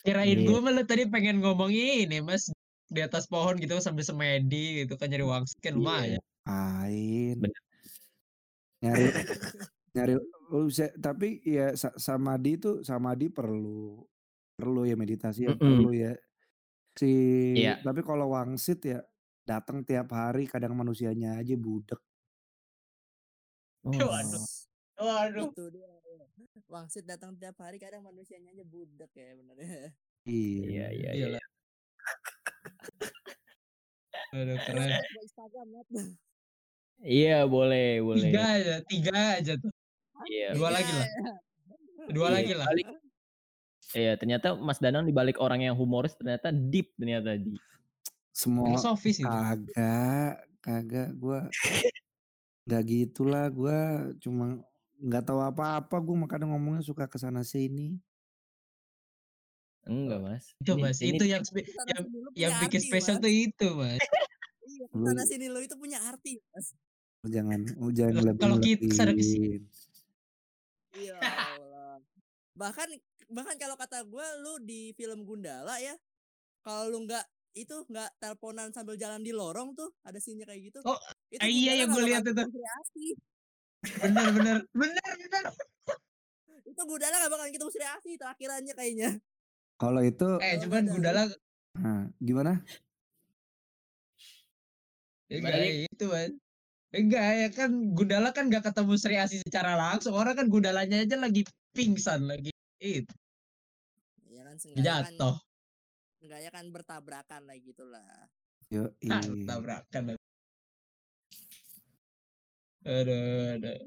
Kirain 0.03 0.39
Iya. 0.39 0.47
gue 0.47 0.59
malah 0.59 0.83
tadi 0.83 1.03
pengen 1.05 1.39
ngomong 1.39 1.67
ini, 1.69 2.19
Mas, 2.19 2.47
di 2.87 2.99
atas 2.99 3.27
pohon 3.27 3.55
gitu 3.55 3.75
sambil 3.79 4.03
semedi 4.03 4.83
gitu 4.83 4.95
kan 4.95 5.07
nyari 5.07 5.23
wangsit 5.23 5.59
kan 5.59 5.75
Iya. 5.75 5.79
lumayan. 5.79 6.21
Ain. 6.45 7.35
Bener. 7.39 7.61
Nyari 8.79 9.03
nyari 9.95 10.13
lu 10.51 10.67
bisa 10.67 10.91
tapi 10.95 11.39
ya 11.41 11.71
sa 11.73 11.91
samadhi 11.95 12.55
itu 12.55 12.71
samadhi 12.83 13.27
perlu 13.27 14.03
perlu 14.53 14.85
ya 14.85 14.93
meditasi 14.93 15.47
ya 15.47 15.55
Mhm. 15.55 15.59
perlu 15.59 15.91
ya. 15.91 16.13
Si 16.93 17.11
Iya. 17.57 17.79
tapi 17.79 18.03
kalau 18.03 18.31
wangsit 18.31 18.83
ya 18.83 18.99
datang 19.43 19.81
tiap 19.83 20.11
hari 20.11 20.45
kadang 20.45 20.75
manusianya 20.75 21.35
aja 21.35 21.55
budek. 21.55 21.99
Waduh. 23.83 24.43
Oh. 24.99 25.03
Waduh. 25.03 25.47
Itu 25.49 25.63
dia. 25.73 25.89
Wangsit 26.65 27.03
datang 27.03 27.35
tiap 27.35 27.59
hari 27.59 27.77
kadang 27.77 28.01
manusianya 28.01 28.51
aja 28.51 28.63
budak 28.63 29.11
ya 29.13 29.33
bener 29.33 29.55
ya. 29.55 29.67
Iya. 30.23 30.25
Iya, 30.25 30.87
iya, 30.89 30.91
Iya 31.11 31.11
iya. 31.13 31.27
lah. 31.29 31.43
Aduh, 34.33 34.57
Terus 34.57 34.65
keren. 34.65 34.89
Iya, 37.03 37.37
boleh, 37.45 37.99
Tiga 37.99 38.01
boleh. 38.01 38.31
aja, 38.33 38.75
tiga 38.87 39.13
aja 39.37 39.53
tuh. 39.55 39.71
Iya. 40.25 40.47
Dua 40.55 40.67
Tiga 40.67 40.73
lagi 40.73 40.91
lah. 40.91 41.05
ya. 41.05 41.09
Dua 42.09 42.25
Iya, 42.25 42.33
lagi 42.33 42.53
lah. 42.53 42.65
balik. 42.65 42.87
Iya, 43.93 44.11
ternyata 44.17 44.47
Mas 44.55 44.79
Danang 44.81 45.05
dibalik 45.05 45.37
orang 45.37 45.61
yang 45.61 45.75
humoris 45.77 46.15
ternyata 46.15 46.49
deep 46.49 46.95
ternyata 46.97 47.37
di. 47.37 47.53
Semua 48.33 48.65
Filosofis 48.73 49.21
itu. 49.21 49.29
kagak, 49.29 50.33
kagak 50.57 51.13
gua 51.13 51.45
nggak 52.65 52.83
gitulah 52.89 53.45
gua 53.53 53.77
cuma 54.17 54.57
nggak 55.01 55.23
tahu 55.25 55.39
apa-apa 55.41 55.95
gua 56.03 56.15
makanya 56.27 56.49
ngomongnya 56.51 56.83
suka 56.85 57.09
ke 57.09 57.17
sana 57.17 57.41
sini. 57.41 57.97
Enggak, 59.83 60.19
Mas. 60.23 60.45
Itu 60.63 60.79
Ini 60.79 60.81
Mas, 60.81 60.97
ini 61.03 61.17
itu 61.19 61.25
yang 61.27 61.43
Ke 61.43 61.63
sana 61.67 61.89
yang 61.91 62.05
yang 62.33 62.51
punya 62.55 62.63
bikin 62.67 62.79
arti, 62.79 62.87
spesial 62.87 63.15
Mas. 63.19 63.23
tuh 63.23 63.33
itu, 63.33 63.67
Mas. 63.75 63.99
Iya, 64.63 64.87
ke 64.87 64.95
sana 64.95 65.23
sini 65.27 65.45
lu 65.51 65.59
itu 65.59 65.75
punya 65.75 65.99
arti, 66.07 66.39
Mas. 66.55 66.71
jangan 67.27 67.59
jangan 67.91 68.31
Lah, 68.31 68.35
kalau 68.39 68.57
kita 68.63 68.87
ke 68.87 68.95
sana 68.95 69.11
ke 69.11 69.23
sini. 69.23 69.59
Ya 70.95 71.19
Allah. 71.19 71.99
Bahkan 72.55 72.89
bahkan 73.27 73.55
kalau 73.59 73.75
kata 73.75 74.07
gua 74.07 74.23
lu 74.39 74.63
di 74.63 74.95
film 74.95 75.27
Gundala 75.27 75.83
ya, 75.83 75.99
kalau 76.63 76.87
lu 76.87 77.03
nggak 77.03 77.27
itu 77.53 77.85
nggak 77.85 78.17
teleponan 78.17 78.73
sambil 78.73 78.97
jalan 78.97 79.21
di 79.21 79.29
lorong 79.29 79.77
tuh 79.77 79.93
ada 80.01 80.17
scene 80.17 80.41
kayak 80.47 80.73
gitu. 80.73 80.79
Oh, 80.87 80.97
Itu 81.29 81.43
ah, 81.43 81.49
iya 81.49 81.83
yang 81.83 81.91
nggak 81.91 82.01
gue 82.01 82.09
lihat 82.09 82.23
itu. 82.25 82.43
Asih. 82.49 83.13
Bener 83.83 84.27
bener 84.31 84.57
bener 84.71 85.13
bener. 85.19 85.43
Itu 86.63 86.81
Gundala 86.87 87.15
gak 87.19 87.31
bakal 87.31 87.47
ketemu 87.51 87.69
Sri 87.69 87.85
Asih 87.85 88.13
terakhirannya 88.15 88.73
kayaknya. 88.73 89.09
Kalau 89.75 90.01
itu 90.01 90.27
Eh, 90.39 90.55
cuman. 90.63 90.83
Gundala 90.87 91.27
nah, 91.75 92.07
gimana? 92.17 92.63
enggak 95.27 95.49
Balik. 95.49 95.89
itu, 95.89 96.05
Mas. 96.07 96.31
Enggak 96.93 97.25
ya 97.35 97.49
kan 97.49 97.71
Gundala 97.91 98.29
kan 98.31 98.47
gak 98.47 98.69
ketemu 98.69 98.93
Sri 98.95 99.15
Asih 99.17 99.39
secara 99.43 99.75
langsung. 99.75 100.13
Orang 100.13 100.37
kan 100.37 100.47
Gundalanya 100.47 101.03
aja 101.03 101.17
lagi 101.17 101.43
pingsan 101.73 102.29
lagi. 102.29 102.53
Itu 102.79 103.11
Ya 104.29 104.45
kan 104.45 104.55
kan 104.57 104.77
jatuh. 104.79 105.35
seenggaknya 106.21 106.49
kan 106.49 106.65
bertabrakan 106.71 107.41
lah 107.49 107.57
gitu 107.59 107.83
lah. 107.83 108.29
Yo, 108.71 108.89
Ah, 109.05 109.21
tabrakan. 109.45 110.15
Aduh, 112.83 113.57
aduh. 113.57 113.79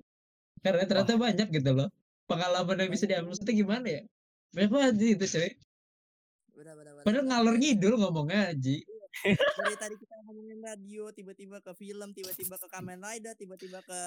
Karena 0.65 0.83
ternyata 0.89 1.15
banyak 1.21 1.49
gitu 1.53 1.71
loh. 1.77 1.89
Pengalaman 2.27 2.81
yang 2.83 2.91
bisa 2.91 3.07
diambil 3.07 3.37
itu 3.39 3.53
gimana 3.55 3.87
ya? 3.87 4.03
Banyak 4.57 4.71
banget 4.73 4.95
sih 4.99 5.11
itu 5.15 5.27
cuy. 5.37 5.51
Benar 6.57 6.75
benar 6.75 6.93
benar. 6.97 7.05
Padahal 7.05 7.25
ngalor 7.29 7.55
ngidul 7.61 7.95
ngomongnya 8.01 8.57
Ji. 8.57 8.83
Dari 9.25 9.77
tadi 9.81 9.95
kita 9.97 10.15
ngomongin 10.29 10.61
radio, 10.61 11.09
tiba-tiba 11.13 11.61
ke 11.65 11.73
film, 11.77 12.13
tiba-tiba 12.13 12.57
ke 12.61 12.67
Kamen 12.69 13.01
Rider, 13.01 13.33
tiba-tiba 13.37 13.81
ke 13.85 14.01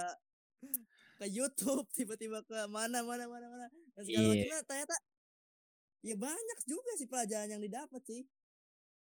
ke 1.17 1.25
YouTube, 1.31 1.87
tiba-tiba 1.97 2.43
ke 2.43 2.67
mana 2.67 2.99
mana 3.01 3.25
mana 3.25 3.47
mana 3.47 3.65
dan 3.95 4.03
segala 4.03 4.19
Iya. 4.27 4.29
macamnya 4.35 4.59
ternyata 4.67 4.95
ya 5.99 6.15
banyak 6.19 6.59
juga 6.67 6.91
sih 6.99 7.07
pelajaran 7.07 7.49
yang 7.57 7.63
didapat 7.63 8.01
sih. 8.03 8.21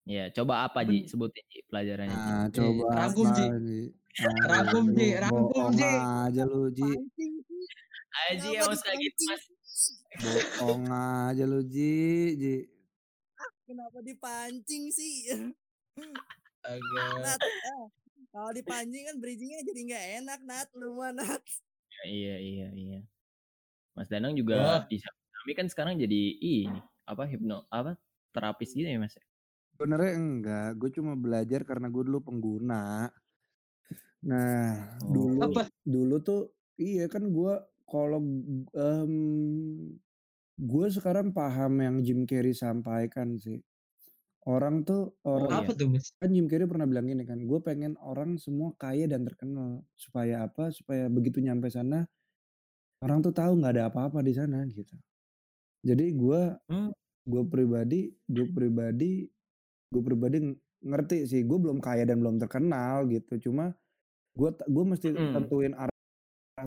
Iya, 0.04 0.28
coba 0.36 0.68
apa 0.68 0.84
Ji? 0.84 1.08
Sebutin 1.08 1.44
Ji 1.48 1.64
pelajarannya 1.72 2.18
Ji. 2.18 2.32
Nah, 2.32 2.48
coba 2.52 2.84
Rangkum, 2.92 3.28
Ji. 3.32 3.46
Ji? 3.48 3.82
Rangkum, 4.52 4.86
Ji. 4.92 5.08
Aduh, 5.16 5.22
Rangkum, 5.24 5.68
Ji. 5.72 5.92
aja 5.96 6.44
lu, 6.44 6.64
Ji. 6.76 6.92
Aji 8.14 8.50
Kenapa 8.54 8.76
emang 8.76 9.00
gitu, 9.00 9.24
dipancing? 9.24 9.30
Mas. 9.32 9.44
Bohong 10.60 10.86
aja 10.92 11.44
lu, 11.48 11.60
Ji, 11.64 11.96
Ji. 12.36 12.56
Kenapa 13.64 13.98
dipancing 14.04 14.84
sih? 14.92 15.14
Agak. 16.68 17.12
Nat, 17.24 17.40
ah, 17.40 17.88
kalau 18.36 18.52
dipancing 18.52 19.04
kan 19.08 19.16
bridgingnya 19.24 19.64
jadi 19.64 19.82
nggak 19.88 20.06
enak 20.20 20.40
Nat, 20.44 20.68
lu 20.76 21.00
mah 21.00 21.16
Nat. 21.16 21.44
Iya, 22.04 22.36
iya, 22.44 22.68
iya. 22.76 23.00
Mas 23.96 24.12
Danang 24.12 24.36
juga 24.36 24.84
di 24.92 25.00
kami 25.44 25.54
kan 25.56 25.68
sekarang 25.72 25.96
jadi 25.96 26.22
ini 26.40 26.76
apa 27.04 27.28
hipno 27.28 27.68
apa 27.70 27.96
terapis 28.34 28.74
gitu 28.76 28.90
ya 28.90 29.00
Mas? 29.00 29.16
Sebenarnya 29.74 30.12
enggak, 30.22 30.68
gue 30.78 30.90
cuma 31.02 31.14
belajar 31.18 31.62
karena 31.66 31.90
gue 31.90 32.04
dulu 32.06 32.20
pengguna. 32.22 33.10
Nah, 34.24 34.98
Oh. 35.02 35.16
dulu 35.16 35.42
Apa? 35.42 35.70
dulu 35.84 36.16
tuh 36.24 36.40
iya 36.80 37.12
kan 37.12 37.24
gue 37.36 37.54
kalau 37.90 38.20
em, 38.72 39.14
gue 40.58 40.86
sekarang 40.94 41.34
paham 41.36 41.74
yang 41.82 41.96
Jim 42.06 42.24
Carrey 42.30 42.54
sampaikan 42.56 43.36
sih. 43.42 43.60
Orang 44.48 44.84
tuh 44.88 45.18
Oh 45.36 45.46
orang. 45.50 45.50
Apa 45.50 45.74
tuh 45.74 45.90
Mas? 45.90 46.14
kan 46.22 46.30
Jim 46.32 46.48
Carrey 46.52 46.68
pernah 46.70 46.88
bilang 46.90 47.08
gini 47.12 47.24
kan, 47.28 47.44
gue 47.44 47.60
pengen 47.64 47.96
orang 48.02 48.38
semua 48.40 48.72
kaya 48.80 49.06
dan 49.12 49.24
terkenal 49.28 49.84
supaya 50.00 50.48
apa? 50.48 50.72
Supaya 50.72 51.08
begitu 51.12 51.40
nyampe 51.44 51.68
sana 51.74 52.08
orang 53.04 53.20
tuh 53.26 53.34
tahu 53.36 53.60
nggak 53.62 53.74
ada 53.80 53.86
apa-apa 53.94 54.20
di 54.26 54.34
sana 54.36 54.64
gitu. 54.72 54.96
Jadi 55.86 56.14
gue 56.16 56.42
Hmm. 56.70 56.94
gue 57.28 57.44
pribadi 57.50 58.12
gue 58.30 58.48
pribadi 58.52 59.28
gue 59.94 60.02
pribadi 60.02 60.38
ng- 60.42 60.58
ngerti 60.82 61.30
sih 61.30 61.42
gue 61.46 61.58
belum 61.62 61.78
kaya 61.78 62.04
dan 62.04 62.18
belum 62.20 62.42
terkenal 62.42 63.06
gitu. 63.08 63.38
Cuma 63.50 63.70
gue 64.34 64.50
gue 64.50 64.84
mesti 64.84 65.14
Mm. 65.14 65.34
tentuin 65.38 65.74
arah 65.78 65.94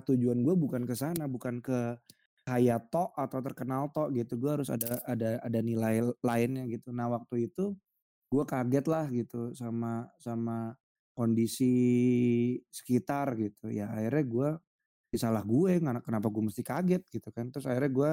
tujuan 0.07 0.39
gue 0.47 0.55
bukan 0.55 0.87
ke 0.87 0.95
sana 0.95 1.27
bukan 1.27 1.59
ke 1.59 1.99
kaya 2.47 2.79
tok 2.79 3.11
atau 3.19 3.39
terkenal 3.43 3.91
tok 3.91 4.15
gitu. 4.15 4.39
Gue 4.39 4.51
harus 4.55 4.71
ada 4.71 5.03
ada 5.03 5.43
ada 5.43 5.59
nilai 5.59 6.07
lainnya 6.23 6.65
gitu. 6.71 6.95
Nah 6.95 7.11
waktu 7.11 7.51
itu 7.51 7.75
gue 8.31 8.45
kaget 8.47 8.87
lah 8.87 9.07
gitu 9.11 9.51
sama 9.55 10.07
sama 10.23 10.79
kondisi 11.17 11.75
sekitar 12.71 13.35
gitu. 13.35 13.67
Ya 13.73 13.91
akhirnya 13.91 14.25
gue 14.27 14.49
salah 15.17 15.41
gue 15.41 15.81
kenapa 15.81 16.29
gue 16.29 16.43
mesti 16.45 16.63
kaget? 16.63 17.03
gitu 17.11 17.29
kan. 17.35 17.49
Terus 17.51 17.67
akhirnya 17.67 17.91
gue 17.91 18.11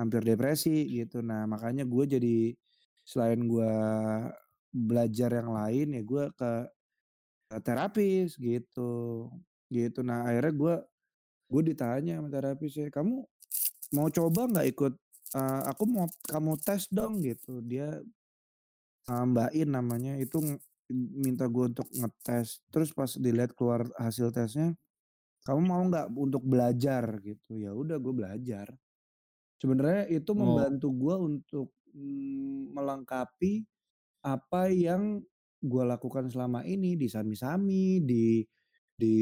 hampir 0.00 0.20
depresi 0.24 0.88
gitu. 0.90 1.20
Nah 1.20 1.44
makanya 1.44 1.84
gue 1.84 2.04
jadi 2.06 2.36
selain 3.04 3.40
gue 3.46 3.72
belajar 4.74 5.30
yang 5.40 5.50
lain 5.54 5.86
ya 6.00 6.02
gue 6.02 6.24
ke, 6.34 6.50
ke 7.50 7.58
terapis 7.64 8.36
gitu 8.40 9.30
gitu 9.72 10.00
nah 10.06 10.26
akhirnya 10.28 10.54
gue 10.54 10.74
gue 11.52 11.62
ditanya 11.74 12.12
sama 12.20 12.28
terapisnya 12.32 12.88
kamu 12.92 13.24
mau 13.96 14.08
coba 14.12 14.42
nggak 14.50 14.68
ikut 14.74 14.94
eh, 15.38 15.62
aku 15.70 15.84
mau 15.88 16.06
kamu 16.28 16.52
tes 16.62 16.88
dong 16.92 17.20
gitu 17.24 17.60
dia 17.64 18.00
eh, 19.10 19.24
Mbak 19.24 19.50
In 19.56 19.68
namanya 19.76 20.12
itu 20.20 20.38
minta 20.92 21.48
gue 21.48 21.64
untuk 21.72 21.88
ngetes, 21.96 22.60
terus 22.72 22.92
pas 22.92 23.08
dilihat 23.16 23.56
keluar 23.56 23.88
hasil 23.96 24.28
tesnya, 24.36 24.76
"Kamu 25.46 25.60
mau 25.64 25.82
nggak 25.88 26.08
untuk 26.16 26.42
belajar?" 26.46 27.04
Gitu. 27.24 27.60
Ya 27.64 27.72
udah 27.76 27.96
gue 28.00 28.14
belajar. 28.14 28.68
Sebenarnya 29.62 30.06
itu 30.12 30.32
Oh. 30.36 30.36
membantu 30.36 30.88
gue 30.94 31.16
untuk, 31.18 31.68
melengkapi 32.74 33.64
apa 34.24 34.68
yang 34.72 35.22
gue 35.64 35.84
lakukan 35.84 36.28
selama 36.28 36.62
ini 36.66 36.96
di 36.98 37.06
Sami-Sami, 37.08 38.04
di 38.04 38.44
di 38.94 39.16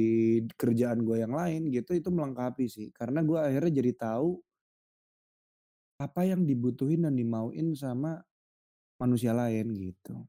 kerjaan 0.53 1.01
gue 1.07 1.25
yang 1.25 1.33
lain 1.33 1.73
gitu, 1.73 1.97
itu 1.97 2.09
melengkapi 2.13 2.67
sih. 2.69 2.89
Karena 2.93 3.25
gue 3.25 3.39
akhirnya 3.41 3.73
jadi 3.83 3.93
tahu 3.97 4.37
apa 6.03 6.27
yang 6.27 6.43
dibutuhin 6.43 7.07
dan 7.07 7.15
dimauin 7.15 7.73
sama 7.79 8.19
manusia 8.99 9.31
lain 9.33 9.71
gitu. 9.75 10.27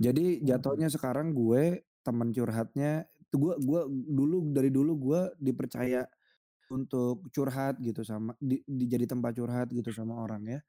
Jadi 0.00 0.40
jatuhnya 0.44 0.88
sekarang 0.88 1.36
gue 1.36 1.84
teman 2.00 2.32
curhatnya 2.32 3.04
itu 3.20 3.36
gue 3.36 3.54
gue 3.60 3.80
dulu 4.10 4.36
dari 4.50 4.70
dulu 4.72 4.92
gue 4.96 5.20
dipercaya 5.38 6.08
untuk 6.70 7.26
curhat 7.34 7.78
gitu 7.82 8.02
sama 8.06 8.32
di 8.40 8.62
di 8.64 8.84
jadi 8.86 9.06
tempat 9.10 9.36
curhat 9.36 9.68
gitu 9.74 9.90
sama 9.94 10.18
orang 10.22 10.58
ya. 10.58 10.60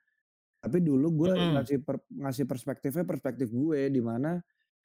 Tapi 0.64 0.78
dulu 0.86 1.08
gue 1.26 1.34
Mhm. 1.36 1.62
ngasih 1.62 1.82
per 1.86 1.98
ngasih 2.14 2.46
perspektifnya 2.50 3.04
perspektif 3.10 3.50
gue, 3.54 3.90
di 3.90 4.02
mana 4.04 4.38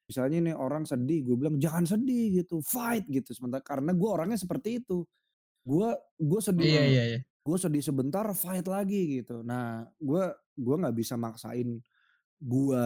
misalnya 0.09 0.39
nih 0.53 0.55
orang 0.57 0.85
sedih, 0.89 1.21
gue 1.27 1.35
bilang, 1.39 1.57
"Jangan 1.61 1.85
sedih," 1.97 2.41
gitu, 2.43 2.61
"fight," 2.65 3.05
gitu. 3.11 3.31
Sementara 3.37 3.61
karena 3.65 3.93
gue 3.97 4.09
orangnya 4.09 4.37
seperti 4.41 4.81
itu. 4.83 5.05
Gue 5.67 5.91
gue 6.21 6.41
sedih 6.43 6.69
Iya 6.69 6.81
Mhm. 6.81 6.89
iya 6.89 7.01
iya. 7.07 7.17
gue 7.47 7.57
sedih 7.59 7.83
sebentar, 7.85 8.25
fight 8.37 8.65
lagi 8.69 9.21
gitu. 9.23 9.41
Nah, 9.45 9.85
gue 10.01 10.23
gue 10.59 10.75
nggak 10.81 10.95
bisa 10.97 11.15
maksain 11.19 11.79
gue 12.41 12.83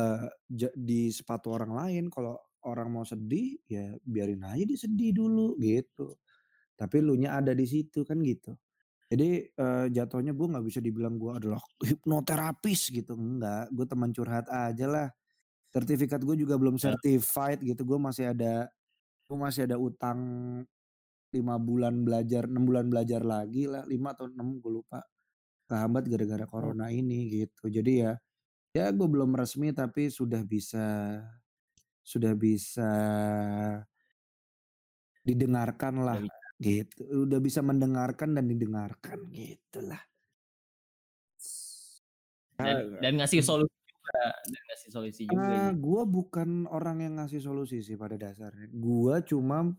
ja 0.52 0.70
di 0.78 1.10
sepatu 1.14 1.52
orang 1.56 1.74
lain. 1.76 2.06
Kalau 2.14 2.38
orang 2.68 2.90
mau 2.94 3.06
sedih, 3.08 3.58
ya 3.70 3.94
biarin 4.06 4.44
aja 4.48 4.64
dia 4.68 4.80
sedih 4.80 5.12
dulu 5.18 5.58
gitu. 5.62 6.18
Tapi 6.80 6.96
elunya 7.04 7.38
ada 7.40 7.54
di 7.58 7.66
situ, 7.70 8.04
kan 8.08 8.20
gitu. 8.26 8.56
Jadi, 9.12 9.44
eee, 9.52 9.86
jatuhnya 9.92 10.32
gue 10.32 10.48
nggak 10.48 10.66
bisa 10.68 10.80
dibilang 10.80 11.20
gue 11.20 11.32
adalah 11.36 11.60
hipnoterapis 11.90 12.92
gitu, 12.96 13.14
enggak. 13.20 13.68
Gue 13.76 13.86
teman 13.90 14.12
curhat 14.16 14.48
aja 14.52 14.86
lah. 14.88 15.08
Sertifikat 15.74 16.24
gue 16.26 16.36
juga 16.40 16.56
belum 16.60 16.78
Ya. 16.82 16.96
certified 16.96 17.62
gitu, 17.66 17.84
gue 17.88 18.00
masih 18.02 18.34
ada 18.36 18.70
gue 19.30 19.38
masih 19.40 19.66
ada 19.70 19.78
utang 19.82 20.20
5 21.36 21.56
bulan 21.62 22.04
belajar, 22.04 22.44
6 22.48 22.64
bulan 22.68 22.88
belajar 22.92 23.24
lagi 23.24 23.64
lah, 23.68 23.84
5 23.88 24.12
atau 24.16 24.28
6 24.28 24.60
gue 24.60 24.72
lupa. 24.84 25.00
Kehambat 25.70 26.06
gara-gara 26.12 26.46
corona 26.50 26.92
ini 26.94 27.30
gitu. 27.32 27.68
Jadi 27.72 27.94
ya, 28.06 28.14
ya 28.76 28.86
gue 28.94 29.08
belum 29.10 29.34
resmi 29.38 29.72
tapi 29.76 30.10
sudah 30.12 30.44
bisa 30.48 30.86
sudah 32.04 32.34
bisa 32.38 32.90
didengarkan 35.28 35.96
lah. 36.08 36.22
Gitu. 36.62 37.02
Udah 37.28 37.40
bisa 37.48 37.60
mendengarkan 37.66 38.30
dan 38.38 38.46
didengarkan 38.52 39.20
gitulah. 39.34 40.02
Dan 42.60 42.78
dan 43.02 43.14
ngasih 43.18 43.42
mmm. 43.42 43.50
solusi 43.50 43.74
juga 43.90 44.22
dan 44.52 44.62
ngasih 44.70 44.90
solusi 44.94 45.24
juga 45.34 45.54
Eee, 45.60 45.70
gitu. 45.70 45.82
gue 45.86 46.02
bukan 46.10 46.66
orang 46.68 46.98
yang 47.06 47.14
ngasih 47.22 47.42
solusi 47.44 47.80
sih 47.86 47.96
pada 47.96 48.18
dasarnya. 48.18 48.68
Gue 48.74 49.16
cuma, 49.30 49.70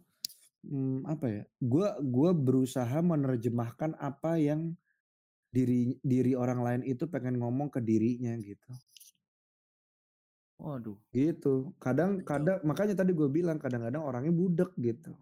mmm, 0.67 0.99
apa 1.09 1.27
ya, 1.31 1.43
gue 1.61 1.89
gue 2.15 2.31
berusaha 2.37 2.99
menerjemahkan 3.03 3.97
apa 4.01 4.39
yang 4.41 4.75
diri 5.55 5.99
diri 6.05 6.33
orang 6.39 6.61
lain 6.67 6.83
itu 6.87 7.05
pengen 7.11 7.41
ngomong 7.43 7.69
ke 7.75 7.81
dirinya 7.85 8.35
gitu. 8.41 8.71
Waduh. 10.59 10.99
Gitu. 11.13 11.77
Kadang 11.85 12.25
kadang 12.25 12.65
makanya 12.69 12.95
tadi 13.01 13.13
gue 13.13 13.29
bilang 13.29 13.61
kadang-kadang 13.61 14.01
orangnya 14.09 14.33
budek 14.33 14.71
gitu. 14.81 15.13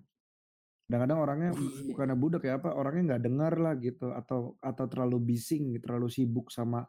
Kadang-kadang 0.91 1.18
orangnya 1.22 1.51
Iya. 1.55 1.86
bukannya 1.95 2.16
budek 2.18 2.43
ya, 2.51 2.59
apa, 2.59 2.74
orangnya 2.74 3.14
nggak 3.14 3.22
dengar 3.22 3.55
lah 3.62 3.74
gitu 3.78 4.11
atau 4.11 4.59
atau 4.59 4.84
terlalu 4.91 5.22
bising, 5.22 5.78
terlalu 5.78 6.11
sibuk 6.11 6.51
sama 6.51 6.82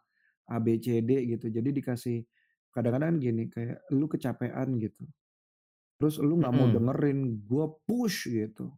A, 0.49 0.57
B, 0.57 0.81
C, 0.81 1.05
D 1.05 1.21
gitu. 1.37 1.53
Jadi 1.53 1.69
dikasih 1.69 2.25
kadang-kadang 2.73 3.21
gini, 3.21 3.45
kayak 3.53 3.85
lu 3.93 4.09
kecapean 4.09 4.81
gitu. 4.81 5.05
Terus 6.01 6.17
lu 6.21 6.41
nggak 6.41 6.53
mau 6.55 6.67
dengerin, 6.69 7.45
gue 7.45 7.65
push 7.85 8.29
gitu. 8.31 8.73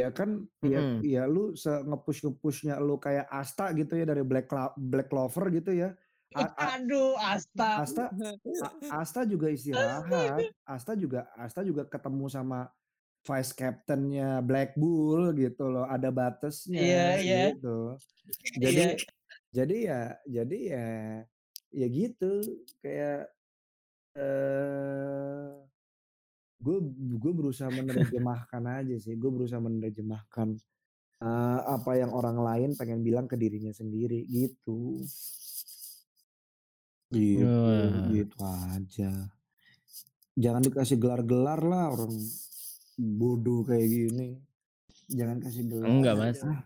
Ya 0.00 0.10
kan, 0.16 0.48
ya 0.64 0.80
Mhm. 0.80 1.04
ya 1.04 1.22
lu 1.28 1.52
se 1.54 1.68
nge-push-nge-push-nya 1.70 2.80
lu 2.80 2.96
kayak 2.96 3.28
Asta 3.28 3.68
gitu 3.76 4.00
ya 4.00 4.08
dari 4.08 4.24
Black 4.24 4.48
Black 4.80 5.12
Clover 5.12 5.52
gitu 5.52 5.76
ya. 5.76 5.92
A 6.32 6.78
Aduh, 6.80 7.18
Asta. 7.20 7.84
Asta 7.84 8.04
Asta 8.90 9.20
juga 9.28 9.50
istirahat. 9.52 10.08
Asta 10.64 10.92
juga 10.96 11.28
Asta 11.36 11.60
juga 11.66 11.84
ketemu 11.90 12.26
sama 12.32 12.70
vice 13.26 13.52
captain-nya 13.56 14.40
Black 14.44 14.74
Bull 14.80 15.32
gitu 15.36 15.68
loh, 15.72 15.84
ada 15.88 16.08
batasnya 16.12 17.20
iya. 17.22 17.36
gitu. 17.36 17.96
Iya. 18.60 18.60
Jadi 18.64 19.00
jadi 19.54 19.76
ya 19.90 20.00
jadi 20.28 20.56
ya 20.74 20.86
ya 21.74 21.86
gitu, 21.90 22.26
kayak, 22.82 23.30
eee, 24.18 25.66
gue 26.60 26.78
gue 27.22 27.32
berusaha 27.34 27.70
menerjemahkan 27.72 28.62
aja 28.82 28.96
sih, 29.00 29.14
gue 29.16 29.30
berusaha 29.32 29.60
menerjemahkan, 29.62 30.48
eee, 31.22 31.60
apa 31.76 31.92
yang 32.00 32.12
orang 32.14 32.38
lain 32.40 32.70
pengen 32.80 33.00
bilang 33.06 33.26
ke 33.30 33.36
dirinya 33.40 33.72
sendiri 33.74 34.24
gitu. 34.28 35.08
Gitu, 37.14 37.70
Wah. 37.72 38.14
gitu 38.14 38.38
aja. 38.74 39.10
Jangan 40.38 40.62
dikasih 40.66 40.96
gelar-gelar 41.02 41.60
lah 41.70 41.84
orang 41.94 42.14
bodoh 43.00 43.64
kayak 43.64 43.88
gini. 43.88 44.28
Jangan 45.08 45.40
kasih 45.40 45.64
gelar 45.66 45.88
Enggak, 45.88 46.14
Mas. 46.20 46.38
ah. 46.44 46.60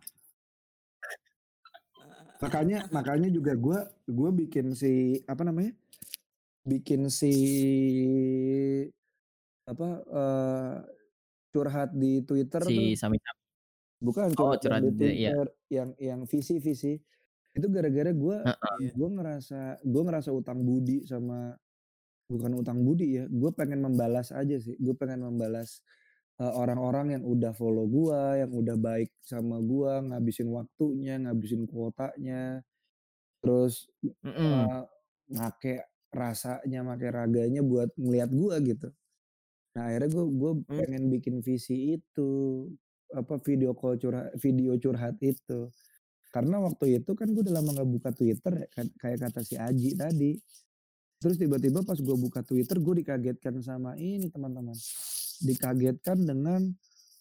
Makanya 2.42 2.84
makanya 2.92 3.28
juga 3.32 3.54
gue 3.56 3.78
gue 4.10 4.30
bikin 4.44 4.74
si 4.76 5.22
apa 5.24 5.46
namanya, 5.46 5.72
bikin 6.66 7.08
si 7.08 7.32
apa, 9.64 9.88
eee, 10.04 10.74
curhat 11.54 11.90
di 11.96 12.20
Twitter. 12.26 12.60
Si 12.66 12.92
Sami-Sami. 12.98 13.40
Bukan, 14.04 14.28
Oh, 14.36 14.52
curhat 14.52 14.60
yang 14.60 14.60
curhat 14.60 14.82
di 14.84 14.90
di 14.92 15.08
iya. 15.24 15.30
Twitter, 15.32 15.46
yang 15.72 15.88
yang 15.96 16.20
visi 16.28 16.56
visi. 16.60 16.92
Itu 17.54 17.70
gara-gara 17.72 18.10
gue 18.12 18.36
Heeh. 18.44 18.76
Iya. 18.82 18.90
gue 18.98 19.08
ngerasa 19.14 19.60
gue 19.86 20.02
ngerasa 20.04 20.30
utang 20.34 20.60
budi 20.66 21.06
sama 21.06 21.54
bukan 22.28 22.52
utang 22.60 22.82
budi 22.84 23.22
ya, 23.22 23.24
gue 23.30 23.50
pengen 23.54 23.80
membalas 23.84 24.34
aja 24.34 24.56
sih. 24.60 24.74
Gue 24.82 24.92
pengen 24.98 25.22
membalas, 25.24 25.80
orang-orang 26.42 27.18
yang 27.20 27.24
udah 27.26 27.52
follow 27.54 27.86
gue, 27.86 28.42
yang 28.42 28.52
udah 28.54 28.76
baik 28.80 29.10
sama 29.22 29.58
gue, 29.62 29.92
ngabisin 30.10 30.50
waktunya, 30.50 31.14
ngabisin 31.22 31.64
kuotanya, 31.70 32.62
terus, 33.42 33.88
Mhm. 34.22 34.74
eee, 34.74 34.82
make 35.34 35.74
rasanya, 36.14 36.82
make 36.86 37.06
raganya 37.10 37.62
buat 37.64 37.90
ngelihat 37.98 38.30
gue 38.34 38.56
gitu. 38.76 38.88
Nah, 39.76 39.90
akhirnya 39.90 40.10
gue 40.12 40.26
gue 40.38 40.52
Mmm. 40.68 40.84
pengen 40.84 41.04
bikin 41.12 41.36
visi 41.44 41.96
itu, 41.98 42.30
apa, 43.14 43.38
video 43.42 43.74
call 43.78 43.98
curha 44.00 44.30
video 44.40 44.74
curhat 44.80 45.18
itu. 45.24 45.70
Karena 46.34 46.60
waktu 46.64 47.00
itu 47.02 47.12
kan 47.18 47.30
gue 47.32 47.42
udah 47.46 47.54
lama 47.62 47.70
nggak 47.78 47.90
buka 47.90 48.10
Twitter 48.16 48.54
kan, 48.74 48.88
kayak 49.00 49.18
kata 49.30 49.42
si 49.46 49.56
Aji 49.60 49.94
tadi. 49.98 50.32
Terus 51.22 51.36
tiba-tiba 51.40 51.82
pas 51.86 51.96
gue 51.98 52.16
buka 52.18 52.42
Twitter, 52.46 52.78
gue 52.82 52.94
dikagetkan 53.04 53.58
sama 53.64 53.96
ini 53.98 54.28
teman-teman, 54.32 54.76
dikagetkan 55.42 56.22
dengan 56.22 56.70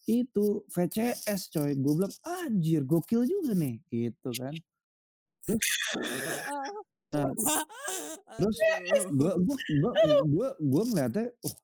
itu, 0.06 0.68
VCS 0.68 1.50
coy. 1.54 1.74
Gue 1.80 1.94
bilang, 2.04 2.16
"Anjir 2.28 2.84
gokil 2.84 3.24
juga 3.24 3.56
nih," 3.56 3.80
gitu 3.88 4.30
kan. 4.36 4.54
Terus 5.48 5.68
nah, 7.14 7.32
terus 8.38 8.58
gue 9.14 9.32
gue 9.40 9.58
gue 9.58 9.92
gue 10.28 10.50
gue 10.60 10.84
ngeliatnya, 10.92 11.28
"Oh 11.48 11.56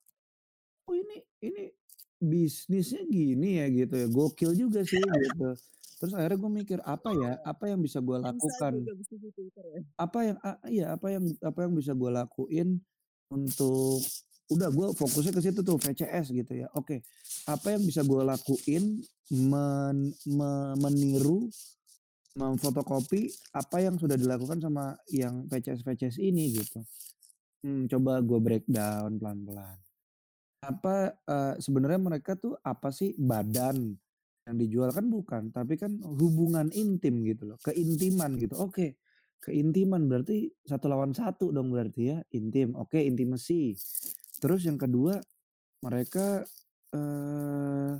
oh 0.89 0.95
ini 0.95 1.17
ini 1.43 1.63
bisnisnya 2.19 3.03
gini 3.07 3.59
ya," 3.63 3.65
gitu 3.71 3.95
ya, 3.95 4.07
gokil 4.07 4.51
juga 4.55 4.81
sih 4.87 4.99
gitu. 4.99 5.55
Terus 5.99 6.13
akhirnya 6.15 6.39
gue 6.39 6.51
mikir, 6.63 6.79
apa 6.87 7.11
ya, 7.11 7.31
apa 7.43 7.63
yang 7.67 7.83
bisa 7.83 7.99
gue 7.99 8.17
lakukan? 8.23 8.73
Twitter 9.35 9.65
ya. 9.75 9.81
Apa 9.99 10.19
yang 10.23 10.37
a 10.39 10.51
iya, 10.71 10.85
apa 10.95 11.07
yang 11.11 11.27
apa 11.43 11.59
yang 11.67 11.73
bisa 11.75 11.91
gue 11.91 12.07
lakuin 12.07 12.79
untuk 13.27 13.99
udah 14.49 14.69
gue 14.73 14.87
fokusnya 14.97 15.33
ke 15.37 15.41
situ 15.45 15.61
tuh, 15.61 15.77
VCS 15.77 16.33
gitu 16.33 16.53
ya. 16.65 16.67
Oke, 16.77 17.05
apa 17.45 17.77
yang 17.77 17.83
bisa 17.85 18.01
gue 18.05 18.21
lakuin 18.25 19.01
men 19.29 19.97
me 20.25 20.51
meniru, 20.77 21.49
memfotokopi 22.37 23.29
apa 23.53 23.77
yang 23.83 23.97
sudah 24.01 24.17
dilakukan 24.17 24.57
sama 24.61 24.97
yang 25.13 25.45
VCS-VCS 25.49 26.17
ini 26.21 26.53
gitu. 26.57 26.81
Mmm, 27.65 27.89
coba 27.91 28.23
gue 28.23 28.39
breakdown 28.39 29.19
pelan-pelan. 29.19 29.77
Apa, 30.63 31.15
eee, 31.27 31.53
sebenarnya 31.63 31.99
mereka 32.01 32.35
tuh 32.35 32.55
apa 32.63 32.91
sih, 32.91 33.15
badan 33.19 33.95
yang 34.47 34.57
dijual? 34.59 34.91
Kan 34.91 35.07
bukan, 35.11 35.51
tapi 35.55 35.79
kan 35.79 35.99
hubungan 36.03 36.67
intim 36.75 37.23
gitu 37.23 37.53
loh, 37.53 37.57
keintiman 37.63 38.35
gitu. 38.39 38.55
Oke, 38.59 38.99
keintiman 39.43 40.07
berarti 40.11 40.51
satu 40.67 40.91
lawan 40.91 41.15
satu 41.15 41.51
dong 41.55 41.71
berarti 41.71 42.01
ya, 42.15 42.17
intim. 42.35 42.75
Oke, 42.75 42.99
intimacy. 43.07 43.75
Terus 44.39 44.63
yang 44.63 44.75
kedua 44.75 45.19
mereka 45.79 46.43
eh 46.89 47.93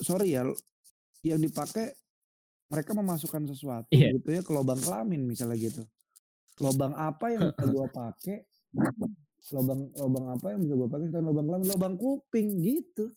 sorry 0.00 0.32
ya 0.32 0.48
yang 1.20 1.38
dipakai 1.38 1.92
mereka 2.70 2.94
memasukkan 2.94 3.44
sesuatu 3.44 3.90
Iya. 3.90 4.16
gitu 4.16 4.28
ya 4.30 4.40
ke 4.40 4.50
lubang 4.50 4.78
kelamin 4.78 5.26
misalnya 5.26 5.58
gitu. 5.58 5.82
Lubang 6.62 6.94
apa 6.94 7.34
yang 7.34 7.50
bisa 7.50 7.66
gua 7.66 7.86
pakai? 7.90 8.46
Lubang 9.50 9.90
lubang 9.92 10.26
apa 10.30 10.46
yang 10.54 10.60
bisa 10.62 10.74
gua 10.78 10.88
pakai 10.88 11.06
selain 11.10 11.26
lubang 11.26 11.46
kelamin? 11.50 11.66
Lubang 11.68 11.94
kuping 11.98 12.48
gitu. 12.62 13.10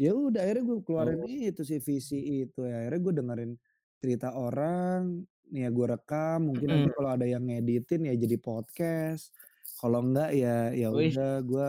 Ya 0.00 0.16
udah 0.16 0.40
akhirnya 0.40 0.64
gue 0.64 0.78
keluarin 0.82 1.20
Oh. 1.20 1.28
itu 1.28 1.62
sih 1.62 1.78
visi 1.78 2.18
itu. 2.42 2.64
Ya 2.64 2.80
akhirnya 2.82 3.00
gue 3.00 3.12
dengerin 3.14 3.52
cerita 4.00 4.28
orang 4.32 5.22
nih 5.52 5.62
ya 5.62 5.70
gue 5.70 5.86
rekam 5.86 6.48
mungkin 6.48 6.66
nanti 6.66 6.88
Mm. 6.90 6.96
kalau 6.96 7.10
ada 7.12 7.26
yang 7.28 7.44
ngeditin 7.44 8.08
ya 8.08 8.14
jadi 8.16 8.36
podcast 8.40 9.36
kalau 9.82 9.98
enggak 9.98 10.30
ya 10.30 10.70
ya 10.70 10.88
udah 10.88 11.42
gue 11.42 11.68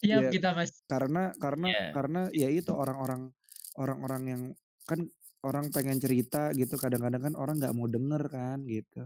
Siap 0.00 0.22
ya 0.22 0.30
kita 0.30 0.54
mas. 0.54 0.70
karena 0.86 1.34
karena 1.36 1.66
Iya. 1.68 1.84
karena 1.92 2.20
ya 2.30 2.48
itu 2.48 2.70
orang-orang 2.72 3.34
orang-orang 3.74 4.22
yang 4.24 4.42
kan 4.86 5.04
orang 5.42 5.68
pengen 5.74 5.98
cerita 5.98 6.54
gitu 6.54 6.78
kadang-kadang 6.78 7.26
kan 7.26 7.34
orang 7.34 7.58
nggak 7.58 7.74
mau 7.74 7.90
denger 7.90 8.22
kan 8.30 8.62
gitu. 8.64 9.04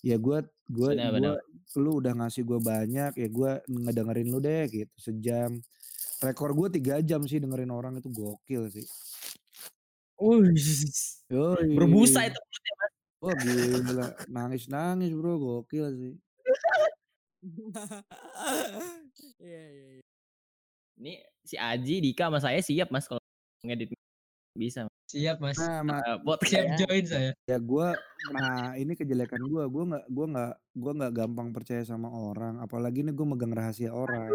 Ya 0.00 0.16
gue 0.16 0.38
gue 0.66 0.90
lu 1.76 1.90
udah 2.00 2.12
ngasih 2.16 2.42
gue 2.42 2.58
banyak 2.58 3.12
ya 3.14 3.28
gue 3.28 3.50
ngedengerin 3.68 4.28
lu 4.32 4.38
deh 4.40 4.66
gitu 4.66 4.94
sejam. 4.96 5.60
Rekor 6.24 6.56
gue 6.56 6.80
tiga 6.80 6.98
jam 7.04 7.22
sih 7.28 7.36
dengerin 7.38 7.70
orang 7.70 8.00
itu 8.00 8.08
gokil 8.08 8.72
sih. 8.72 8.86
Yoi. 11.28 11.76
Berbusa 11.76 12.24
itu 12.30 12.40
wah 13.20 13.34
gila. 13.36 14.08
Nangis 14.30 14.64
nangis 14.66 15.12
bro 15.12 15.36
gokil 15.36 15.86
sih 15.92 16.14
Iya 19.38 19.62
iya 19.70 19.86
iya. 19.98 20.04
Ini 20.96 21.12
si 21.44 21.56
Aji, 21.56 22.00
Dika 22.00 22.26
sama 22.28 22.38
saya 22.40 22.58
siap 22.58 22.88
Mas 22.90 23.06
kalau 23.06 23.20
ngedit 23.62 23.92
bisa. 24.56 24.88
Siap 25.06 25.38
mas. 25.38 25.54
nah 25.54 25.86
ma- 25.86 26.02
Uh, 26.02 26.18
buat 26.26 26.42
Siap 26.42 26.50
kayak 26.50 26.78
join 26.82 27.04
saya. 27.06 27.30
ya 27.46 27.58
gue 27.62 27.88
nah 28.34 28.74
ini 28.74 28.98
kejelekan 28.98 29.38
gue 29.38 29.62
gue 29.70 29.84
nggak 29.86 30.04
gue 30.10 30.26
nggak 30.34 30.52
gue 30.74 30.92
nggak 30.98 31.12
gampang 31.14 31.48
percaya 31.54 31.86
sama 31.86 32.10
orang 32.10 32.58
apalagi 32.58 33.06
nih 33.06 33.14
gue 33.14 33.22
megang 33.22 33.54
rahasia 33.54 33.94
orang 33.94 34.34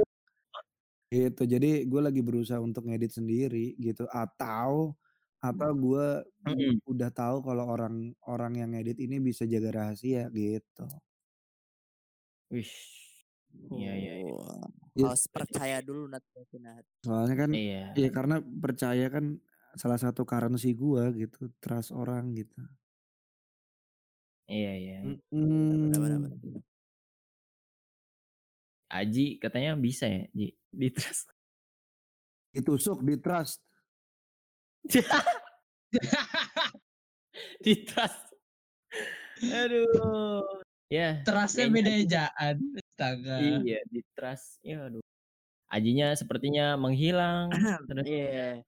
gitu 1.12 1.43
jadi 1.43 1.84
gue 1.84 2.01
lagi 2.01 2.24
berusaha 2.24 2.64
untuk 2.64 2.88
ngedit 2.88 3.12
sendiri 3.20 3.76
gitu 3.76 4.07
atau 4.07 4.95
atau 5.43 5.70
gue 5.76 6.07
Mm-mm. 6.47 6.80
udah 6.88 7.12
tahu 7.12 7.43
kalau 7.43 7.68
orang 7.68 8.16
orang 8.24 8.55
yang 8.55 8.72
ngedit 8.72 8.95
ini 9.03 9.20
bisa 9.20 9.43
jaga 9.43 9.76
rahasia 9.76 10.32
gitu 10.32 10.88
Wih. 12.52 12.72
Iya, 13.72 13.91
iya, 13.95 14.14
iya. 14.22 14.32
Wah, 14.32 14.68
Ya, 14.91 15.08
Harus 15.08 15.24
percaya 15.32 15.80
dulu 15.80 16.12
Nat. 16.12 16.20
soalnya 16.99 17.36
kan 17.39 17.52
Iya. 17.56 17.95
ya 17.95 18.10
karena 18.12 18.43
percaya 18.43 19.08
kan 19.08 19.39
salah 19.80 19.95
satu 19.95 20.28
currency 20.28 20.76
gue 20.76 21.04
gitu 21.16 21.47
trust 21.64 21.95
orang 21.95 22.36
gitu 22.36 22.60
Iya, 24.52 24.72
iya. 24.76 24.97
Benar. 25.32 26.28
Aji 28.91 29.39
katanya 29.39 29.80
bisa 29.80 30.12
ya, 30.12 30.28
Ji. 30.36 30.52
Di 30.68 30.91
trust. 30.91 31.32
ditusuk 32.52 32.99
di 33.08 33.16
trust 33.16 33.64
di 37.64 37.74
trust. 37.88 38.28
Aduh. 39.39 40.43
Ya. 40.92 41.24
Terasnya 41.24 41.72
beda 41.72 41.92
ejaan. 41.96 42.56
Astaga. 42.76 43.36
Iya, 43.39 43.80
di 43.88 44.04
trust. 44.12 44.60
Ya 44.62 44.84
aduh. 44.86 45.00
Ajinya 45.72 46.12
sepertinya 46.14 46.76
menghilang. 46.76 47.48
Terus 47.89 48.06
Iya. 48.06 48.60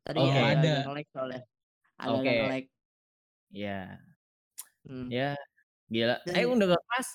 Tadi 0.00 0.18
Oh, 0.18 0.28
agak- 0.28 0.52
ada. 0.56 0.74
nge-lag 0.88 1.06
soalnya. 1.12 1.40
Agak 1.96 2.16
Oke. 2.16 2.32
nge-lag. 2.32 2.64
ya, 3.50 3.98
Hmm. 4.86 5.10
ya 5.10 5.34
gila. 5.86 6.22
Eh 6.24 6.46
udah 6.46 6.66
gak 6.70 6.82
keras. 6.86 7.08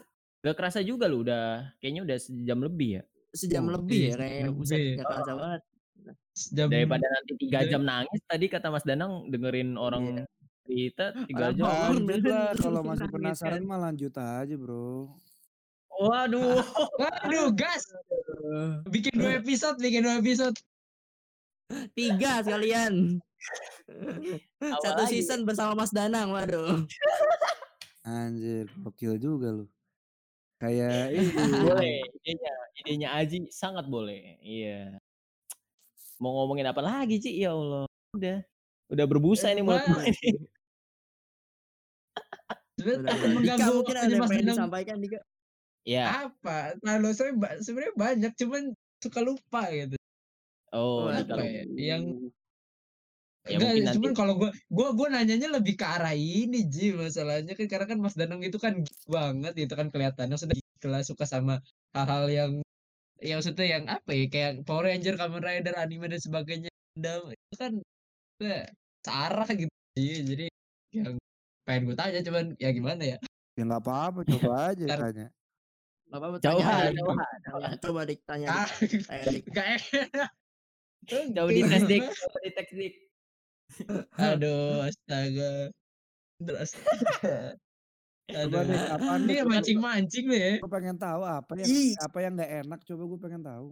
Gak 0.43 0.55
kerasa 0.59 0.79
juga 0.83 1.07
lu 1.07 1.23
udah 1.23 1.71
kayaknya 1.79 2.03
udah 2.03 2.17
sejam 2.19 2.59
lebih 2.59 2.99
ya. 2.99 3.03
Sejam 3.31 3.63
Oh, 3.65 3.79
lebih 3.79 4.11
ya 4.11 4.19
iya, 4.19 4.43
lebih. 4.45 4.51
Buset, 4.53 4.99
gak 4.99 5.07
kerasa 5.07 5.31
banget. 5.33 5.61
Jam 6.51 6.67
Daripada 6.67 7.07
nanti 7.07 7.31
tiga 7.39 7.63
jam 7.63 7.81
nangis 7.81 8.19
tadi 8.27 8.45
kata 8.45 8.67
Mas 8.67 8.83
Danang 8.83 9.31
dengerin 9.31 9.79
orang 9.79 10.03
Iya. 10.11 10.23
Cerita 10.65 11.13
tiga 11.29 11.53
jam. 11.53 11.65
bangun. 11.65 12.03
lanjut 12.09 12.23
lah 12.25 12.49
kalau 12.65 12.81
masih 12.81 13.07
penasaran 13.13 13.61
kan. 13.61 13.69
mah 13.69 13.79
lanjut 13.79 14.13
aja 14.17 14.55
bro 14.57 15.09
Waduh. 15.95 16.59
Waduh, 16.99 17.55
gas. 17.55 17.87
Bikin 18.91 19.15
dua 19.15 19.39
episode, 19.39 19.79
bikin 19.79 20.03
dua 20.03 20.19
episode. 20.19 20.51
Tiga 21.95 22.43
sekalian. 22.43 23.23
Satu 24.83 25.07
lagi? 25.07 25.23
season 25.23 25.47
bersama 25.47 25.71
Mas 25.71 25.95
Danang. 25.95 26.35
Waduh. 26.35 26.83
Anjir, 28.03 28.67
gokil 28.83 29.15
juga 29.15 29.55
lu. 29.55 29.65
Kayak 30.59 31.15
ini. 31.15 31.31
boleh 31.63 31.95
idenya 32.15 32.53
idenya 32.79 33.09
Aji 33.19 33.37
sangat 33.51 33.91
boleh 33.91 34.39
iya 34.39 34.95
mau 36.15 36.31
ngomongin 36.31 36.71
apa 36.71 36.79
lagi 36.79 37.19
Ci 37.19 37.43
ya 37.43 37.51
Allah 37.51 37.83
udah 38.15 38.39
udah 38.87 39.05
berbusa 39.05 39.51
ini 39.51 39.59
mulut 39.59 39.83
ini 39.83 40.47
Sebenarnya 42.75 43.29
mengganggu 43.31 43.71
mungkin 43.73 43.95
ada 43.95 44.07
yang 44.07 44.21
Mas 44.21 44.29
pengen 44.29 44.43
Danang. 44.43 44.57
disampaikan 44.59 44.95
Dika. 44.99 45.19
ya 45.85 46.03
Apa? 46.27 46.57
Kalau 46.77 47.09
saya 47.13 47.31
ba- 47.33 47.57
sebenarnya 47.57 47.93
banyak, 47.95 48.31
cuman 48.35 48.63
suka 48.99 49.19
lupa 49.21 49.61
gitu. 49.69 49.95
oh 50.71 51.07
Apa 51.07 51.39
ya? 51.39 51.63
Yang 51.71 52.03
Ya, 53.45 53.61
Enggak, 53.61 53.69
mungkin 53.69 53.83
nanti- 53.85 53.95
cuman 54.01 54.13
kalau 54.17 54.33
gua 54.41 54.49
gua 54.73 54.89
gua 54.97 55.07
nanyanya 55.13 55.53
lebih 55.53 55.77
ke 55.77 55.85
arah 55.85 56.17
ini 56.17 56.65
Ji 56.65 56.97
masalahnya 56.97 57.53
kan 57.53 57.69
karena 57.69 57.85
kan 57.85 57.99
Mas 58.01 58.17
Danang 58.17 58.41
itu 58.41 58.57
kan 58.57 58.81
banget 59.05 59.53
gitu 59.53 59.77
kan 59.77 59.93
kelihatannya 59.93 60.33
sudah 60.33 60.57
kelas 60.81 61.05
suka 61.05 61.29
sama 61.29 61.61
hal-hal 61.93 62.25
yang 62.25 62.51
ya 63.21 63.37
maksudnya 63.37 63.69
yang 63.69 63.83
apa 63.85 64.09
ya 64.11 64.25
kayak 64.27 64.51
Power 64.65 64.89
Ranger, 64.89 65.13
Kamen 65.13 65.45
Rider, 65.45 65.77
anime 65.77 66.09
dan 66.09 66.17
sebagainya. 66.17 66.73
Gundam, 66.97 67.21
itu 67.29 67.53
kan 67.53 67.71
ya, 68.41 68.65
searah 69.05 69.49
gitu. 69.53 69.73
Ji. 69.93 70.09
Jadi 70.25 70.45
yang 70.97 71.15
pengen 71.65 71.81
gue 71.83 71.95
tanya 71.95 72.19
cuman 72.21 72.45
ya 72.55 72.69
gimana 72.69 73.03
ya? 73.03 73.17
Ya 73.55 73.63
nggak 73.63 73.81
apa-apa, 73.81 74.19
coba 74.23 74.49
aja 74.69 74.85
Ntar- 74.85 75.01
tanya. 75.03 75.27
Gak 76.05 76.19
apa-apa 76.21 76.37
Coba, 76.37 76.61
tanya 76.61 76.69
aja. 76.85 77.77
coba. 77.81 78.01
Dik 78.05 78.19
tanya. 78.23 78.47
Ah, 78.53 78.67
Dik. 79.25 79.43
Tanya, 79.49 79.75
enak. 79.75 80.31
coba 81.33 81.49
di 81.49 81.61
tes 81.61 81.83
dik 81.83 82.03
coba 82.05 82.37
di 82.39 82.51
tes 82.51 82.69
dik 82.71 82.93
Aduh, 84.15 84.79
astaga. 84.87 85.73
Terus. 86.37 86.71
Coba 88.25 88.57
Aduh. 88.57 88.61
deh, 88.67 88.81
apaan 88.89 89.21
Ini 89.21 89.33
deh? 89.37 89.45
mancing-mancing 89.45 90.25
nih. 90.25 90.57
Gue 90.57 90.65
pengen 90.67 90.97
tahu 90.97 91.21
apa 91.21 91.51
yang 91.55 91.67
Ih. 91.67 91.93
apa 91.95 92.17
yang 92.19 92.33
nggak 92.33 92.51
enak. 92.59 92.79
Coba 92.83 93.03
gue 93.05 93.19
pengen 93.19 93.41
tahu. 93.41 93.67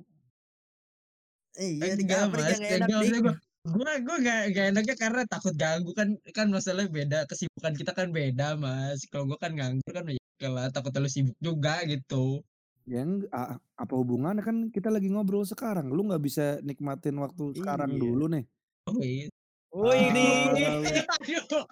Iya, 1.53 1.93
Dik. 1.93 2.05
enggak 2.05 2.21
mas, 2.29 2.41
yang 2.49 2.61
gak 2.61 2.73
enak, 2.73 2.87
enggak 3.13 3.37
gue 3.63 3.91
gue 4.03 4.17
gak, 4.19 4.41
gak 4.51 4.65
enaknya 4.75 4.95
karena 4.99 5.21
takut 5.23 5.55
ganggu 5.55 5.95
kan 5.95 6.19
kan 6.35 6.51
masalahnya 6.51 6.91
beda 6.91 7.19
kesibukan 7.31 7.71
kita 7.73 7.95
kan 7.95 8.11
beda 8.11 8.59
mas 8.59 9.07
kalau 9.07 9.23
gue 9.31 9.39
kan 9.39 9.55
nganggur 9.55 9.87
kan 9.87 10.03
ya 10.11 10.49
lah 10.51 10.67
takut 10.67 10.91
lu 10.93 11.07
sibuk 11.07 11.37
juga 11.39 11.79
gitu 11.87 12.43
Yang 12.83 13.31
apa 13.79 13.93
hubungannya 13.95 14.43
kan 14.43 14.67
kita 14.67 14.91
lagi 14.91 15.07
ngobrol 15.07 15.47
sekarang. 15.47 15.87
Lu 15.87 16.03
nggak 16.03 16.19
bisa 16.19 16.59
nikmatin 16.59 17.15
waktu 17.15 17.55
sekarang 17.55 17.95
Iya. 17.95 18.01
dulu 18.03 18.25
nih. 18.27 18.43
oh 18.91 18.99
iya 18.99 19.31
Wih 19.73 20.11
ini 20.11 20.27
Aduh, 21.15 21.63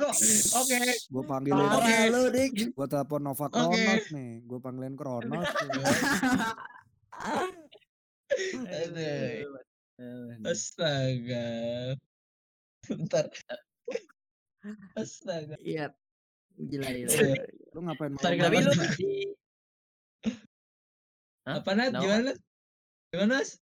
oke 0.57 0.79
Gue 1.11 1.23
panggilin, 1.27 1.67
Parah 1.67 2.07
lu, 2.09 2.31
Dik. 2.31 2.73
gue 2.73 2.87
telepon 2.87 3.21
Nova 3.21 3.45
Oke. 3.45 3.53
Kronos 3.53 4.05
nih. 4.09 4.31
Gue 4.41 4.57
panggilin 4.57 4.95
Kronos. 4.95 5.45
Aduh. 9.99 10.47
astaga 10.47 11.47
bentar 12.85 13.25
astaga 14.95 15.55
Iya. 15.61 15.91
Gila, 16.55 16.87
gila. 16.95 17.09
Iya. 17.09 17.41
Lu 17.71 17.79
ngapain? 17.85 18.13
Tarik 18.17 18.37
malam 18.39 18.51
tapi 18.51 18.57
lu 18.61 18.71
Hah? 21.41 21.57
apa 21.57 21.71
Nat 21.73 21.91
gimana 21.97 22.31
gimana 23.09 23.41
Mas? 23.41 23.57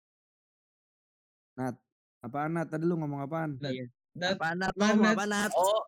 Apaan 2.17 2.51
Nat? 2.57 2.67
Tadi 2.67 2.83
lu 2.83 2.97
ngomong 2.97 3.21
apaan? 3.21 3.61
Nat, 3.61 3.69
Iya. 3.69 3.85
Nat, 4.17 4.33
Apa 4.41 4.57
Nat? 4.57 4.73
Apaan, 4.73 4.97
Nat? 4.97 5.13
apa 5.13 5.25
Nat? 5.25 5.51
oh 5.53 5.81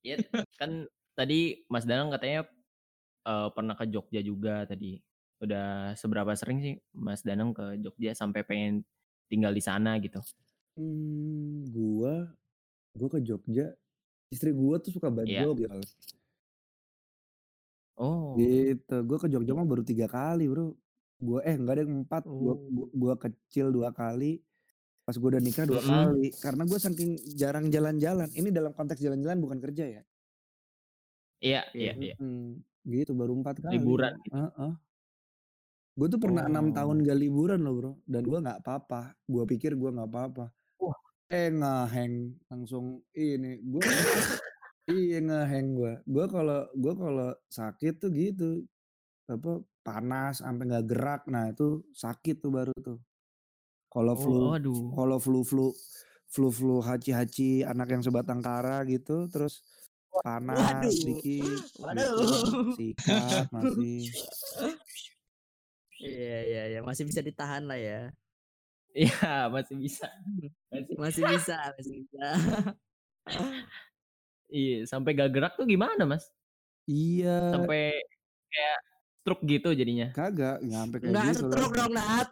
ya 0.00 0.16
kan 0.56 0.86
tadi 1.12 1.60
Mas 1.68 1.84
Danang 1.84 2.08
katanya 2.08 2.46
eh, 3.26 3.48
pernah 3.52 3.74
ke 3.74 3.84
Jogja 3.84 4.22
juga 4.22 4.64
tadi 4.64 4.96
udah 5.40 5.92
seberapa 5.92 6.32
sering 6.32 6.58
sih 6.60 6.74
Mas 6.94 7.20
Danang 7.20 7.50
ke 7.52 7.76
Jogja 7.80 8.14
sampai 8.14 8.40
pengen 8.46 8.80
tinggal 9.30 9.52
di 9.54 9.62
sana 9.64 9.96
gitu 10.02 10.20
Hmm, 10.78 11.66
gua, 11.74 12.30
gua 12.98 13.08
ke 13.14 13.20
Jogja. 13.28 13.74
Istri 14.34 14.50
gua 14.54 14.76
tuh 14.84 14.92
suka 14.96 15.08
banget 15.10 15.30
Iya. 15.30 15.40
Jogja. 15.40 15.68
oh 17.96 18.38
Gitu. 18.38 18.94
Gua 19.08 19.18
ke 19.18 19.26
Jogja 19.32 19.52
mah 19.58 19.66
baru 19.66 19.82
tiga 19.82 20.06
kali 20.06 20.46
bro. 20.46 20.78
Gua 21.18 21.42
eh 21.44 21.54
enggak 21.58 21.74
deh 21.82 21.86
4, 21.90 22.22
gua 22.38 22.54
Oh. 22.54 22.70
gua 22.70 22.86
gua 22.94 23.14
kecil 23.18 23.66
2 23.74 23.90
kali, 23.92 24.38
pas 25.06 25.16
gua 25.20 25.28
udah 25.38 25.42
nikah 25.44 25.66
2 25.70 25.82
Mhm. 25.82 25.84
kali. 25.84 26.32
Karena 26.42 26.62
gua 26.70 26.78
saking 26.82 27.10
jarang 27.40 27.66
jalan-jalan, 27.74 28.28
ini 28.38 28.50
dalam 28.54 28.72
konteks 28.76 29.00
jalan-jalan 29.02 29.38
bukan 29.44 29.58
kerja 29.64 29.84
ya. 30.00 30.02
Iya 31.40 31.60
iya 31.74 31.92
iya. 32.04 32.14
Mhm, 32.20 32.64
gitu 32.92 33.10
baru 33.18 33.32
4 33.40 33.56
kali. 33.66 33.78
Liburan 33.78 34.14
gua, 34.14 34.16
gitu. 34.24 34.40
Heeh. 34.56 34.72
Gue 36.00 36.08
tuh 36.08 36.16
pernah 36.16 36.48
6 36.48 36.72
tahun 36.72 36.96
Oh. 36.96 37.04
gak 37.04 37.18
liburan 37.20 37.60
loh 37.60 37.74
Bro, 37.76 37.92
dan 38.08 38.24
gua 38.24 38.40
nggak 38.40 38.64
apa-apa. 38.64 39.12
Gua 39.28 39.44
pikir 39.44 39.76
gua 39.76 39.92
nggak 39.92 40.08
apa-apa. 40.08 40.44
Wah. 40.80 40.96
Eh 41.28 41.52
ngeheng 41.52 42.40
langsung 42.48 43.04
ini, 43.12 43.60
gua 43.60 43.84
iya 44.88 45.20
ngeheng 45.20 45.76
gua. 45.76 46.00
Gua 46.08 46.24
kalau 46.24 46.60
gua 46.72 46.94
kalau 46.96 47.28
sakit 47.52 48.00
tuh 48.00 48.08
gitu, 48.16 48.64
apa, 49.28 49.60
panas 49.84 50.40
sampai 50.40 50.64
nggak 50.72 50.86
gerak, 50.88 51.22
nah 51.28 51.52
itu 51.52 51.84
sakit 51.92 52.40
tuh 52.40 52.48
baru 52.48 52.72
tuh. 52.80 52.96
Kalau 53.92 54.16
Oh, 54.16 54.20
flu 54.24 54.40
aduh. 54.56 54.88
kalau 54.96 55.20
flu-flu 55.20 55.68
flu-flu 56.32 56.80
haci-haci 56.80 57.60
anak 57.68 57.92
yang 57.92 58.00
sebatang 58.00 58.40
kara 58.40 58.88
gitu, 58.88 59.28
terus 59.28 59.60
panas 60.24 60.58
Waduh. 60.58 60.90
dikit 61.06 61.60
gitu, 61.60 61.82
Waduh. 61.84 62.72
sikat 62.72 63.44
masih. 63.52 64.00
Iya 66.00 66.36
iya 66.48 66.60
iya, 66.70 66.78
masih 66.88 67.04
bisa 67.08 67.20
ditahan 67.28 67.62
lah 67.68 67.76
ya. 67.86 67.96
Iya, 68.96 69.48
masih 69.54 69.76
bisa. 69.84 70.06
Masih 70.72 70.94
Masih 71.02 71.24
bisa 71.32 71.54
masih 71.76 71.92
bisa. 72.02 72.24
Iya, 74.50 74.74
sampai 74.90 75.10
gak 75.14 75.30
gerak 75.34 75.52
tuh 75.58 75.66
gimana, 75.68 76.02
Mas? 76.10 76.24
Iya. 76.88 77.28
Sampai 77.52 77.80
kayak 78.50 78.78
stroke 79.22 79.42
gitu 79.46 79.68
jadinya? 79.76 80.06
Kagak, 80.16 80.56
nggak 80.66 80.80
sampai 80.82 80.98
kayak 80.98 81.12
Nggak 81.12 81.26
gitu 81.30 81.44
lah. 81.46 81.58
stroke 81.58 81.74
dong, 81.78 81.92
Nat. 81.94 82.28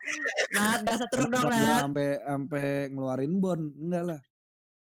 Nat, 0.57 0.79
nggak 0.83 0.97
stroke 1.07 1.31
dong, 1.35 1.47
Nat. 1.53 1.83
sampai 1.85 2.07
sampai 2.27 2.65
ngeluarin 2.93 3.33
bon, 3.45 3.61
enggak 3.79 4.03
lah. 4.09 4.21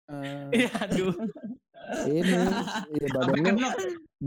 Eee, 0.09 0.49
Iya, 0.57 0.69
aduh. 0.81 1.13
ini, 2.09 2.37
iya 2.97 3.07
badan 3.15 3.37
lu 3.45 3.51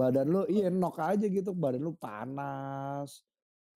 badan 0.00 0.26
lu 0.30 0.40
iya 0.53 0.68
nok 0.70 0.96
aja 1.03 1.26
gitu, 1.26 1.50
badan 1.57 1.82
lu 1.86 1.92
panas. 1.98 3.22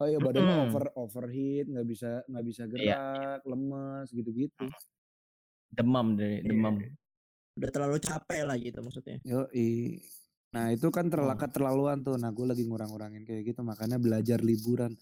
Oh 0.01 0.05
iya 0.05 0.21
badan 0.21 0.45
lu 0.45 0.53
Mhm. 0.53 0.69
over 0.69 0.85
overheat, 0.93 1.65
nggak 1.73 1.87
bisa 1.89 2.07
nggak 2.29 2.45
bisa 2.45 2.63
Iya. 2.77 2.97
gerak, 3.01 3.41
lemes 3.49 4.07
gitu-gitu. 4.13 4.69
Demam 5.73 6.15
deh, 6.19 6.45
Iya. 6.45 6.49
demam. 6.49 6.77
Udah 7.59 7.71
terlalu 7.75 7.99
capek 8.01 8.43
lah 8.49 8.57
gitu 8.61 8.79
maksudnya. 8.85 9.19
Yoi. 9.25 10.01
Nah 10.55 10.73
itu 10.75 10.89
kan 10.93 11.09
terla 11.13 11.35
Oh. 11.35 11.39
keterlaluan 11.41 11.99
tuh. 12.05 12.17
Nah 12.21 12.31
gue 12.37 12.47
lagi 12.49 12.63
ngurang-ngurangin 12.69 13.25
kayak 13.29 13.43
gitu, 13.55 13.61
makanya 13.65 13.97
belajar 14.01 14.39
liburan. 14.45 14.93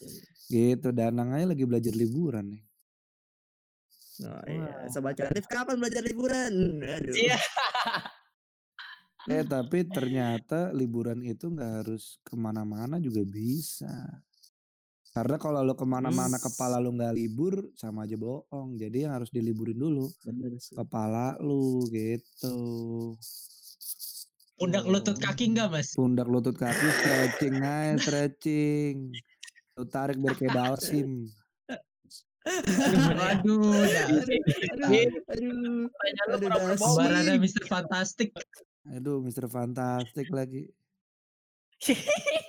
Gitu, 0.51 0.89
Danang 0.95 1.35
aja 1.35 1.47
lagi 1.51 1.65
belajar 1.67 1.95
liburan 1.97 2.47
nih. 2.55 2.65
Oh 4.23 4.43
iya, 4.47 4.87
Wah. 4.87 4.87
sobat 4.95 5.19
kreatif 5.19 5.45
kapan 5.51 5.75
belajar 5.83 6.03
liburan? 6.07 6.53
Aduh. 6.87 7.15
Iya. 7.19 7.37
Eh 9.27 9.41
tapi 9.49 9.89
ternyata 9.89 10.69
liburan 10.77 11.25
itu 11.25 11.49
nggak 11.49 11.73
harus 11.81 12.21
ke 12.21 12.37
mana-mana 12.37 13.01
juga 13.01 13.25
bisa. 13.25 14.21
Karena 15.15 15.39
kalau 15.39 15.63
lu 15.63 15.73
ke 15.73 15.87
mana-mana 15.87 16.37
Hmm. 16.37 16.45
kepala 16.45 16.77
lu 16.77 16.91
nggak 16.91 17.15
libur, 17.15 17.71
sama 17.75 18.03
aja 18.03 18.19
bohong. 18.19 18.75
Jadi 18.75 19.07
yang 19.07 19.15
harus 19.15 19.31
diliburin 19.31 19.79
dulu 19.79 20.11
Bener 20.21 20.59
sih. 20.59 20.75
kepala 20.75 21.39
lu 21.39 21.87
gitu. 21.87 22.59
Pundak 24.55 24.83
lutut 24.85 25.15
kaki 25.15 25.55
enggak, 25.55 25.71
Mas? 25.71 25.95
Pundak 25.95 26.27
lutut 26.27 26.55
kaki 26.55 26.87
stretching 26.93 27.55
aja, 27.57 27.95
stretching. 27.97 29.15
Lu 29.75 29.87
tarik 29.87 30.19
biar 30.19 30.35
kayak 30.35 30.51
dalsim. 30.53 31.31
Aduh, 33.31 33.73
Iya. 33.73 34.05
aduh, 35.25 35.89
aduh. 35.89 36.77
Kembarannya 36.77 37.41
Mr. 37.41 37.65
Fantastic. 37.65 38.35
Aduh, 38.85 39.23
Mr. 39.23 39.47
Fantastic 39.47 40.29
lagi. 40.29 40.69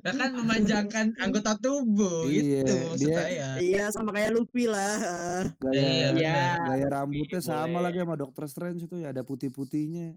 Ya 0.00 0.12
kan 0.12 0.30
memanjangkan 0.32 1.06
anggota 1.24 1.52
tubuh 1.56 2.24
Iya, 2.24 2.40
gitu 2.62 2.74
maksud 2.74 2.98
dia- 3.02 3.16
saya. 3.16 3.48
Iya, 3.56 3.84
sama 3.90 4.10
kayak 4.10 4.30
Luffy 4.32 4.64
lah. 4.64 4.96
Gaya, 5.56 5.76
Iya, 5.76 6.08
Iya. 6.14 6.40
gaya 6.64 6.86
rambutnya 6.88 7.40
sama 7.40 7.68
boleh. 7.70 7.82
lagi 7.84 7.98
sama 8.00 8.16
Doctor 8.16 8.44
Strange 8.46 8.80
itu 8.82 8.96
ya 8.96 9.10
ada 9.10 9.20
putih-putihnya. 9.20 10.16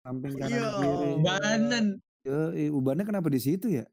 Samping 0.00 0.34
kanan 0.34 0.50
Iya. 0.50 0.68
kiri. 0.74 1.10
Ubanan. 1.14 1.84
Yoi, 2.22 2.64
ubannya 2.70 3.04
kenapa 3.04 3.28
di 3.28 3.38
situ 3.38 3.68
ya? 3.70 3.84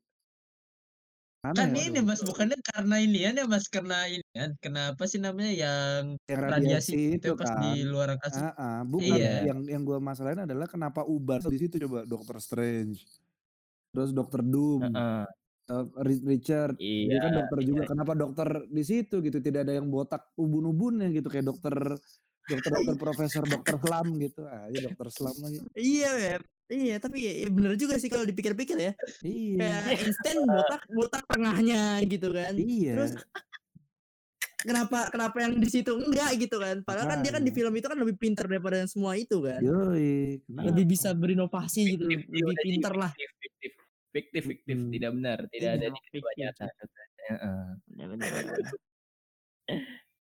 Aneh 1.43 1.61
Kan 1.61 1.77
ya? 1.77 1.85
ini 1.85 2.01
Mas, 2.01 2.25
bukannya 2.25 2.57
karena 2.57 2.95
ini 2.97 3.21
ya 3.21 3.45
Mas, 3.45 3.69
karena 3.69 4.09
ini 4.09 4.25
kan, 4.33 4.57
kenapa 4.57 5.05
sih 5.05 5.21
namanya 5.21 5.53
yang 5.53 6.17
Yang 6.25 6.41
radiasi 6.41 6.57
radiasi 6.57 6.93
itu 7.13 7.27
itu 7.27 7.37
pas 7.37 7.45
kan. 7.47 7.61
di 7.61 7.85
luar 7.85 8.07
angkasa? 8.17 8.39
Ah, 8.41 8.53
ah, 8.57 8.79
bukan 8.81 9.13
Iya. 9.13 9.45
yang 9.45 9.59
yang 9.61 9.81
gua 9.83 10.01
masalahin 10.01 10.41
adalah 10.41 10.65
kenapa 10.65 11.05
uban 11.05 11.37
di 11.43 11.57
situ 11.59 11.77
coba 11.79 12.01
Doctor 12.03 12.41
Strange. 12.41 13.05
Terus 13.95 14.11
Doctor 14.11 14.43
Doom, 14.43 14.91
Heeh. 14.91 15.23
eh, 15.65 15.85
Ri- 16.03 16.23
Richard, 16.27 16.75
dia 16.75 16.85
Iya. 17.07 17.19
kan 17.23 17.31
dokter 17.33 17.59
juga. 17.63 17.81
iya. 17.81 17.89
Kenapa 17.89 18.11
dokter 18.13 18.47
di 18.67 18.83
situ 18.83 19.15
gitu? 19.19 19.37
Tidak 19.39 19.63
ada 19.63 19.73
yang 19.73 19.87
botak 19.87 20.35
ubun-ubunnya 20.35 21.07
gitu 21.09 21.25
kayak 21.25 21.47
dokter 21.47 21.75
dokter 22.45 22.69
dokter 22.75 22.95
profesor 22.95 23.41
dokter 23.41 23.73
Slam 23.79 24.07
gitu. 24.19 24.45
Ah, 24.45 24.67
ya 24.67 24.83
dokter 24.83 25.07
Slam 25.09 25.35
lagi. 25.39 25.57
Iya, 25.73 26.09
Beb. 26.13 26.41
Iya, 26.65 26.95
tapi 26.97 27.17
ya, 27.21 27.33
ya 27.45 27.49
bener 27.49 27.77
juga 27.77 27.93
sih 27.95 28.09
kalau 28.09 28.25
dipikir-pikir 28.25 28.73
ya. 28.75 28.91
Iya. 29.21 29.85
Kayak 29.85 30.01
instan 30.01 30.37
botak 30.43 30.81
botak 30.89 31.23
tengahnya 31.25 32.01
gitu 32.03 32.29
kan. 32.29 32.53
Iya. 32.53 32.93
Terus 32.97 33.13
kenapa 34.57 35.13
kenapa 35.13 35.37
yang 35.45 35.61
di 35.61 35.69
situ 35.69 35.93
enggak 35.93 36.41
gitu 36.41 36.57
kan? 36.57 36.81
Padahal 36.81 37.05
kan 37.07 37.19
dia 37.21 37.31
kan 37.33 37.45
di 37.45 37.53
film 37.53 37.69
itu 37.69 37.85
kan 37.85 37.97
lebih 37.97 38.17
pintar 38.17 38.49
daripada 38.49 38.81
yang 38.81 38.89
semua 38.89 39.13
itu 39.13 39.45
kan. 39.45 39.61
Yoi. 39.61 40.41
Lebih 40.49 40.85
bisa 40.89 41.13
berinovasi 41.13 41.97
gitu, 41.97 42.09
Fiktif, 42.09 42.33
lebih 42.33 42.57
pintar 42.61 42.93
lah. 42.97 43.11
Fiktif, 44.15 44.47
fiktif. 44.47 44.75
Mm-mm. 44.79 44.95
tidak 44.95 45.11
benar, 45.11 45.37
tidak 45.51 45.71
ada 45.75 45.87
Iya, 45.91 45.99
di 46.07 46.19
nyata. 46.39 46.65
Heeh. 47.27 47.63
Bener-bener. 47.91 48.31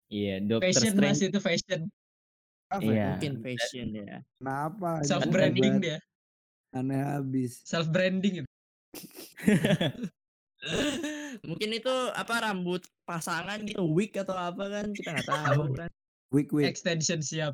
Iya, 0.09 0.35
Doctor 0.41 0.65
Fashion 0.73 0.93
Mas 0.97 1.21
itu 1.21 1.37
fashion. 1.37 1.81
Apa 2.73 2.81
Iya. 2.81 2.97
ya? 2.97 3.05
Mungkin 3.13 3.33
fashion 3.45 3.87
ya. 3.93 4.25
Kenapa? 4.41 4.89
Self 5.05 5.29
branding 5.29 5.77
dia. 5.77 6.01
Aneh 6.73 6.97
habis. 7.05 7.61
Self 7.61 7.93
branding 7.93 8.41
itu. 8.41 8.49
Mungkin 11.43 11.69
itu 11.75 11.93
apa 12.17 12.49
rambut 12.49 12.81
pasangan 13.03 13.61
gitu, 13.67 13.83
wig 13.83 14.15
atau 14.15 14.33
apa 14.33 14.63
kan 14.73 14.85
kita 14.95 15.11
nggak 15.11 15.27
tahu 15.27 15.75
kan. 15.75 15.91
Week 16.33 16.49
week. 16.49 16.65
Extension 16.65 17.21
siap. 17.21 17.53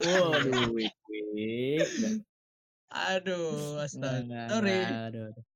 Waduh, 0.00 0.72
wik, 0.72 0.94
wik. 1.10 1.84
Aduh, 2.88 3.80
astaga. 3.80 4.22
nggak, 4.22 4.46
Sorry. 4.48 4.76
nggak, 4.78 5.04
aduh. 5.10 5.26
Mas 5.34 5.46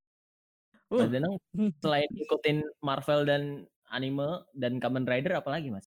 Uh. 0.91 1.07
Danang 1.07 1.35
selain 1.79 2.11
ikutin 2.13 2.57
Marvel 2.83 3.23
dan 3.23 3.43
anime 3.87 4.43
dan 4.51 4.75
Kamen 4.75 5.07
Rider 5.07 5.39
apalagi 5.39 5.71
Mas? 5.71 5.87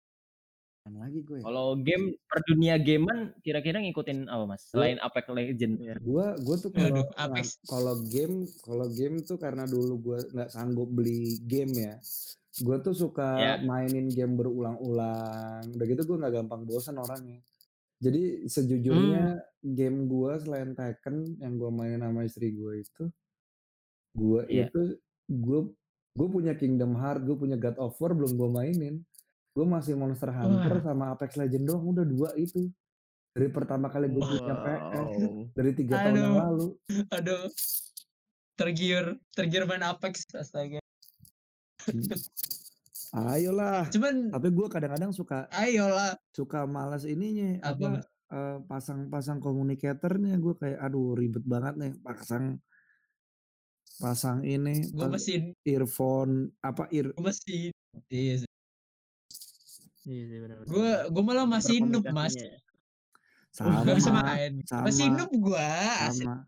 Apaan 0.81 0.97
lagi 0.97 1.21
gue. 1.21 1.37
Kalau 1.43 1.77
game 1.77 2.17
per 2.25 2.41
dunia 2.47 2.81
gamean 2.81 3.35
kira-kira 3.43 3.77
ngikutin 3.77 4.25
apa 4.25 4.49
Mas? 4.49 4.65
Selain 4.73 4.97
Apex 4.97 5.29
Legend. 5.29 5.73
Iya. 5.77 5.93
Gua 6.01 6.33
gua 6.41 6.55
tuh 6.57 6.73
kalau 6.73 7.05
Apex. 7.13 7.61
kalau 7.69 7.93
game 8.07 8.35
kalau 8.65 8.87
game 8.89 9.21
tuh 9.21 9.37
karena 9.37 9.69
dulu 9.69 9.93
gua 10.01 10.17
nggak 10.23 10.49
sanggup 10.49 10.89
beli 10.89 11.37
game 11.45 11.69
ya. 11.77 11.93
Gua 12.57 12.81
tuh 12.81 12.97
suka 12.97 13.37
Ya. 13.37 13.53
mainin 13.61 14.09
game 14.09 14.33
berulang-ulang. 14.33 15.61
Udah 15.77 15.85
gitu 15.85 16.01
gua 16.07 16.25
nggak 16.25 16.41
gampang 16.41 16.65
bosan 16.65 16.97
orangnya. 16.97 17.37
Jadi 17.97 18.45
sejujurnya 18.45 19.41
game 19.63 20.05
gua 20.05 20.37
selain 20.37 20.71
Tekken 20.71 21.41
yang 21.41 21.57
gua 21.57 21.73
mainin 21.73 21.99
sama 21.99 22.21
istri 22.23 22.53
gua 22.53 22.77
itu 22.77 23.09
gua 24.13 24.45
Iya. 24.45 24.69
itu 24.69 24.81
gua 25.27 25.65
gua 26.13 26.27
punya 26.29 26.53
Kingdom 26.53 26.93
Heart, 26.93 27.25
gua 27.25 27.37
punya 27.37 27.57
God 27.57 27.77
of 27.77 27.97
War 27.97 28.13
belum 28.13 28.37
gua 28.37 28.49
mainin. 28.53 29.01
Gua 29.51 29.65
masih 29.65 29.97
Monster 29.97 30.29
Hunter 30.29 30.85
sama 30.85 31.09
Apex 31.11 31.33
Legend 31.33 31.65
doang 31.65 31.85
udah 31.89 32.05
dua 32.05 32.29
itu. 32.37 32.69
Dari 33.33 33.49
pertama 33.49 33.89
kali 33.89 34.09
gua 34.09 34.23
punya 34.25 34.55
PS 34.55 35.09
Wow. 35.17 35.49
dari 35.53 35.71
tiga 35.73 35.93
tahun 35.97 36.13
yang 36.17 36.33
Aduh. 36.33 36.41
lalu. 36.41 36.67
Aduh. 37.09 37.45
Tergiur, 38.57 39.05
tergiur 39.33 39.65
main 39.65 39.85
Apex 39.85 40.25
astaga. 40.33 40.81
Ayolah. 43.25 43.89
Cuman 43.89 44.29
Tapi 44.29 44.47
gue 44.49 44.67
kadang-kadang 44.67 45.11
suka 45.11 45.49
ayolah. 45.49 46.13
suka 46.29 46.63
malas 46.63 47.03
ininya 47.03 47.57
Apa, 47.63 48.03
eh, 48.27 48.57
pasang-pasang 48.63 49.39
komunikatornya 49.39 50.35
gue 50.35 50.53
kayak 50.53 50.77
aduh 50.79 51.13
ribet 51.13 51.41
banget 51.41 51.73
nih 51.75 51.93
pasang 51.99 52.59
pasang 53.97 54.43
ini 54.43 54.85
Gue 54.87 55.01
pas- 55.01 55.17
masih 55.17 55.57
earphone 55.63 56.53
apa 56.59 56.85
ear 56.91 57.09
gue 57.09 57.23
masih 57.23 57.73
iya 58.07 58.35
sih. 58.37 58.49
Iya 60.03 60.23
sih 60.23 60.37
gue 60.67 60.89
gue 61.09 61.23
malah 61.25 61.43
masih 61.43 61.81
noob 61.81 62.05
mas 62.09 62.31
ya. 62.31 62.53
sama 63.49 63.81
Gak 63.81 63.97
bisa 63.97 64.11
main 64.13 64.53
sama 64.63 64.83
masih 64.85 65.05
noob 65.09 65.31
gue 65.33 65.69
sama 66.13 66.45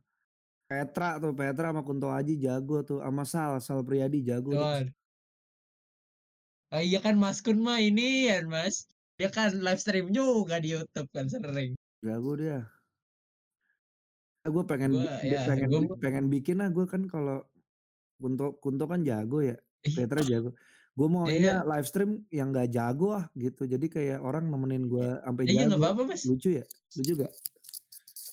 Petra 0.64 1.18
tuh 1.18 1.34
Petra 1.34 1.74
sama 1.74 1.82
Kunto 1.82 2.08
Aji 2.08 2.38
jago 2.38 2.86
tuh 2.86 3.02
sama 3.02 3.26
Sal 3.26 3.58
Sal 3.58 3.82
Priyadi 3.82 4.22
jago 4.22 4.54
tuh. 4.54 4.86
Ah, 6.70 6.86
iya 6.86 7.02
kan 7.02 7.18
Mas 7.18 7.42
Kun 7.42 7.60
mah 7.60 7.82
ini 7.82 8.30
ya 8.30 8.46
Mas. 8.46 8.86
Dia 9.18 9.28
kan 9.28 9.52
live 9.52 9.82
stream 9.82 10.14
juga 10.14 10.62
di 10.62 10.72
YouTube 10.72 11.10
kan 11.12 11.26
sering. 11.26 11.74
Jago 12.00 12.38
dia. 12.38 12.70
Gue 14.46 14.64
pengen 14.64 14.96
Gua, 14.96 15.20
ya, 15.22 15.46
pengen 15.46 15.68
gua 15.86 15.98
pengen 16.00 16.26
bikin 16.32 16.58
lah 16.64 16.72
gue 16.72 16.86
kan 16.88 17.06
kalau 17.06 17.44
Kunto 18.18 18.56
Kunto 18.62 18.86
kan 18.86 19.04
jago 19.04 19.42
ya. 19.42 19.58
Petra 19.84 20.22
jago. 20.22 20.54
Gue 20.94 21.08
mau 21.08 21.26
ini 21.26 21.48
Iya. 21.48 21.64
live 21.66 21.88
stream 21.88 22.12
yang 22.30 22.54
gak 22.54 22.70
jago 22.72 23.18
ah 23.18 23.26
gitu. 23.34 23.66
Jadi 23.66 23.90
kayak 23.90 24.20
orang 24.22 24.48
nemenin 24.48 24.86
gue 24.88 25.20
sampai 25.26 25.44
Iya 25.50 25.66
jago. 25.66 25.68
nggak 25.74 25.82
apa-apa 25.84 26.02
Mas. 26.06 26.22
Lucu 26.24 26.50
ya? 26.54 26.64
Lucu 26.96 27.14
gak? 27.20 27.34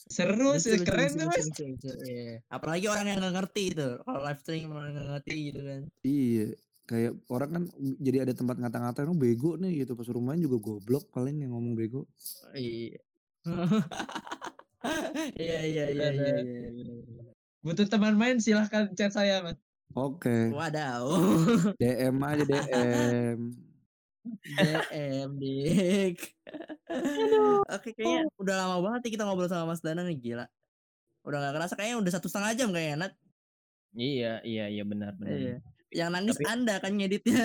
Seru 0.06 0.54
Lucu, 0.54 0.62
sih, 0.62 0.70
lucu, 0.78 0.86
keren 0.86 1.10
lucu, 1.10 1.18
tuh 1.18 1.26
lucu, 1.26 1.34
Mas. 1.34 1.46
lucu, 1.50 1.64
lucu, 1.66 1.90
iya. 2.06 2.34
Apalagi 2.46 2.86
orang 2.86 3.06
yang 3.10 3.18
nggak 3.18 3.34
ngerti 3.42 3.62
itu. 3.74 3.88
Kalau 4.04 4.20
live 4.22 4.40
stream 4.40 4.68
orang 4.70 4.90
nggak 4.94 5.08
ngerti 5.10 5.34
gitu 5.50 5.60
kan. 5.66 5.80
Iya. 6.04 6.46
Kayak 6.86 7.18
orang 7.26 7.50
kan 7.50 7.62
jadi 7.98 8.22
ada 8.22 8.32
tempat 8.32 8.62
ngata-ngatain 8.62 9.10
oh 9.10 9.18
bego 9.18 9.58
nih 9.58 9.82
gitu. 9.82 9.98
Pas 9.98 10.06
rumahnya 10.06 10.46
juga 10.46 10.70
goblok 10.70 11.10
paling 11.10 11.42
yang 11.42 11.52
ngomong 11.54 11.74
bego. 11.74 12.06
Iya. 12.54 13.02
Iya 15.34 15.58
iya 15.66 15.84
iya 15.90 16.08
iya. 16.14 16.34
Iya, 16.46 16.68
iya. 16.70 17.26
Butuh 17.66 17.90
teman 17.90 18.14
main 18.14 18.38
silahkan 18.38 18.86
chat 18.94 19.10
saya 19.10 19.42
Mas. 19.42 19.58
Oke. 19.98 20.54
Wadaw. 20.54 21.10
DM 21.82 22.16
aja 22.22 22.44
DM. 22.46 23.38
DM 24.46 25.30
dik. 25.42 26.16
Oke 27.66 27.90
kayaknya 27.98 28.30
udah 28.38 28.54
lama 28.54 28.76
banget 28.86 29.10
nih 29.10 29.12
kita 29.18 29.26
ngobrol 29.26 29.50
sama 29.50 29.74
Mas 29.74 29.82
Danang 29.82 30.06
nih 30.06 30.18
gila. 30.18 30.46
Udah 31.26 31.42
gak 31.42 31.54
kerasa 31.58 31.74
kayaknya 31.74 31.98
udah 31.98 32.12
satu 32.14 32.30
setengah 32.30 32.54
jam 32.54 32.70
kayaknya 32.70 32.96
Nat. 33.10 33.12
Iya, 33.96 34.44
iya, 34.46 34.64
iya 34.70 34.84
benar 34.86 35.18
benar. 35.18 35.34
Iya. 35.34 35.56
Yang 35.94 36.10
nangis 36.12 36.36
Tapi- 36.38 36.48
anda 36.50 36.74
kan 36.82 36.92
ngeditnya. 36.94 37.44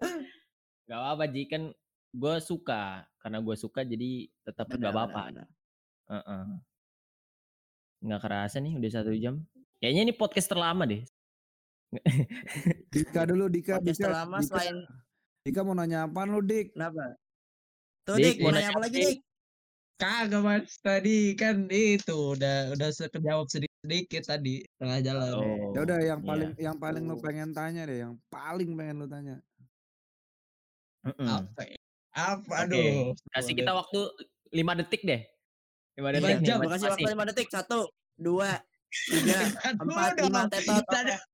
Gak 0.90 0.98
apa-apa 0.98 1.24
Ji 1.30 1.46
kan 1.46 1.70
gue 2.10 2.34
suka 2.42 3.06
karena 3.22 3.38
gue 3.38 3.54
suka 3.54 3.86
jadi 3.86 4.26
tetap 4.42 4.66
gak 4.74 4.90
apa-apa. 4.90 5.22
benar. 5.30 5.48
Heeh. 6.10 6.44
Nggak 8.00 8.20
kerasa 8.26 8.58
nih 8.58 8.74
udah 8.80 8.90
satu 8.90 9.12
jam. 9.14 9.44
Kayaknya 9.78 10.02
ini 10.10 10.14
podcast 10.16 10.50
terlama 10.50 10.88
deh. 10.88 11.04
Dika 12.92 13.22
dulu 13.28 13.46
Dika. 13.46 13.78
Podcast 13.78 13.98
Dika, 14.02 14.06
terlama 14.10 14.36
Dika. 14.42 14.48
selain 14.50 14.76
Dika 15.46 15.60
mau 15.64 15.74
nanya 15.78 16.04
apaan 16.10 16.28
lu 16.34 16.42
Dik? 16.42 16.74
kenapa? 16.74 17.14
Tuh 18.04 18.16
Dik, 18.18 18.40
Dik, 18.40 18.44
mau 18.44 18.50
nanya 18.50 18.70
apa 18.74 18.78
apa, 18.78 18.84
lagi 18.90 18.98
Dik? 18.98 19.18
Kagak 20.00 20.42
Mas. 20.42 20.72
Tadi 20.80 21.18
kan 21.36 21.56
itu 21.70 22.16
udah 22.34 22.72
udah 22.74 22.88
sekejawab 22.90 23.46
sedikit-sedikit 23.80 24.22
tadi 24.28 24.54
tengah 24.76 24.98
jalan. 25.00 25.30
Oh, 25.34 25.72
Ya 25.72 25.80
udah 25.82 25.98
yang 25.98 26.20
iya. 26.20 26.28
paling 26.28 26.50
yang 26.60 26.76
paling 26.76 27.04
lu 27.08 27.16
pengen 27.16 27.50
tanya 27.50 27.88
deh, 27.88 27.98
yang 28.04 28.14
paling 28.28 28.76
pengen 28.76 28.96
lu 29.00 29.06
tanya. 29.08 29.36
Mm-mm. 31.00 31.24
Apa 31.26 31.62
ya? 31.64 31.78
Apa 32.12 32.54
Oke, 32.68 32.76
aduh. 32.76 33.16
Kasih 33.32 33.54
kita 33.56 33.72
waktu 33.72 34.00
5 34.52 34.72
detik 34.84 35.02
deh. 35.02 35.22
5 35.96 36.12
Lima 36.12 36.12
detik 36.12 36.36
nih. 36.36 36.46
jam, 36.46 36.58
kasih 36.60 36.86
waktu 36.92 37.08
5 37.08 37.24
detik. 37.32 37.48
Satu, 37.48 37.80
dua, 38.20 38.60
tiga, 39.08 39.38
Aduh, 39.72 39.88
empat, 39.88 40.10
dong. 40.12 40.24
lima, 40.28 40.40
tetot. 40.46 40.76
Kita 40.84 40.98
ada- 41.00 41.24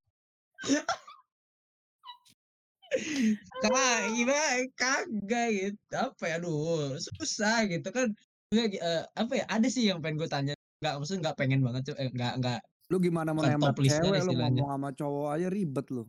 Kak, 3.61 3.99
gimana? 4.15 4.63
Kagak 4.73 5.49
gitu. 5.53 5.93
Apa 5.93 6.25
ya? 6.25 6.35
Aduh, 6.39 6.95
susah 6.97 7.67
gitu 7.67 7.89
kan. 7.91 8.09
Eh, 8.55 9.03
apa 9.13 9.33
ya? 9.35 9.45
Ada 9.51 9.69
sih 9.69 9.91
yang 9.91 9.99
pengen 10.01 10.17
gue 10.17 10.31
tanya. 10.31 10.56
Enggak, 10.87 10.95
maksudnya 11.03 11.21
enggak 11.21 11.37
pengen 11.37 11.61
banget 11.61 11.83
tuh. 11.85 11.97
Eh, 11.99 12.07
enggak, 12.07 12.33
enggak. 12.39 12.61
Lu 12.87 12.97
gimana 13.03 13.35
mau 13.35 13.43
nembak 13.43 13.75
top 13.75 13.83
list-nya 13.83 14.07
cewek 14.07 14.21
lu 14.23 14.31
istilahnya. 14.31 14.63
ngomong 14.63 14.71
sama 14.71 14.89
cowok 14.95 15.27
aja 15.35 15.49
ribet 15.51 15.87
lu. 15.91 16.05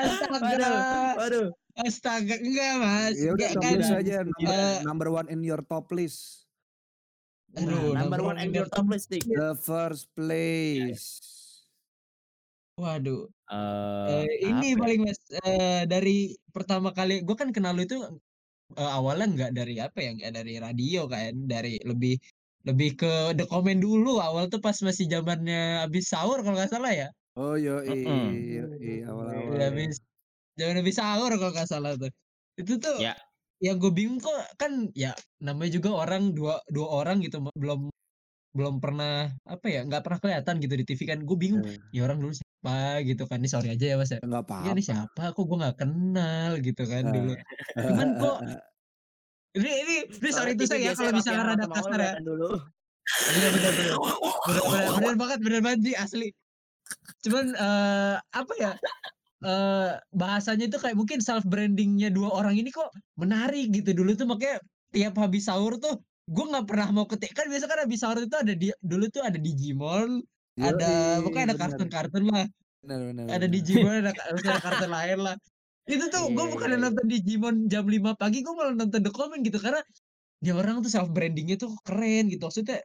Astaga. 0.00 0.80
Waduh. 1.20 1.48
Astaga, 1.76 2.34
enggak, 2.36 2.72
Mas. 2.76 3.14
Ya 3.16 3.30
udah 3.30 3.48
Enggak 3.48 3.52
top 3.52 3.62
kan. 3.62 3.76
list 3.76 3.92
aja 3.94 4.14
number, 4.20 4.48
Eh, 4.48 4.76
number 4.82 5.08
one 5.10 5.28
in 5.28 5.40
your 5.40 5.60
top 5.62 5.86
list. 5.92 6.48
Aduh, 7.52 7.92
Number 7.92 8.16
number 8.16 8.20
one 8.24 8.38
in 8.38 8.50
your 8.50 8.64
top 8.66 8.86
list. 8.86 9.10
The 9.10 9.52
first 9.54 10.08
place. 10.14 11.04
Waduh. 12.74 13.28
Eh, 13.28 14.08
Eh, 14.08 14.48
ini 14.48 14.72
apa 14.72 14.72
ya? 14.72 14.80
paling 14.80 15.00
mas 15.04 15.20
eh, 15.36 15.82
dari 15.84 16.18
pertama 16.48 16.96
kali 16.96 17.20
gue 17.20 17.36
kan 17.36 17.52
kenal 17.52 17.76
lu 17.76 17.84
itu 17.84 17.98
eh, 18.78 18.90
awalnya 18.98 19.26
nggak 19.34 19.50
dari 19.58 19.74
apa 19.82 19.98
ya 20.04 20.10
nggak 20.16 20.32
dari 20.38 20.52
radio 20.64 20.98
kan 21.10 21.32
dari 21.52 21.80
lebih 21.90 22.14
lebih 22.68 22.88
ke 23.00 23.10
The 23.36 23.44
Comment 23.50 23.80
dulu 23.80 24.20
awal 24.20 24.44
tuh 24.52 24.60
pas 24.60 24.76
masih 24.84 25.06
zamannya 25.08 25.86
habis 25.88 26.04
sahur 26.12 26.38
kalau 26.44 26.56
nggak 26.58 26.72
salah 26.74 26.92
ya 26.92 27.08
Oh 27.38 27.54
yo 27.56 27.80
Mm-mm. 27.86 28.36
iya 28.36 28.62
iya 28.82 28.94
awal-awal. 29.10 29.54
Iya, 29.54 29.62
habis 29.70 29.94
zaman 30.58 30.76
habis 30.80 30.96
sahur 31.00 31.30
kalau 31.40 31.52
nggak 31.54 31.70
salah 31.72 31.92
tuh 31.96 32.10
itu 32.60 32.72
tuh 32.84 32.96
Ya. 33.00 33.12
yang 33.64 33.76
gue 33.82 33.92
bingung 33.92 34.20
kok 34.20 34.36
kan 34.60 34.72
ya 34.96 35.12
namanya 35.40 35.70
juga 35.80 35.90
orang 36.04 36.22
dua 36.36 36.60
dua 36.72 36.88
orang 37.00 37.16
gitu 37.24 37.36
belum 37.56 37.80
belum 38.50 38.82
pernah 38.82 39.30
apa 39.46 39.66
ya 39.66 39.86
nggak 39.86 40.02
pernah 40.02 40.18
kelihatan 40.18 40.54
gitu 40.58 40.74
di 40.74 40.84
TV 40.84 41.00
kan. 41.06 41.18
Gue 41.22 41.36
bingung 41.36 41.62
Eh, 41.62 41.78
ya 41.90 42.02
orang 42.02 42.18
dulu 42.18 42.34
siapa? 42.34 42.98
gitu 43.02 43.22
kan. 43.24 43.38
Ini 43.38 43.48
sorry 43.48 43.68
aja 43.70 43.86
ya 43.86 43.96
mas 43.96 44.10
ya. 44.10 44.18
Enggak 44.20 44.42
Iya 44.42 44.72
nih 44.72 44.84
apa-apa. 44.84 44.88
siapa? 44.90 45.24
Kok 45.32 45.44
gue 45.46 45.56
nggak 45.62 45.76
kenal? 45.78 46.50
gitu 46.58 46.82
kan 46.84 47.02
Eh, 47.04 47.12
dulu. 47.12 47.32
Cuman 47.76 48.08
kok 48.16 48.36
ini 49.58 49.70
ini 49.82 49.94
ini 50.08 50.30
sorry 50.30 50.50
itu 50.54 50.64
saya 50.64 50.80
ya 50.80 50.92
kalau 50.92 51.12
misalnya 51.12 51.42
nama 51.42 51.52
rada 51.54 51.66
kasar 51.68 51.98
ya. 52.00 52.12
dulu. 52.20 52.50
bener 53.10 53.50
bener 53.50 53.72
bener 53.74 53.96
bener 54.46 54.62
bener, 54.62 54.90
bener 54.94 55.14
banget 55.16 55.38
bener 55.40 55.60
banget 55.60 55.80
Ji, 55.82 55.92
asli. 55.94 56.28
Cuman 57.20 57.44
eh 57.52 58.14
apa 58.30 58.52
ya 58.56 58.72
eh 59.40 59.90
bahasanya 60.12 60.68
itu 60.68 60.76
kayak 60.76 60.94
mungkin 60.94 61.18
self 61.18 61.42
brandingnya 61.42 62.12
dua 62.12 62.30
orang 62.30 62.54
ini 62.54 62.70
kok 62.70 62.90
menarik 63.14 63.70
gitu. 63.70 63.90
Dulu 63.94 64.14
tuh 64.14 64.26
makanya 64.26 64.58
tiap 64.90 65.14
habis 65.16 65.46
sahur 65.46 65.78
tuh 65.78 65.98
gue 66.30 66.44
nggak 66.46 66.66
pernah 66.70 66.88
mau 66.94 67.06
ketik. 67.10 67.34
Kan 67.34 67.50
biasa 67.50 67.66
kan 67.66 67.78
habis 67.82 67.98
sahur 67.98 68.22
itu 68.22 68.36
ada 68.38 68.54
di 68.54 68.70
dulu 68.78 69.10
tuh 69.10 69.22
ada 69.26 69.36
Digimon 69.36 70.22
ada 70.60 71.18
yoi, 71.18 71.24
pokoknya 71.26 71.44
ada 71.50 71.56
kartun-kartun 71.58 72.24
lah. 72.30 72.46
Bener, 72.80 73.00
bener, 73.12 73.24
ada 73.26 73.46
bener. 73.46 73.50
Digimon 73.50 73.94
ada 74.06 74.10
ada 74.30 74.60
kartun 74.62 74.90
lain 74.90 75.18
lah. 75.26 75.36
Itu 75.90 76.06
tuh 76.06 76.30
gue 76.30 76.46
bukan 76.54 76.68
iya. 76.70 76.78
nonton 76.78 77.06
Digimon 77.10 77.56
jam 77.66 77.84
5 77.84 78.14
pagi 78.14 78.38
gue 78.46 78.54
malah 78.54 78.74
nonton 78.78 79.00
The 79.02 79.10
Comment 79.10 79.42
gitu. 79.42 79.58
Karena 79.58 79.82
dia 80.40 80.54
orang 80.56 80.80
tuh 80.80 80.92
self 80.92 81.10
brandingnya 81.10 81.58
tuh 81.58 81.74
keren 81.82 82.30
gitu. 82.30 82.46
Maksudnya 82.46 82.78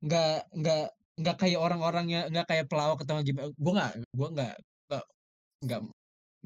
nggak 0.00 0.36
nggak 0.56 0.84
nggak 1.16 1.36
kayak 1.40 1.60
orang-orang 1.60 2.06
yang 2.08 2.24
nggak 2.32 2.46
kayak 2.48 2.64
pelawak 2.72 3.00
atau 3.04 3.20
gimana. 3.20 3.52
Gue 3.52 3.72
nggak 3.76 3.92
gue 4.16 4.28
nggak 4.32 4.54
nggak 5.66 5.80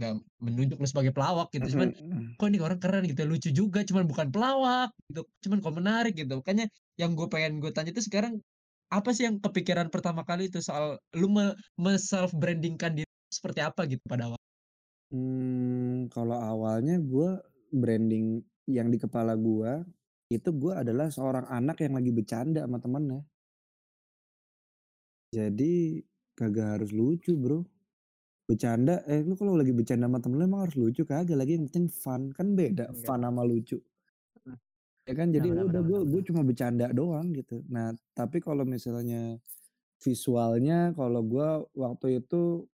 nggak 0.01 0.17
menunjuk 0.41 0.81
lu 0.81 0.89
sebagai 0.89 1.13
pelawak 1.13 1.53
gitu 1.53 1.77
cuman 1.77 1.93
kok 2.41 2.47
ini 2.49 2.59
orang 2.65 2.81
keren 2.81 3.05
gitu 3.05 3.21
lucu 3.29 3.53
juga 3.53 3.85
cuman 3.85 4.09
bukan 4.09 4.33
pelawak 4.33 4.89
gitu 5.13 5.29
cuman 5.45 5.59
kok 5.61 5.75
menarik 5.77 6.15
gitu 6.17 6.41
makanya 6.41 6.67
yang 6.97 7.13
gue 7.13 7.29
pengen 7.29 7.61
gue 7.61 7.69
tanya 7.69 7.93
itu 7.93 8.01
sekarang 8.09 8.41
apa 8.89 9.13
sih 9.13 9.29
yang 9.29 9.37
kepikiran 9.39 9.93
pertama 9.93 10.25
kali 10.25 10.49
itu 10.49 10.65
soal 10.65 10.97
lu 11.13 11.29
me, 11.29 11.53
self 12.01 12.33
brandingkan 12.33 12.97
diri 12.97 13.13
seperti 13.29 13.61
apa 13.61 13.85
gitu 13.85 14.01
pada 14.09 14.33
awal 14.33 14.41
Hmm, 15.11 16.07
kalau 16.07 16.39
awalnya 16.39 17.03
gue 17.03 17.35
branding 17.75 18.47
yang 18.71 18.95
di 18.95 18.99
kepala 19.03 19.35
gue 19.35 19.83
itu 20.31 20.55
gue 20.55 20.71
adalah 20.71 21.11
seorang 21.11 21.51
anak 21.51 21.83
yang 21.83 21.99
lagi 21.99 22.15
bercanda 22.15 22.63
sama 22.63 22.79
temennya. 22.79 23.27
Jadi 25.35 25.99
kagak 26.39 26.79
harus 26.79 26.91
lucu 26.95 27.35
bro. 27.35 27.67
Bercanda, 28.51 28.95
eh 29.07 29.23
lu 29.23 29.39
kalau 29.39 29.55
lagi 29.55 29.71
bercanda 29.71 30.11
sama 30.11 30.19
temen 30.19 30.43
lu 30.43 30.45
emang 30.51 30.67
harus 30.67 30.75
lucu 30.75 31.07
kagak 31.07 31.39
lagi 31.39 31.55
yang 31.55 31.71
penting 31.71 31.87
fun 31.87 32.35
kan 32.35 32.59
beda 32.59 32.91
Enggak. 32.91 33.07
fun 33.07 33.21
sama 33.23 33.43
lucu. 33.47 33.79
Ya 35.07 35.15
kan 35.15 35.31
jadi 35.31 35.49
Benar, 35.51 35.71
udah 35.71 35.83
benar, 35.83 35.91
gue 35.91 36.01
gue 36.11 36.23
cuma 36.31 36.41
bercanda 36.43 36.87
doang 36.91 37.31
gitu. 37.31 37.63
Nah 37.71 37.95
tapi 38.15 38.43
kalau 38.43 38.67
misalnya 38.67 39.39
visualnya 40.03 40.91
kalau 40.99 41.23
gue 41.23 41.49
waktu 41.79 42.23
itu 42.23 42.67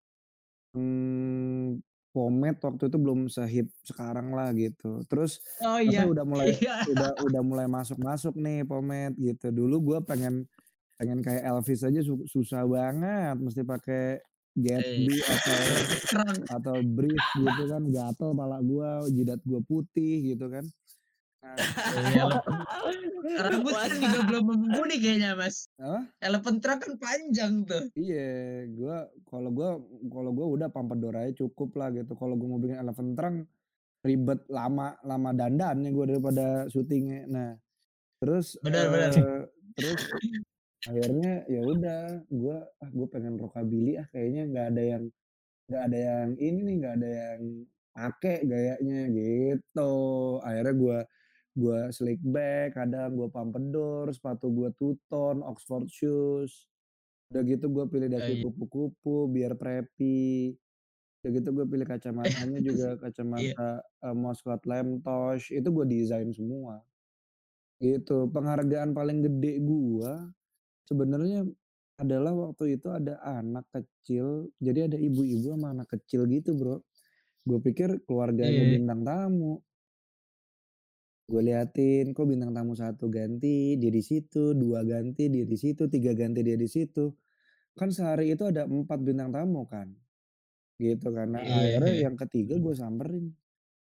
hmm, 0.76 1.80
pomade 2.16 2.60
waktu 2.64 2.84
itu 2.88 2.98
belum 2.98 3.20
sehip 3.28 3.68
sekarang 3.84 4.32
lah 4.32 4.56
gitu. 4.56 5.04
Terus 5.12 5.44
oh 5.60 5.80
iya 5.80 6.08
udah 6.08 6.24
mulai 6.24 6.56
iya 6.56 6.88
udah 6.88 7.10
udah 7.28 7.42
mulai 7.44 7.68
masuk-masuk 7.68 8.40
nih 8.40 8.64
pomade 8.64 9.16
gitu. 9.20 9.52
Dulu 9.52 9.94
gue 9.94 10.00
pengen 10.08 10.48
pengen 10.96 11.20
kayak 11.20 11.44
Elvis 11.44 11.84
aja 11.84 12.00
su- 12.00 12.28
susah 12.28 12.64
banget 12.64 13.36
mesti 13.36 13.62
pakai 13.68 14.24
Gatsby 14.56 15.20
atau 15.20 15.56
kerang 16.10 16.40
atau 16.48 16.76
brief 16.80 17.24
gitu 17.36 17.64
kan 17.68 17.84
gatel 17.92 18.32
pala 18.32 18.64
gua 18.64 19.04
jidat 19.12 19.44
gua 19.44 19.60
putih 19.68 20.32
gitu 20.32 20.48
kan. 20.48 20.64
Nah, 21.44 21.60
Iya, 23.26 23.44
rambut 23.52 23.74
kan 23.76 23.92
juga 24.00 24.20
belum 24.26 24.44
mumpuni 24.48 24.96
kayaknya 24.98 25.36
mas. 25.36 25.68
Apa? 25.78 26.08
elephant 26.24 26.60
trunk 26.64 26.80
kan 26.88 26.94
panjang 26.98 27.54
tuh. 27.68 27.86
Iya 28.00 28.66
gua 28.72 28.98
kalau 29.28 29.50
gua 29.52 29.70
kalau 30.08 30.32
gua 30.32 30.48
udah 30.56 30.68
pompadour 30.72 31.20
aja 31.20 31.46
cukup 31.46 31.76
lah 31.76 31.92
gitu. 31.92 32.16
Kalau 32.16 32.40
gua 32.40 32.48
mau 32.56 32.62
bikin 32.64 32.80
elephant 32.80 33.14
trunk 33.14 33.38
ribet 34.06 34.40
lama 34.48 34.96
lama 35.04 35.30
dandannya 35.36 35.90
gua 35.92 36.06
daripada 36.08 36.46
syutingnya. 36.72 37.28
Nah 37.28 37.50
terus 38.24 38.56
Benar, 38.64 38.88
benar. 38.88 39.12
eh, 39.20 39.42
terus 39.76 40.02
akhirnya 40.86 41.32
ya 41.46 41.62
udah 41.62 42.02
gue 42.30 42.58
ah 42.62 42.90
gue 42.90 43.08
pengen 43.10 43.36
rockabilly 43.36 43.98
ah 43.98 44.08
kayaknya 44.10 44.44
nggak 44.46 44.68
ada 44.72 44.84
yang 44.86 45.04
nggak 45.66 45.84
ada 45.90 45.98
yang 45.98 46.30
ini 46.38 46.60
nih 46.62 46.76
nggak 46.78 46.96
ada 46.96 47.10
yang 47.10 47.42
pakai 47.92 48.38
gayanya 48.44 49.00
gitu 49.10 49.94
akhirnya 50.40 50.74
gue 50.76 51.00
gue 51.56 51.80
slick 51.90 52.20
back 52.22 52.76
kadang 52.76 53.16
gue 53.16 53.28
pompadour 53.32 54.12
sepatu 54.12 54.52
gue 54.52 54.70
two 54.76 54.94
tone 55.08 55.40
Oxford 55.42 55.88
shoes 55.88 56.68
udah 57.32 57.42
gitu 57.42 57.66
gue 57.68 57.86
pilih 57.88 58.08
Oh, 58.08 58.14
dasi 58.14 58.32
iya. 58.38 58.44
kupu-kupu 58.46 59.32
biar 59.32 59.58
preppy 59.58 60.54
udah 61.24 61.32
gitu 61.34 61.50
gue 61.50 61.66
pilih 61.66 61.88
kacamatanya 61.90 62.60
juga 62.62 62.88
Iya. 62.94 63.02
kacamata 63.02 63.70
uh, 64.06 64.14
Moscot 64.14 64.62
Lemtosh 64.62 65.50
itu 65.50 65.66
gue 65.66 65.86
desain 65.90 66.30
semua 66.30 66.86
gitu 67.82 68.30
penghargaan 68.30 68.94
paling 68.94 69.26
gede 69.26 69.58
gue 69.60 70.12
sebenarnya 70.86 71.46
adalah 71.96 72.36
waktu 72.36 72.76
itu 72.76 72.92
ada 72.92 73.18
anak 73.24 73.66
kecil 73.72 74.52
jadi 74.60 74.92
ada 74.92 74.98
ibu-ibu 75.00 75.56
sama 75.56 75.72
anak 75.72 75.88
kecil 75.96 76.28
gitu 76.28 76.54
bro. 76.56 76.84
Gue 77.46 77.62
pikir 77.62 78.02
keluarganya 78.10 78.66
Iya. 78.66 78.72
bintang 78.82 79.02
tamu. 79.06 79.62
Gue 81.26 81.42
liatin 81.42 82.14
kok 82.14 82.26
bintang 82.30 82.54
tamu 82.54 82.74
satu 82.78 83.10
ganti 83.10 83.78
dia 83.82 83.90
di 83.90 84.02
situ 84.06 84.54
dua 84.54 84.86
ganti 84.86 85.26
dia 85.30 85.46
di 85.46 85.58
situ 85.58 85.90
tiga 85.90 86.14
ganti 86.14 86.42
dia 86.46 86.58
di 86.58 86.70
situ? 86.70 87.14
Kan 87.74 87.90
sehari 87.94 88.34
itu 88.34 88.46
ada 88.46 88.66
empat 88.70 89.00
bintang 89.02 89.30
tamu 89.34 89.66
kan 89.66 89.90
gitu 90.76 91.08
karena 91.16 91.40
Iya, 91.40 91.80
akhirnya 91.80 91.94
iya. 91.96 92.04
yang 92.12 92.16
ketiga 92.20 92.60
gue 92.60 92.74
samperin. 92.76 93.32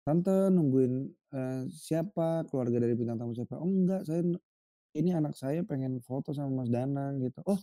Tante 0.07 0.47
nungguin 0.53 0.93
eh, 1.35 1.61
siapa? 1.67 2.47
Keluarga 2.47 2.79
dari 2.79 2.95
bintang 2.95 3.19
tamu 3.19 3.35
siapa? 3.35 3.59
Oh 3.59 3.67
enggak 3.67 4.07
saya 4.07 4.23
ini 4.95 5.11
anak 5.15 5.35
saya 5.35 5.63
pengen 5.65 5.99
foto 6.03 6.31
sama 6.31 6.63
Mas 6.63 6.69
Danang 6.71 7.19
gitu. 7.23 7.41
Oh 7.47 7.59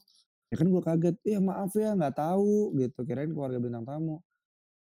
ya 0.52 0.56
kan 0.60 0.68
gue 0.70 0.82
kaget. 0.84 1.16
Iya 1.24 1.38
maaf 1.40 1.72
ya 1.76 1.94
nggak 1.96 2.14
tahu 2.18 2.76
gitu. 2.80 3.00
Kirain 3.08 3.32
keluarga 3.32 3.58
bintang 3.62 3.84
tamu. 3.88 4.20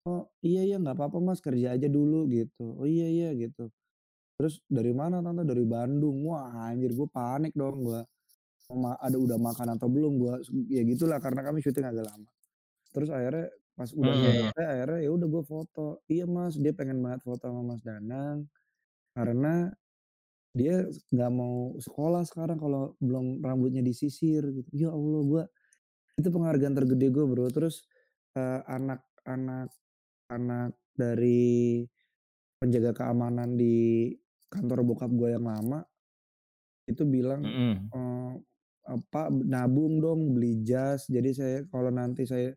Oh 0.09 0.29
iya 0.41 0.65
iya 0.65 0.81
nggak 0.81 0.97
apa-apa 0.97 1.19
mas 1.21 1.41
kerja 1.45 1.77
aja 1.77 1.89
dulu 1.91 2.25
gitu. 2.33 2.81
Oh 2.81 2.89
iya 2.89 3.07
iya 3.11 3.29
gitu. 3.37 3.69
Terus 4.41 4.65
dari 4.71 4.93
mana 4.97 5.21
tante? 5.21 5.45
Dari 5.45 5.65
Bandung. 5.69 6.25
Wah 6.29 6.73
anjir 6.73 6.93
gue 6.97 7.09
panik 7.11 7.53
dong 7.53 7.85
gue 7.85 8.01
ada 9.03 9.19
udah 9.19 9.39
makan 9.39 9.77
atau 9.77 9.89
belum? 9.91 10.13
Gue 10.17 10.35
ya 10.71 10.83
gitulah 10.87 11.19
karena 11.21 11.43
kami 11.45 11.61
syuting 11.61 11.85
agak 11.87 12.07
lama. 12.09 12.31
Terus 12.95 13.11
akhirnya 13.13 13.47
pas 13.79 13.91
udah 13.97 14.13
Iya, 14.13 14.21
iya. 14.21 14.33
selesai 14.53 14.67
akhirnya 14.67 15.01
ya 15.07 15.11
udah 15.15 15.29
gue 15.29 15.45
foto. 15.45 15.87
Iya 16.11 16.25
mas 16.29 16.55
dia 16.57 16.73
pengen 16.75 16.99
banget 17.05 17.21
foto 17.25 17.45
sama 17.47 17.63
Mas 17.65 17.83
Danang 17.85 18.49
karena 19.15 19.75
dia 20.51 20.83
nggak 21.15 21.33
mau 21.33 21.79
sekolah 21.79 22.27
sekarang 22.27 22.59
kalau 22.59 22.99
belum 22.99 23.39
rambutnya 23.43 23.83
disisir 23.87 24.43
gitu. 24.51 24.69
Ya 24.75 24.91
Allah 24.91 25.23
gue 25.23 25.43
itu 26.19 26.29
penghargaan 26.29 26.75
tergede 26.75 27.07
gue 27.15 27.25
bro. 27.27 27.47
Terus 27.51 27.87
eh, 28.35 28.61
anak-anak 28.67 29.71
anak 30.31 30.73
dari 30.95 31.83
penjaga 32.61 32.93
keamanan 32.93 33.57
di 33.57 34.11
kantor 34.51 34.83
bokap 34.85 35.11
gue 35.15 35.33
yang 35.33 35.47
lama 35.47 35.81
itu 36.91 37.07
bilang 37.07 37.47
Mm-mm. 37.47 37.75
eh, 37.95 38.33
apa 38.91 39.31
nabung 39.31 40.03
dong 40.03 40.35
beli 40.35 40.67
jas. 40.67 41.07
Jadi 41.07 41.31
saya 41.31 41.57
kalau 41.71 41.95
nanti 41.95 42.27
saya 42.27 42.51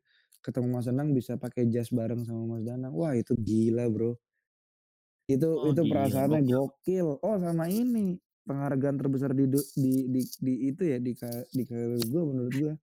ketemu 0.43 0.67
Mas 0.75 0.89
Danang 0.89 1.13
bisa 1.13 1.37
pakai 1.37 1.69
jas 1.69 1.93
bareng 1.93 2.25
sama 2.25 2.57
Mas 2.57 2.65
Danang. 2.65 2.91
Wah 2.97 3.13
itu 3.13 3.37
gila 3.37 3.85
bro 3.93 4.17
itu 5.26 5.47
Oh, 5.47 5.71
itu 5.71 5.82
perasaannya 5.88 6.41
gokil. 6.43 6.57
gokil 6.57 7.07
oh 7.24 7.36
sama 7.39 7.65
ini 7.67 8.19
penghargaan 8.43 8.97
terbesar 8.99 9.32
di 9.32 9.47
di 9.47 9.91
di, 10.09 10.21
di 10.21 10.53
itu 10.67 10.84
ya 10.84 10.97
di 10.99 11.15
di 11.49 11.63
karir 11.63 12.01
gue 12.03 12.21
menurut 12.28 12.53
gue 12.53 12.74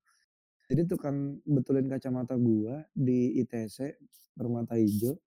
jadi 0.71 0.87
tukang 0.87 1.43
betulin 1.43 1.91
kacamata 1.91 2.39
gua 2.39 2.87
di 2.95 3.43
ITC 3.43 3.99
permata 4.39 4.79
hijau 4.79 5.19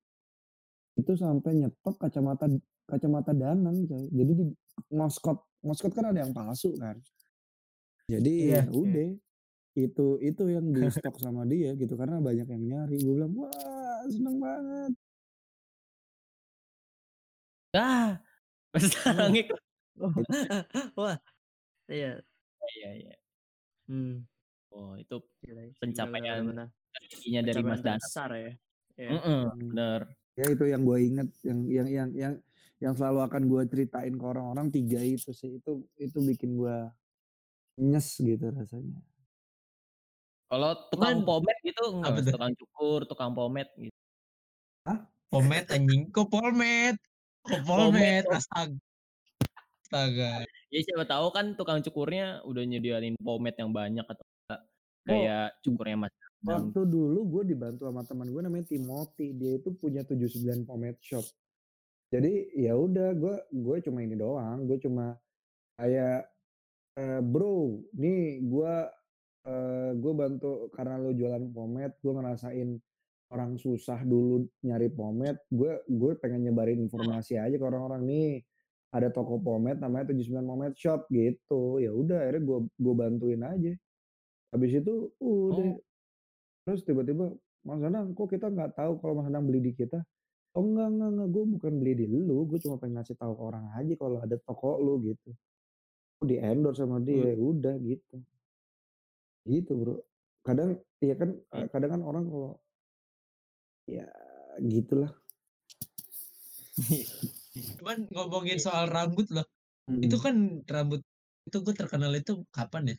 itu 0.96 1.12
sampai 1.14 1.58
nyetok 1.60 2.00
kacamata 2.00 2.48
kacamata 2.88 3.36
Danang 3.36 3.84
coy. 3.84 4.08
Jadi 4.08 4.32
di 4.40 4.46
moskot 4.94 5.44
moskot 5.60 5.92
kan 5.92 6.14
ada 6.14 6.24
yang 6.24 6.32
palsu 6.32 6.72
kan. 6.80 6.96
Jadi 8.08 8.52
Iya. 8.54 8.64
ya 8.64 8.72
udah 8.72 9.10
itu 9.74 10.08
itu 10.22 10.44
yang 10.48 10.70
di 10.70 10.86
stok 10.88 11.18
sama 11.18 11.44
dia 11.44 11.74
gitu 11.76 11.92
karena 11.98 12.22
banyak 12.22 12.48
yang 12.48 12.64
nyari. 12.64 12.96
Gue 13.04 13.14
bilang 13.20 13.34
wah 13.36 14.00
seneng 14.08 14.38
banget. 14.40 14.92
Ah, 17.74 18.22
Mas 18.70 18.86
Danang 18.94 19.34
ikut. 19.34 19.58
Wah, 20.94 21.18
iya. 21.90 22.22
Iya, 22.78 22.90
iya. 23.02 23.14
Hmm. 23.90 24.30
Oh, 24.70 24.94
itu 24.94 25.18
Gila, 25.42 25.62
gila, 25.70 25.82
pencapaian 25.82 26.44
tertingginya 26.94 27.42
dari 27.50 27.62
Mas 27.66 27.82
Danang. 27.82 27.98
terbesar 27.98 28.30
ya. 28.38 28.52
Iya. 28.94 29.10
Mm-mm, 29.18 29.42
Hmm. 29.42 29.58
bener. 29.74 30.02
Ya 30.38 30.46
itu 30.54 30.66
yang 30.70 30.82
gue 30.86 30.98
inget 31.02 31.30
yang 31.46 31.60
yang 31.66 31.88
yang 31.90 32.10
yang 32.14 32.34
yang 32.78 32.94
selalu 32.94 33.20
akan 33.26 33.42
gue 33.50 33.62
ceritain 33.70 34.14
ke 34.18 34.26
orang-orang 34.26 34.70
tiga 34.70 35.02
itu 35.02 35.30
sih 35.34 35.58
itu 35.62 35.86
itu 35.98 36.18
bikin 36.26 36.58
gue 36.58 36.78
nyes 37.82 38.08
gitu 38.22 38.54
rasanya. 38.54 39.02
Kalau 40.50 40.78
tukang 40.94 41.26
Cuman 41.26 41.26
pomade 41.26 41.60
gitu 41.66 41.82
enggak, 41.90 42.22
tuh? 42.22 42.34
Tukang 42.38 42.54
cukur, 42.54 43.00
tukang 43.10 43.32
pomade 43.34 43.74
gitu. 43.82 43.98
Pomade 45.34 45.66
anjing. 45.74 46.14
Kok 46.14 46.30
pomade? 46.30 47.02
Oh. 47.52 47.92
Astaga. 48.32 48.80
Astaga. 49.84 50.32
Ya 50.72 50.80
siapa 50.82 51.06
tahu 51.06 51.28
kan 51.36 51.54
tukang 51.60 51.84
cukurnya 51.84 52.42
udah 52.48 52.64
nyediain 52.64 53.20
pomade 53.20 53.60
yang 53.60 53.76
banyak 53.76 54.06
atau 54.08 54.24
enggak 54.24 54.62
Oh, 55.04 55.12
kayak 55.12 55.60
cukurnya 55.60 55.98
Mas 56.00 56.16
waktu 56.44 56.80
dulu 56.88 57.20
gue 57.28 57.56
dibantu 57.56 57.88
sama 57.88 58.08
teman 58.08 58.32
gue 58.32 58.40
namanya 58.44 58.72
Timothy 58.72 59.36
dia 59.36 59.60
itu 59.60 59.76
punya 59.76 60.04
79 60.08 60.64
pomade 60.64 61.00
shop 61.04 61.24
jadi 62.08 62.52
ya 62.56 62.76
udah 62.76 63.12
gue 63.12 63.36
gue 63.52 63.78
cuma 63.84 64.00
ini 64.00 64.16
doang 64.16 64.64
gue 64.64 64.80
cuma 64.80 65.20
kayak 65.76 66.24
eh, 67.00 67.20
bro 67.20 67.84
nih 67.96 68.44
gue 68.48 68.76
eh, 69.44 69.92
gue 69.96 70.14
bantu 70.16 70.72
karena 70.72 71.00
lo 71.00 71.12
jualan 71.12 71.52
pomade 71.52 71.96
gue 72.00 72.14
ngerasain 72.16 72.70
orang 73.34 73.58
susah 73.58 73.98
dulu 74.06 74.46
nyari 74.62 74.94
pomade 74.94 75.42
gue 75.50 75.82
gue 75.90 76.12
pengen 76.22 76.46
nyebarin 76.46 76.78
informasi 76.86 77.42
aja 77.42 77.56
ke 77.58 77.66
orang-orang 77.66 78.06
nih. 78.06 78.32
Ada 78.94 79.10
toko 79.10 79.42
pomade 79.42 79.82
namanya 79.82 80.14
79 80.14 80.46
pomade 80.46 80.78
shop 80.78 81.10
gitu. 81.10 81.82
Ya 81.82 81.90
udah 81.90 82.30
akhirnya 82.30 82.46
gue 82.46 82.60
gue 82.70 82.94
bantuin 82.94 83.42
aja. 83.42 83.74
Habis 84.54 84.72
itu 84.78 85.10
udah. 85.18 85.66
Oh, 85.74 85.82
Terus 86.64 86.82
tiba-tiba, 86.88 87.28
Mas 87.68 87.80
Danang 87.84 88.16
kok 88.16 88.32
kita 88.32 88.48
nggak 88.48 88.76
tahu 88.80 89.00
kalau 89.04 89.20
Mas 89.20 89.28
Danang 89.28 89.44
beli 89.48 89.60
di 89.60 89.72
kita? 89.76 90.00
Oh 90.56 90.64
enggak, 90.64 90.88
enggak, 90.96 91.10
enggak, 91.12 91.30
gue 91.34 91.44
bukan 91.58 91.74
beli 91.82 91.94
di 91.98 92.06
lu, 92.08 92.46
gue 92.46 92.60
cuma 92.62 92.78
pengen 92.78 93.02
ngasih 93.02 93.18
tahu 93.18 93.34
ke 93.34 93.44
orang 93.44 93.66
aja 93.74 93.94
kalau 93.98 94.18
ada 94.22 94.36
toko 94.38 94.80
lu 94.80 95.02
gitu. 95.04 95.34
Gue 96.22 96.28
di 96.30 96.38
endorse 96.40 96.86
sama 96.86 97.02
hmm, 97.02 97.08
dia, 97.10 97.34
udah 97.36 97.76
gitu. 97.84 98.16
Gitu 99.44 99.72
bro. 99.76 99.98
Kadang, 100.46 100.78
ya 101.02 101.16
kan, 101.20 101.36
eh, 101.36 101.68
kadang 101.68 102.00
kan 102.00 102.02
orang 102.06 102.24
kalau, 102.30 102.52
ya 103.88 104.08
gitulah. 104.64 105.12
Cuman 107.80 107.98
ngomongin 108.14 108.58
soal 108.62 108.90
rambut 108.90 109.28
loh. 109.36 109.46
Itu 110.06 110.16
Mm, 110.18 110.24
kan 110.26 110.36
rambut 110.76 111.02
itu 111.48 111.58
gue 111.60 111.76
terkenal 111.76 112.12
itu 112.16 112.34
kapan 112.56 112.96
ya? 112.96 112.98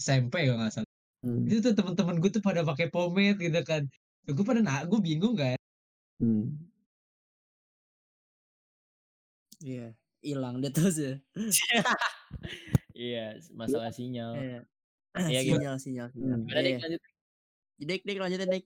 SMP 0.00 0.34
kalau 0.48 0.58
nggak 0.60 0.72
salah. 0.74 0.90
mm, 1.26 1.44
Itu 1.50 1.58
tuh 1.64 1.72
teman-teman 1.78 2.16
gue 2.22 2.30
tuh 2.32 2.42
pada 2.44 2.62
pakai 2.64 2.88
pomade 2.94 3.38
gitu 3.44 3.60
kan. 3.66 3.82
Gue 4.26 4.44
pada 4.46 4.60
nah, 4.64 4.82
gue 4.88 5.00
bingung 5.04 5.36
kan. 5.36 5.58
mm. 6.22 6.44
Iya, 9.64 9.96
hilang 10.20 10.60
dia 10.62 10.70
terus 10.74 10.96
ya. 11.00 11.14
Iya, 12.94 13.42
masalah 13.58 13.90
sinyal. 13.90 14.32
Iya. 14.38 14.60
Iya, 15.30 15.40
gimana? 15.46 15.60
sinyal, 15.60 15.76
sinyal, 15.82 16.08
sinyal. 16.14 16.38
Hmm. 16.38 16.46
Gimana 16.46 16.60
Iya, 16.62 16.62
dik 16.62 16.74
iya. 16.74 16.80
lanjut? 16.84 17.02
Dik, 17.88 18.00
dik 18.06 18.18
lanjutin 18.22 18.48
dik. 18.54 18.64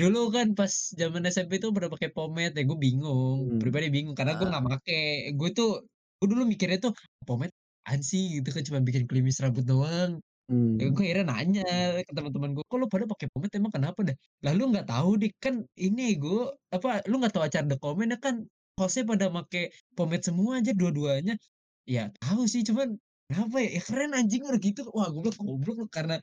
Dulu 0.00 0.18
kan 0.34 0.46
pas 0.58 0.72
zaman 0.98 1.22
SMP 1.30 1.62
tuh 1.62 1.70
pada 1.70 1.86
pakai 1.86 2.10
pomade 2.10 2.58
ya 2.58 2.62
gue 2.66 2.78
bingung. 2.78 3.46
Hmm. 3.46 3.58
Pribadi 3.62 3.86
bingung 3.94 4.16
karena 4.18 4.34
gue 4.34 4.46
Ah. 4.46 4.50
nggak 4.58 4.64
make. 4.66 4.98
Gue 5.38 5.48
tuh 5.54 5.86
gue 6.18 6.26
dulu 6.32 6.42
mikirnya 6.50 6.78
tuh 6.82 6.92
pomade 7.22 7.54
apaan 7.84 8.00
sih 8.00 8.40
gitu 8.40 8.48
kan 8.50 8.62
cuma 8.66 8.78
bikin 8.82 9.04
klimis 9.06 9.38
rambut 9.44 9.62
doang. 9.62 10.18
Ya, 10.44 10.52
Hmm. 10.52 10.76
gue 10.92 11.04
akhirnya 11.08 11.24
nanya 11.32 11.64
ke 12.04 12.12
teman-teman 12.12 12.52
gue, 12.52 12.64
kok 12.68 12.76
lu 12.76 12.84
pada 12.92 13.08
pakai 13.08 13.26
pomade 13.32 13.54
emang 13.56 13.72
kenapa 13.72 14.00
dah? 14.04 14.16
Lah 14.44 14.52
lu 14.52 14.68
nggak 14.72 14.86
tahu 14.92 15.10
dik 15.16 15.32
kan 15.40 15.54
ini 15.78 16.20
gue 16.20 16.52
apa 16.74 17.00
lu 17.08 17.16
nggak 17.16 17.32
tahu 17.32 17.44
acara 17.48 17.64
The 17.64 17.76
Comment 17.80 18.10
ya 18.12 18.18
kan 18.20 18.34
hostnya 18.76 19.04
pada 19.08 19.26
pakai 19.32 19.72
pomade 19.96 20.20
semua 20.26 20.60
aja 20.60 20.72
dua-duanya. 20.76 21.32
Ya 21.88 22.10
tahu 22.20 22.44
sih 22.50 22.60
cuman 22.66 22.98
kenapa 23.30 23.56
ya? 23.62 23.68
Ya 23.78 23.82
keren 23.88 24.12
anjing 24.12 24.42
udah 24.44 24.60
gitu. 24.60 24.80
Wah 24.92 25.08
gue 25.12 25.20
bilang 25.24 25.44
goblok 25.48 25.76
lu 25.80 25.86
karena 25.88 26.16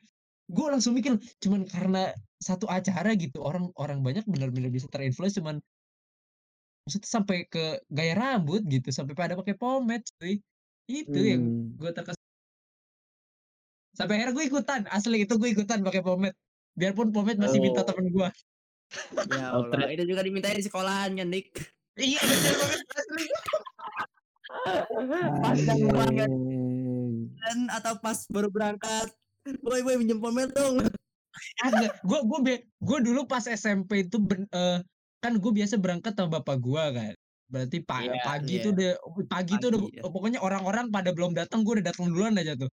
gue 0.51 0.65
langsung 0.69 0.93
mikir 0.97 1.15
cuman 1.41 1.61
karena 1.65 2.13
satu 2.41 2.65
acara 2.65 3.13
gitu 3.13 3.37
orang 3.39 3.69
orang 3.77 4.01
banyak 4.01 4.25
benar-benar 4.25 4.73
bisa 4.73 4.89
terinfluence 4.89 5.37
cuman 5.37 5.61
maksudnya 6.81 7.05
sampai 7.07 7.45
ke 7.45 7.77
gaya 7.87 8.17
rambut 8.17 8.65
gitu 8.65 8.89
sampai 8.89 9.13
pada 9.13 9.37
pakai 9.37 9.53
pomade 9.53 10.09
cuy. 10.17 10.41
Itu 10.89 11.13
yang 11.15 11.41
Hmm. 11.45 11.77
gue 11.77 11.91
terkesan 11.93 12.19
Sampai 13.91 14.17
akhirnya 14.17 14.33
gue 14.33 14.45
ikutan, 14.47 14.81
asli 14.87 15.27
itu 15.27 15.35
gue 15.35 15.49
ikutan 15.51 15.83
pakai 15.83 16.01
pomade. 16.01 16.33
Biarpun 16.73 17.11
pomade 17.11 17.37
masih 17.37 17.59
minta 17.59 17.83
Oh. 17.83 17.87
temen 17.87 18.07
gue. 18.09 18.27
Ya 19.29 19.51
Allah, 19.55 19.87
itu 19.91 20.03
juga 20.07 20.23
dimintain 20.23 20.57
di 20.57 20.65
sekolahan 20.65 21.11
kan, 21.13 21.27
Dik. 21.27 21.47
Iya 21.95 22.19
bener 22.27 22.53
banget 22.55 22.81
asli. 22.89 23.25
Pas 25.43 25.59
Anjing. 25.59 26.39
kan, 27.35 27.59
atau 27.71 27.93
pas 27.99 28.19
baru 28.27 28.47
berangkat. 28.47 29.07
Boy, 29.59 29.83
boy, 29.83 29.95
minjem 29.95 30.19
pomade 30.19 30.55
dong. 30.55 30.87
Gue 32.01 32.19
gue 32.25 32.39
gue 32.59 32.97
dulu 33.01 33.23
pas 33.25 33.43
SMP 33.43 34.05
itu 34.05 34.17
ben- 34.19 34.49
eh, 34.49 34.79
kan 35.21 35.33
gue 35.37 35.51
biasa 35.51 35.77
berangkat 35.77 36.13
sama 36.17 36.41
bapak 36.41 36.57
gue 36.59 36.83
kan. 36.91 37.13
Berarti 37.51 37.77
pa- 37.83 37.99
Iya, 37.99 38.15
pagi 38.23 38.53
iya. 38.55 38.59
itu 38.63 38.67
udah 38.71 38.91
pagi 39.27 39.53
itu 39.59 39.65
udah 39.67 39.81
Pagi, 39.83 39.97
ya. 39.99 40.01
pokoknya 40.07 40.39
orang-orang 40.39 40.87
pada 40.87 41.11
belum 41.11 41.35
datang 41.35 41.67
gue 41.67 41.79
udah 41.79 41.91
datang 41.91 42.07
duluan 42.09 42.39
aja 42.39 42.55
tuh. 42.55 42.71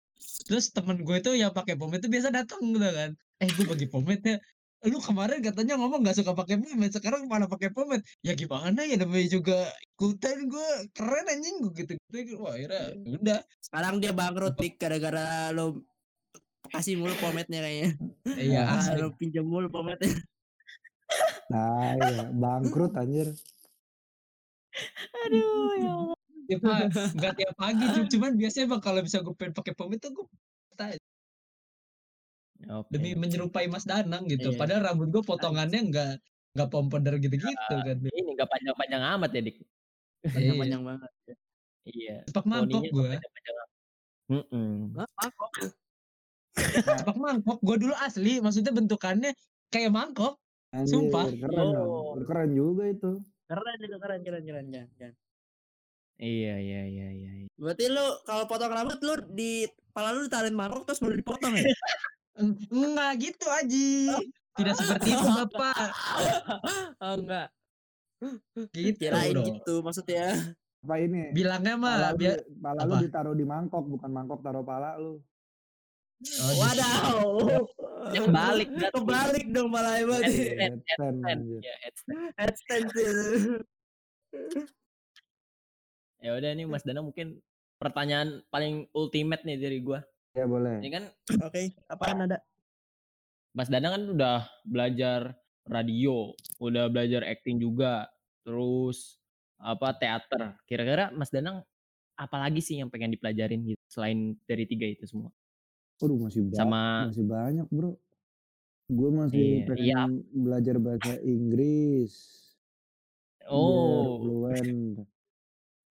Terus 0.47 0.69
temen 0.71 1.01
gue 1.01 1.17
itu 1.17 1.33
yang 1.33 1.51
pakai 1.51 1.75
pomade 1.75 2.05
itu 2.05 2.13
biasa 2.13 2.29
datang 2.29 2.61
gitu 2.77 2.85
kan. 2.85 3.11
Eh 3.41 3.49
gue 3.49 3.65
bagi 3.65 3.89
pomade 3.89 4.25
ya. 4.25 4.39
Lu 4.85 5.01
kemarin 5.01 5.41
katanya 5.41 5.81
ngomong 5.81 6.05
gak 6.05 6.21
suka 6.21 6.37
pakai 6.37 6.61
pomade, 6.61 6.93
sekarang 6.93 7.25
malah 7.27 7.49
pakai 7.49 7.73
pomade. 7.73 8.05
Ya 8.21 8.37
gimana 8.37 8.85
ya 8.85 9.01
namanya 9.01 9.27
juga 9.27 9.65
ikutan 9.97 10.45
gue 10.45 10.69
keren 10.93 11.27
anjing 11.27 11.57
gue 11.65 11.73
gitu 11.73 11.93
gitu. 12.13 12.37
Wah 12.39 12.53
akhirnya 12.55 12.85
udah. 13.17 13.39
Sekarang 13.59 13.99
dia 13.99 14.13
bangkrut, 14.13 14.55
Dik, 14.55 14.77
gara-gara 14.77 15.51
lo 15.51 15.81
kasih 16.77 16.95
mulu 17.01 17.15
pomade-nya 17.19 17.61
kayaknya. 17.65 17.91
Iya 18.37 18.63
Ah, 18.69 19.11
pinjam 19.17 19.45
mulu 19.49 19.69
pomade-nya. 19.73 20.21
Nah, 21.49 21.95
ya. 21.95 22.29
bangkrut 22.35 22.93
anjir. 22.99 23.31
Aduh, 25.27 25.73
ya 25.81 25.91
Allah. 25.95 26.17
Tiap 26.47 26.63
pagi, 26.63 26.87
nggak 27.19 27.33
tiap 27.43 27.55
pagi, 27.59 27.85
cu- 27.91 28.11
cuman 28.13 28.33
biasanya 28.39 28.67
bang 28.71 28.83
kalau 28.83 29.01
bisa 29.03 29.19
gue 29.19 29.35
pengen 29.35 29.51
pakai 29.51 29.75
pomade 29.75 29.99
tuh 29.99 30.15
gue 30.15 30.27
Oke. 32.67 32.89
demi 32.95 33.19
menyerupai 33.19 33.67
Mas 33.67 33.83
Danang 33.83 34.31
gitu. 34.31 34.55
Iya. 34.55 34.59
Padahal 34.59 34.83
rambut 34.87 35.11
gue 35.11 35.23
potongannya 35.27 35.81
nggak 35.91 36.11
nggak 36.57 36.69
pompader 36.71 37.19
gitu-gitu 37.19 37.75
kan. 37.83 37.99
Ini 37.99 38.31
nggak 38.33 38.49
panjang-panjang 38.49 39.03
amat 39.19 39.31
ya, 39.35 39.41
Dik. 39.43 39.57
Panjang-panjang 40.25 40.83
banget. 40.87 41.11
Iya. 41.87 42.17
Sepak 42.31 42.45
nggak 42.47 42.83
gue. 42.95 43.11
Mm-mm. 44.27 44.99
Hah, 44.99 45.31
mangkok? 46.65 46.97
sepak 47.05 47.17
mangkok. 47.17 47.59
Gue 47.61 47.77
dulu 47.77 47.95
asli, 47.97 48.33
maksudnya 48.41 48.73
bentukannya 48.73 49.31
kayak 49.69 49.93
mangkok. 49.93 50.41
Anjir, 50.75 50.93
Sumpah. 50.93 51.25
keren. 51.31 51.69
Oh. 51.79 52.19
Keren 52.25 52.51
juga 52.53 52.85
itu. 52.91 53.13
Keren 53.47 53.79
itu, 53.79 53.97
keren, 54.03 54.21
keren, 54.27 54.43
keren. 54.45 54.67
Jan. 54.73 55.13
Iya, 56.17 56.55
iya, 56.57 56.83
iya, 56.89 57.09
iya. 57.13 57.33
iya. 57.45 57.49
Berarti 57.61 57.93
lu 57.93 58.07
kalau 58.25 58.49
potong 58.49 58.73
rambut 58.73 58.99
lu 59.05 59.15
di 59.37 59.69
kepala 59.69 60.17
lu 60.17 60.25
ditaruhin 60.25 60.57
mangkok 60.57 60.89
terus 60.89 61.01
baru 61.01 61.15
dipotong 61.21 61.55
ya? 61.61 61.65
Eng- 62.41 62.57
Enggak 62.73 63.13
gitu 63.21 63.47
Aji. 63.49 64.13
Tidak 64.57 64.75
seperti 64.81 65.09
itu 65.13 65.29
Bapak. 65.29 65.89
oh 67.05 67.15
enggak. 67.21 67.49
Gitu 68.73 68.97
Kirain 68.97 69.37
gitu 69.45 69.75
maksudnya. 69.85 70.57
Apa 70.81 70.95
ini? 71.05 71.37
Bilangnya 71.37 71.77
Pala 71.77 71.85
mah 71.85 71.95
lu, 72.13 72.17
biar 72.17 72.37
pala 72.65 72.81
lu 72.89 72.95
ditaruh 73.05 73.35
di 73.37 73.45
mangkok, 73.45 73.85
bukan 73.85 74.11
mangkok 74.13 74.41
taruh 74.41 74.65
pala 74.65 74.97
lu. 74.97 75.21
Oh. 76.17 76.55
Wadaw. 76.57 77.21
Ya, 78.09 78.21
kebalik 78.25 78.69
berarti. 78.73 78.95
Kebalik 78.97 79.47
dong 79.53 79.69
malah 79.69 80.01
berarti. 80.01 80.33
Headstand, 80.33 80.57
Headstand, 80.57 80.81
headstand. 80.89 81.17
anjir. 81.29 81.61
Ya, 81.61 81.75
headstand. 81.85 82.33
Headstand 82.41 82.85
itu. 82.89 83.05
Ya 86.25 86.31
udah 86.33 86.51
nih 86.57 86.67
Mas 86.67 86.85
Dana 86.89 87.05
mungkin 87.05 87.39
pertanyaan 87.77 88.41
paling 88.49 88.89
ultimate 88.97 89.45
nih 89.45 89.61
dari 89.61 89.79
gua. 89.85 90.01
Ya 90.33 90.49
boleh. 90.49 90.81
Ini 90.81 90.91
kan 90.93 91.05
Oke, 91.45 91.77
apaan 91.89 92.29
ada? 92.29 92.41
Mas 93.57 93.73
Danang 93.73 93.97
kan 93.97 94.05
udah 94.13 94.39
belajar 94.69 95.33
radio, 95.65 96.37
udah 96.61 96.93
belajar 96.93 97.25
acting 97.25 97.57
juga, 97.57 98.05
terus 98.45 99.17
apa 99.57 99.97
teater. 99.97 100.61
Kira-kira 100.69 101.09
Mas 101.17 101.33
Danang 101.33 101.65
apalagi 102.21 102.61
sih 102.61 102.81
yang 102.81 102.93
pengen 102.93 103.17
dipelajarin 103.17 103.65
gitu 103.65 103.81
selain 103.89 104.37
dari 104.45 104.69
tiga 104.69 104.85
itu 104.85 105.09
semua? 105.09 105.33
Waduh 105.97 106.19
masih 106.21 106.43
banyak, 106.45 106.61
Sama 106.61 107.09
masih 107.09 107.25
banyak 107.25 107.67
bro. 107.73 107.97
Gue 108.87 109.11
masih 109.11 109.41
Iya, 109.43 109.67
pengen 109.67 109.83
iya. 109.83 110.03
belajar 110.31 110.77
bahasa 110.79 111.19
Inggris. 111.21 112.13
oh, 113.47 114.19
fluent. 114.21 115.07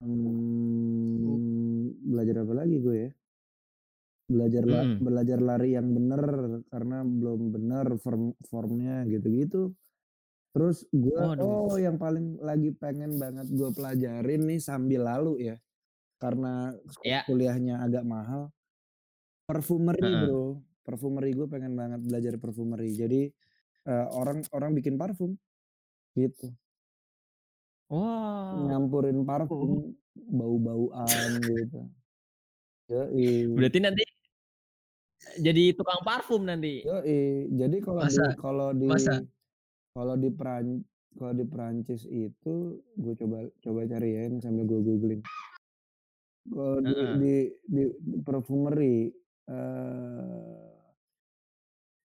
Hmm, 0.03 1.87
belajar 2.03 2.43
apa 2.43 2.53
lagi 2.53 2.75
gue 2.79 2.95
ya? 2.95 3.11
Belajar 4.25 4.63
la- 4.65 4.83
Mm-mm. 4.83 4.99
belajar 5.01 5.39
lari 5.39 5.69
yang 5.73 5.87
bener 5.93 6.21
karena 6.67 6.97
belum 7.05 7.41
bener 7.51 7.85
form 7.99 8.33
formnya 8.43 9.05
gitu-gitu. 9.07 9.71
Terus 10.51 10.87
gue 10.89 11.19
Waduh. 11.19 11.71
oh 11.71 11.75
yang 11.75 11.99
paling 11.99 12.39
lagi 12.39 12.71
pengen 12.71 13.19
banget 13.19 13.47
gue 13.51 13.69
pelajarin 13.71 14.41
nih 14.47 14.59
sambil 14.59 15.03
lalu 15.03 15.51
ya. 15.51 15.55
Karena 16.15 16.71
Ya. 17.03 17.23
kuliahnya 17.27 17.83
agak 17.83 18.07
mahal. 18.07 18.54
Parfumery 19.45 20.01
Heeh. 20.01 20.21
bro. 20.25 20.59
Parfumery 20.85 21.31
gue 21.33 21.47
pengen 21.49 21.73
banget 21.73 22.01
belajar 22.01 22.33
parfumery. 22.37 22.93
Jadi 22.93 23.29
eh, 23.85 24.07
orang 24.13 24.41
orang 24.53 24.73
bikin 24.73 24.97
parfum 24.97 25.37
gitu 26.15 26.47
wah. 27.91 28.65
nyampurin 28.65 29.27
parfum 29.27 29.93
bau-bauan 30.15 31.31
gitu. 31.43 31.81
Yoi. 32.89 33.51
Berarti 33.51 33.79
nanti 33.81 34.03
jadi 35.41 35.73
tukang 35.73 36.01
parfum 36.05 36.45
nanti. 36.45 36.85
Yoi. 36.85 37.49
Jadi 37.53 37.77
kalau 37.81 38.01
di 38.05 38.17
kalau 38.37 38.69
di 38.73 38.87
kalau 39.95 40.15
di 40.15 40.29
Peran 40.31 40.81
kalau 41.15 41.31
di 41.31 41.45
Perancis 41.47 42.03
itu 42.11 42.83
gue 42.99 43.13
coba 43.15 43.47
coba 43.63 43.79
cari 43.87 44.09
ya 44.19 44.21
ini 44.27 44.37
sambil 44.43 44.67
gue 44.67 44.81
googling. 44.83 45.21
Kalau 46.45 46.77
di, 46.83 46.91
Heeh. 46.93 47.13
di 47.17 47.35
di 47.65 47.83
di 47.89 48.17
perfumery 48.21 49.09
eh 49.49 50.65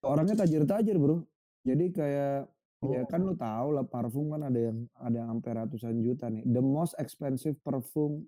orangnya 0.03 0.35
tajir-tajir 0.39 0.95
bro. 0.95 1.23
Jadi 1.67 1.91
kayak 1.91 2.47
ya 2.79 3.03
kan 3.11 3.19
lu 3.27 3.35
tahu 3.35 3.75
lah 3.75 3.83
parfum 3.83 4.31
kan 4.31 4.47
ada 4.47 4.71
yang 4.71 4.87
ada 4.95 5.15
yang 5.19 5.27
sampai 5.35 5.51
ratusan 5.59 5.99
juta 5.99 6.31
nih. 6.31 6.47
The 6.47 6.63
most 6.63 6.95
expensive 6.95 7.59
perfume, 7.59 8.23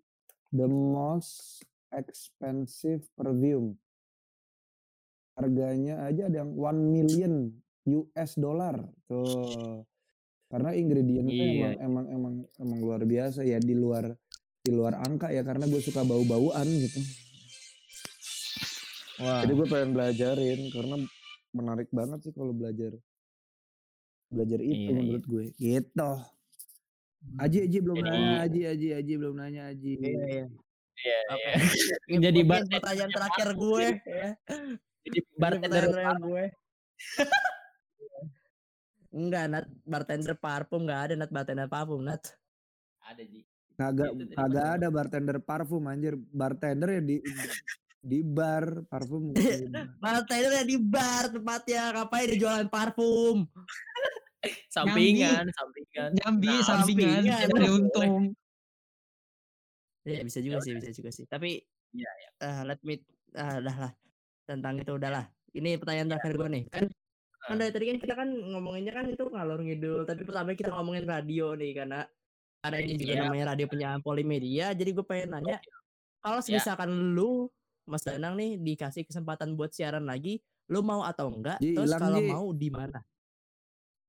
the 0.51 0.67
most 0.67 1.63
expensive 1.95 3.07
perfume. 3.15 3.79
Harganya 5.39 6.03
aja 6.03 6.27
ada 6.27 6.43
yang 6.43 6.51
1 6.59 6.75
million 6.91 7.33
US 7.87 8.35
dollar 8.35 8.83
tuh. 9.07 9.87
Karena 10.51 10.75
ingredientsnya 10.75 11.47
Iya. 11.47 11.55
emang 11.55 11.79
emang 11.79 12.05
emang 12.11 12.33
emang 12.59 12.79
luar 12.83 13.01
biasa 13.07 13.47
ya 13.47 13.55
di 13.63 13.71
luar 13.71 14.11
di 14.61 14.71
luar 14.75 14.99
angka 14.99 15.31
ya 15.31 15.47
karena 15.47 15.63
gue 15.71 15.79
suka 15.79 16.03
bau-bauan 16.03 16.67
gitu. 16.67 16.99
Wah. 19.21 19.39
Jadi 19.41 19.51
gue 19.53 19.67
pengen 19.67 19.91
belajarin 19.91 20.59
karena 20.69 20.95
menarik 21.51 21.89
banget 21.89 22.19
sih 22.23 22.33
kalau 22.33 22.51
belajar 22.51 22.95
belajar 24.27 24.59
itu 24.59 24.71
Iya, 24.71 24.87
iya. 24.87 24.95
menurut 24.95 25.23
gue. 25.25 25.45
Gitu. 25.53 26.11
Aji 27.37 27.57
Aji 27.61 27.77
belum 27.79 27.97
Jadi- 27.97 28.09
nanya 28.09 28.37
Aji 28.41 28.61
Aji 28.65 28.87
Aji 28.93 29.13
belum 29.15 29.35
nanya 29.35 29.61
Aji. 29.69 29.91
Iya, 29.93 30.09
iya. 30.25 30.45
Iya, 30.97 31.19
Oke. 31.27 31.41
iya. 31.41 31.53
Ini 32.07 32.17
Jadi 32.27 32.39
bartender 32.49 32.79
pertanyaan 32.79 33.11
terakhir 33.11 33.47
gue 33.53 33.83
ya. 33.83 34.29
Jadi 35.01 35.19
bartender 35.35 35.83
gue. 36.19 36.43
Enggak, 39.11 39.43
Nat. 39.49 39.65
Bartender 39.83 40.33
parfum 40.35 40.81
enggak 40.81 40.99
ada 41.03 41.13
Nat 41.15 41.29
bartender 41.29 41.67
parfum, 41.67 42.01
Nat. 42.01 42.23
ada 43.01 43.21
Ji. 43.21 43.43
Kagak 43.75 44.09
kagak 44.31 44.67
ada 44.77 44.87
bartender 44.87 45.37
parfum 45.37 45.83
anjir. 45.85 46.15
Bartender 46.31 46.89
ya 46.89 47.01
di 47.01 47.17
di 48.01 48.19
bar 48.21 48.83
parfum. 48.85 49.29
di. 49.29 49.41
Bartender 49.97 50.51
ya 50.51 50.63
di 50.65 50.77
bar 50.77 51.29
tempatnya, 51.29 51.93
ngapain 51.93 52.27
dia 52.27 52.37
jualan 52.37 52.67
parfum? 52.67 53.45
Sampingan, 54.73 55.53
sampingan. 55.53 56.09
nyambi 56.17 56.49
Nah, 56.49 56.65
sampingan 56.65 57.21
sampingan, 57.21 57.39
cari 57.45 57.51
boleh. 57.53 57.69
untung. 57.71 58.13
Ya 60.01 60.25
bisa 60.25 60.41
juga 60.41 60.57
sih, 60.59 60.73
bisa 60.73 60.89
juga 60.91 61.13
sih. 61.13 61.29
Tapi 61.29 61.61
Iya, 61.91 62.09
ah, 62.39 62.63
let 62.65 62.81
me 62.81 63.05
ah 63.31 63.61
dah 63.61 63.77
lah. 63.77 63.91
Tentang 64.47 64.79
itu 64.79 64.95
udahlah. 64.95 65.29
Ini 65.51 65.77
pertanyaan 65.77 66.09
terakhir 66.09 66.33
gue 66.39 66.49
nih. 66.49 66.63
Kan 66.73 66.85
kan 67.37 67.53
Ah. 67.53 67.57
dari 67.59 67.69
tadi 67.69 67.85
kan 67.85 67.97
kita 67.99 68.13
kan 68.15 68.29
ngomonginnya 68.33 68.93
kan 68.95 69.05
itu 69.05 69.23
ngalur 69.27 69.59
ngidul, 69.61 70.01
tapi 70.07 70.25
pertama 70.25 70.55
kita 70.55 70.71
ngomongin 70.71 71.05
radio 71.05 71.53
nih 71.53 71.71
karena 71.75 71.99
ada 72.61 72.77
ini 72.77 72.97
juga 72.97 73.13
Iya. 73.13 73.21
namanya 73.27 73.45
radio 73.53 73.65
penyiaran 73.67 74.01
polimedia. 74.01 74.65
Jadi 74.71 74.89
gue 74.89 75.05
pengen 75.05 75.37
nanya, 75.37 75.61
kalau 76.17 76.41
Ya. 76.41 76.57
misalkan 76.57 76.89
lu 77.13 77.45
Mas 77.91 78.07
Danang 78.07 78.39
nih 78.39 78.55
dikasih 78.55 79.03
kesempatan 79.03 79.59
buat 79.59 79.75
siaran 79.75 80.07
lagi, 80.07 80.39
lu 80.71 80.79
mau 80.79 81.03
atau 81.03 81.27
enggak? 81.27 81.59
Ji, 81.59 81.75
Terus 81.75 81.91
kalau 81.99 82.23
Ji. 82.23 82.31
mau 82.31 82.45
di 82.55 82.69
mana? 82.71 83.03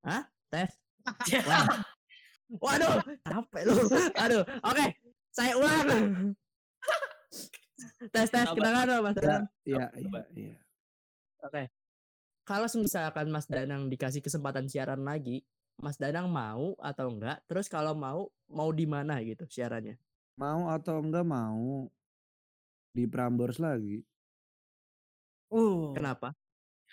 Hah? 0.07 0.23
Tes? 0.47 0.71
Waduh, 2.63 3.03
capek 3.27 3.61
lu. 3.67 3.75
Aduh, 4.15 4.43
oke. 4.63 4.85
Saya 5.35 5.59
ulang. 5.59 6.31
tes 8.13 8.29
tes 8.29 8.47
kenangan 8.53 8.85
dong 8.87 9.03
Mas 9.03 9.15
Ya, 9.17 9.19
Danang. 9.19 9.45
iya, 9.67 9.85
iya, 9.99 10.21
iya. 10.31 10.57
Oke. 11.43 11.63
Kalau 12.47 12.67
misalkan 12.79 13.27
Mas 13.27 13.47
Danang 13.51 13.91
dikasih 13.91 14.23
kesempatan 14.23 14.71
siaran 14.71 15.03
lagi, 15.03 15.43
Mas 15.75 15.99
Danang 15.99 16.31
mau 16.31 16.77
atau 16.79 17.11
enggak? 17.11 17.43
Terus 17.51 17.67
kalau 17.67 17.91
mau, 17.91 18.31
mau 18.47 18.69
di 18.71 18.87
mana 18.87 19.19
gitu 19.25 19.43
siarannya? 19.43 19.99
Mau 20.39 20.71
atau 20.71 21.03
enggak 21.03 21.25
mau 21.27 21.91
di 22.93 23.09
Prambors 23.09 23.57
lagi. 23.57 24.05
Uh, 25.49 25.93
kenapa? 25.97 26.37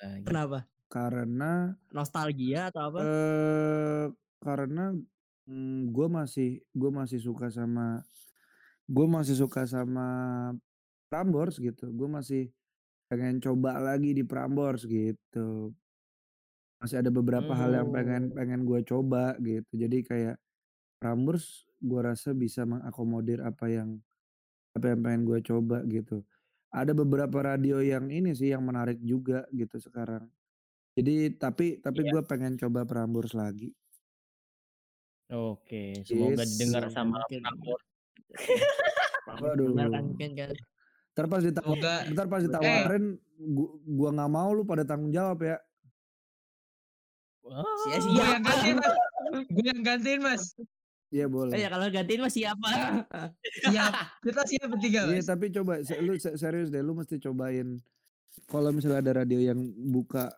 Ya, 0.01 0.17
gitu. 0.21 0.27
Kenapa? 0.33 0.59
Karena 0.91 1.77
Nostalgia 1.93 2.73
atau 2.73 2.91
apa? 2.91 2.99
eh 3.05 4.05
karena 4.41 4.97
mm, 5.45 5.93
gue 5.93 6.09
masih 6.09 6.51
gue 6.73 6.91
masih 6.91 7.21
suka 7.21 7.53
sama 7.53 8.01
gue 8.91 9.07
masih 9.07 9.37
suka 9.39 9.69
sama 9.69 10.09
Prambors 11.13 11.61
gitu. 11.61 11.93
Gue 11.93 12.09
masih 12.09 12.43
pengen 13.07 13.39
coba 13.39 13.79
lagi 13.79 14.17
di 14.17 14.25
Prambors 14.27 14.83
gitu. 14.89 15.71
Masih 16.81 17.05
ada 17.05 17.13
beberapa 17.13 17.53
hal 17.53 17.77
yang 17.77 17.89
pengen 17.93 18.33
Oh. 18.33 18.35
pengen 18.35 18.61
gue 18.65 18.81
coba 18.83 19.37
gitu. 19.39 19.71
Jadi 19.77 20.01
kayak 20.03 20.37
Prambors 20.99 21.69
gue 21.79 22.01
rasa 22.03 22.33
bisa 22.35 22.65
mengakomodir 22.67 23.45
apa 23.45 23.69
yang 23.69 24.01
apa 24.71 24.87
yang 24.87 25.01
pengen 25.01 25.23
gue 25.25 25.39
coba 25.43 25.83
gitu. 25.85 26.23
Ada 26.71 26.95
beberapa 26.95 27.43
radio 27.43 27.83
yang 27.83 28.07
ini 28.09 28.31
sih 28.31 28.55
yang 28.55 28.63
menarik 28.63 29.03
juga 29.03 29.43
gitu 29.51 29.77
sekarang. 29.77 30.31
Jadi 30.95 31.35
tapi 31.35 31.79
tapi 31.79 32.01
Iya. 32.03 32.11
gue 32.13 32.23
pengen 32.25 32.55
coba 32.55 32.87
Prambors 32.87 33.35
lagi. 33.35 33.75
Oke, 35.31 36.03
semoga 36.03 36.43
didengar 36.43 36.87
Yes. 36.87 36.95
sama 36.95 37.23
Mungkin. 37.23 37.41
Prambors. 37.41 37.85
Waduh. 39.31 39.67
Dengar 39.71 39.89
kan 39.89 40.03
mungkin 40.05 40.31
kan. 40.35 40.51
Ntar 41.11 41.27
pas 41.27 41.43
ditawar, 41.43 41.67
Semoga 41.67 41.95
ntar 42.09 42.27
pas 42.27 42.41
ditawarin 42.41 43.05
gua, 43.37 43.69
gua 43.85 44.11
nggak 44.15 44.31
mau 44.31 44.51
lu 44.51 44.63
pada 44.63 44.83
tanggung 44.83 45.11
jawab 45.11 45.43
ya. 45.43 45.59
Wah, 47.43 47.63
gue 47.63 47.99
Sia-sia. 47.99 48.15
yang 48.31 48.43
gantiin 48.43 48.77
mas. 48.77 48.95
Gue 49.51 49.65
yang 49.67 49.81
gantiin 49.83 50.21
mas. 50.21 50.43
Iya 51.11 51.27
Oh 51.27 51.43
boleh. 51.43 51.59
ya 51.59 51.69
kalau 51.69 51.87
gantiin 51.91 52.21
mah 52.23 52.31
siapa? 52.31 52.71
Siap. 53.67 53.93
Kita 54.25 54.43
siap 54.47 54.67
bertiga 54.71 55.11
Iya 55.11 55.23
tapi 55.27 55.51
coba 55.51 55.83
lu 56.03 56.15
se- 56.17 56.39
serius 56.39 56.71
deh 56.71 56.83
lu 56.83 56.95
mesti 56.95 57.19
cobain 57.19 57.83
kalau 58.47 58.71
misalnya 58.71 59.03
ada 59.03 59.13
radio 59.27 59.43
yang 59.43 59.59
buka 59.91 60.31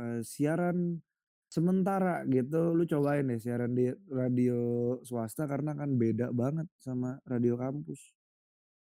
eh, 0.00 0.24
siaran 0.24 0.96
sementara 1.52 2.24
gitu 2.26 2.72
lu 2.72 2.88
cobain 2.88 3.28
deh 3.28 3.36
siaran 3.38 3.76
di 3.76 3.92
radio 4.08 4.56
swasta 5.04 5.44
karena 5.44 5.76
kan 5.76 5.92
beda 5.94 6.32
banget 6.32 6.66
sama 6.80 7.20
radio 7.28 7.60
kampus. 7.60 8.00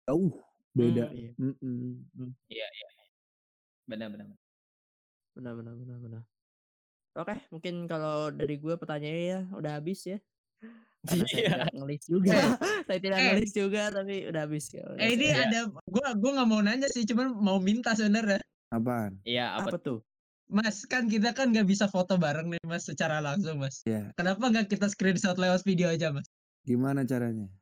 Jauh 0.08 0.32
beda. 0.72 1.12
Hmm, 1.12 1.18
iya. 1.20 1.30
Mm-mm. 1.36 2.30
Iya, 2.48 2.66
iya. 2.72 2.88
Benar, 3.84 4.08
benar. 4.10 4.26
benar. 4.32 4.40
Benar 5.36 5.52
benar 5.54 5.74
benar 5.76 5.98
benar. 6.00 6.22
Oke, 7.18 7.34
mungkin 7.50 7.84
kalau 7.84 8.30
dari 8.30 8.56
gue 8.56 8.74
pertanyaannya 8.80 9.24
ya 9.28 9.40
udah 9.54 9.72
habis 9.76 10.06
ya. 10.08 10.18
Karena 11.06 11.24
saya 11.30 11.38
Iya. 11.38 11.50
tidak 11.54 11.74
ngelis 11.78 12.02
juga. 12.10 12.32
saya 12.88 12.98
tidak 12.98 13.18
eh. 13.18 13.24
ngelis 13.30 13.52
juga 13.54 13.82
tapi 13.94 14.14
udah 14.26 14.42
habis 14.42 14.66
ya. 14.74 14.84
udah 14.88 14.98
Eh 14.98 15.10
ini 15.14 15.26
saya- 15.30 15.46
ada, 15.46 15.60
gue 15.70 16.06
gua 16.18 16.30
nggak 16.34 16.48
mau 16.50 16.60
nanya 16.64 16.88
sih, 16.90 17.06
cuman 17.06 17.26
mau 17.38 17.58
minta 17.62 17.94
sebenarnya. 17.94 18.42
Apaan? 18.74 19.22
Iya, 19.22 19.56
apa, 19.56 19.70
apa 19.72 19.78
tuh? 19.78 19.98
Mas 20.48 20.80
kan 20.88 21.06
kita 21.12 21.36
kan 21.36 21.52
nggak 21.52 21.68
bisa 21.68 21.92
foto 21.92 22.16
bareng 22.16 22.48
nih 22.48 22.60
mas 22.64 22.88
secara 22.88 23.20
langsung 23.20 23.60
mas. 23.60 23.84
Iya. 23.84 24.16
Kenapa 24.16 24.48
nggak 24.48 24.72
kita 24.72 24.88
screenshot 24.88 25.36
lewat 25.36 25.60
video 25.68 25.92
aja 25.92 26.08
mas? 26.08 26.24
Gimana 26.64 27.04
caranya? 27.04 27.52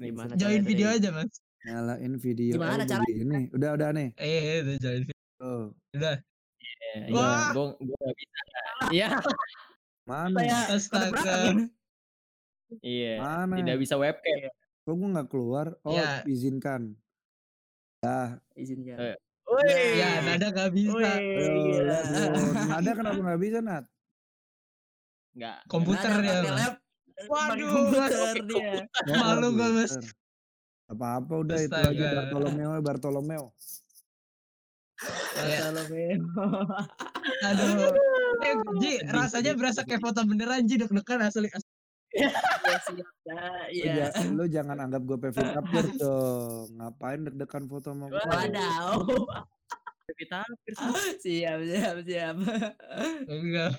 Gimana 0.00 0.32
Join 0.40 0.64
caranya 0.64 0.64
video 0.64 0.88
aja 0.88 1.08
mas. 1.12 1.32
Nyalain 1.68 2.14
video. 2.16 2.56
Gimana 2.56 2.82
oh, 2.82 2.88
caranya? 2.88 3.04
begini. 3.06 3.40
Udah 3.52 3.70
udah 3.76 3.88
nih. 3.92 4.08
Eh 4.16 4.64
itu 4.64 4.72
join 4.80 5.02
video. 5.04 5.24
Oh. 5.44 5.64
Udah. 5.92 6.16
Iya, 6.56 6.92
iya. 7.04 7.12
Wah. 7.12 7.52
Gue 7.52 7.68
gue 7.84 7.96
gak 8.00 8.16
bisa. 8.16 8.40
Iya, 8.92 9.08
Mana? 10.02 10.38
Saya 10.40 10.58
Astaga. 10.72 11.36
Iya. 12.80 13.20
Mana? 13.20 13.60
Tidak 13.60 13.76
bisa 13.76 13.94
webcam. 14.00 14.48
Kok 14.82 14.94
gue 14.96 15.08
nggak 15.12 15.28
keluar? 15.28 15.66
Oh, 15.84 15.92
Ya. 15.92 16.24
izinkan. 16.24 16.96
Dah. 18.00 18.40
Izinkan. 18.56 18.98
Eh, 18.98 19.16
Wih. 19.46 20.00
Ya 20.00 20.24
nada 20.24 20.48
nggak 20.48 20.72
bisa. 20.72 21.10
Dong. 21.12 22.54
Nada 22.72 22.90
kenapa 22.96 23.20
nggak 23.20 23.40
bisa, 23.42 23.58
Nat? 23.60 23.84
Enggak. 25.36 25.58
Komputer 25.68 26.10
Nada 26.18 26.28
ya, 26.28 26.70
Waduh, 27.30 27.68
komputer 27.70 28.34
dia. 28.48 28.82
Oh, 29.06 29.14
Malu 29.14 29.48
gua, 29.54 29.68
Mas. 29.78 29.94
Apa-apa 30.90 31.32
udah 31.46 31.58
itu 31.62 31.72
aja. 31.76 32.08
Bartolomeo, 32.18 32.70
Bartolomeo. 32.82 33.44
Ya. 35.38 35.70
Bartolomeo. 35.70 36.26
Aduh. 37.46 37.94
Eh, 38.42 38.54
Ji, 38.82 38.92
rasanya 39.06 39.54
berasa 39.54 39.86
kayak 39.86 40.02
foto 40.02 40.26
beneran 40.26 40.66
Ji 40.66 40.82
deg-degan 40.82 41.22
asli. 41.22 41.46
Iya 42.12 42.28
siap. 42.82 43.08
Lu, 43.24 43.34
Iya. 43.72 43.92
ja- 44.06 44.28
lu 44.28 44.44
jangan 44.46 44.76
anggap 44.78 45.02
gue 45.02 45.18
Pevin 45.18 45.48
Abdur 45.50 45.86
dong. 45.98 46.66
Ngapain 46.74 47.20
deg-degan 47.22 47.64
foto 47.66 47.90
sama 47.90 48.06
gue? 48.06 48.20
Wadaw. 48.20 49.00
Kita 50.12 50.44
siap 51.18 51.58
siap 51.62 51.96
siap. 52.02 52.36
Enggak. 53.26 53.72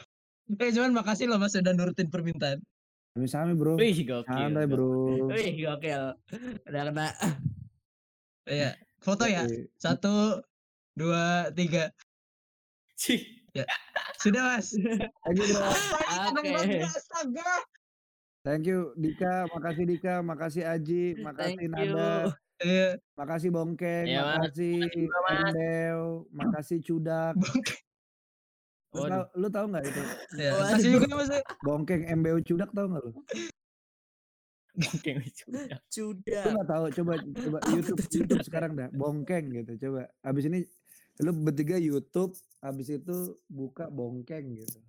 Eh, 0.52 0.72
cuman 0.72 0.92
makasih 0.94 1.26
loh 1.26 1.38
Mas 1.38 1.54
sudah 1.54 1.72
nurutin 1.72 2.08
permintaan. 2.08 2.60
Sami-sami 3.14 3.54
bro. 3.54 3.78
Wih, 3.78 3.94
gokil. 4.02 4.26
Santai 4.26 4.66
bro. 4.66 5.30
Wih 5.30 5.54
gokil. 5.56 6.04
Udah 6.66 6.82
kena. 6.84 7.08
Iya. 8.44 8.74
Foto 8.98 9.24
ya. 9.24 9.46
Satu, 9.78 10.42
dua, 10.92 11.54
tiga. 11.54 11.94
Sudah 14.18 14.42
Mas. 14.50 14.74
Thank 15.24 15.38
you 15.38 15.54
bro. 15.54 15.70
Seneng 16.10 16.42
Oke. 16.42 16.52
banget, 16.52 16.82
astaga. 16.88 17.52
Thank 18.44 18.68
you 18.68 18.92
Dika, 19.00 19.48
makasih 19.56 19.86
Dika, 19.88 20.20
makasih 20.20 20.64
Aji, 20.68 21.16
makasih 21.26 21.64
Thank 21.64 21.72
Nada, 21.72 22.28
you. 22.28 22.32
Iya. 22.64 22.90
makasih 23.16 23.50
Bongkeng, 23.56 24.06
Iya, 24.08 24.20
Mas. 24.20 24.52
makasih. 24.52 24.80
Embel, 25.32 26.00
makasih 26.32 26.78
Cudak. 26.84 27.36
Lu 28.94 29.08
tau, 29.08 29.24
lu 29.34 29.48
tahu 29.48 29.66
nggak 29.72 29.84
itu? 29.88 30.02
Ya, 30.38 30.52
Waduh. 30.54 30.70
kasih 30.76 30.90
juga 30.92 31.08
Mas. 31.16 31.32
Bongkeng 31.64 32.04
MBU 32.20 32.40
Cudak 32.44 32.70
tahu 32.76 32.86
nggak 32.92 33.04
lu? 33.04 33.12
Bongkeng 34.76 35.18
juga. 35.24 35.64
Lu 35.64 35.80
Sudah. 35.88 36.44
nggak 36.52 36.68
tahu, 36.68 36.86
coba 37.00 37.14
coba 37.24 37.58
YouTube 37.72 38.00
YouTube 38.12 38.12
Cudak? 38.12 38.44
sekarang 38.44 38.72
dah, 38.76 38.88
Bongkeng 38.92 39.56
gitu, 39.56 39.72
coba. 39.88 40.12
Abis 40.20 40.52
ini 40.52 40.68
lu 41.24 41.32
bertiga 41.32 41.80
YouTube, 41.80 42.36
abis 42.60 42.92
itu 42.92 43.40
buka 43.48 43.88
Bongkeng 43.88 44.52
gitu. 44.60 44.84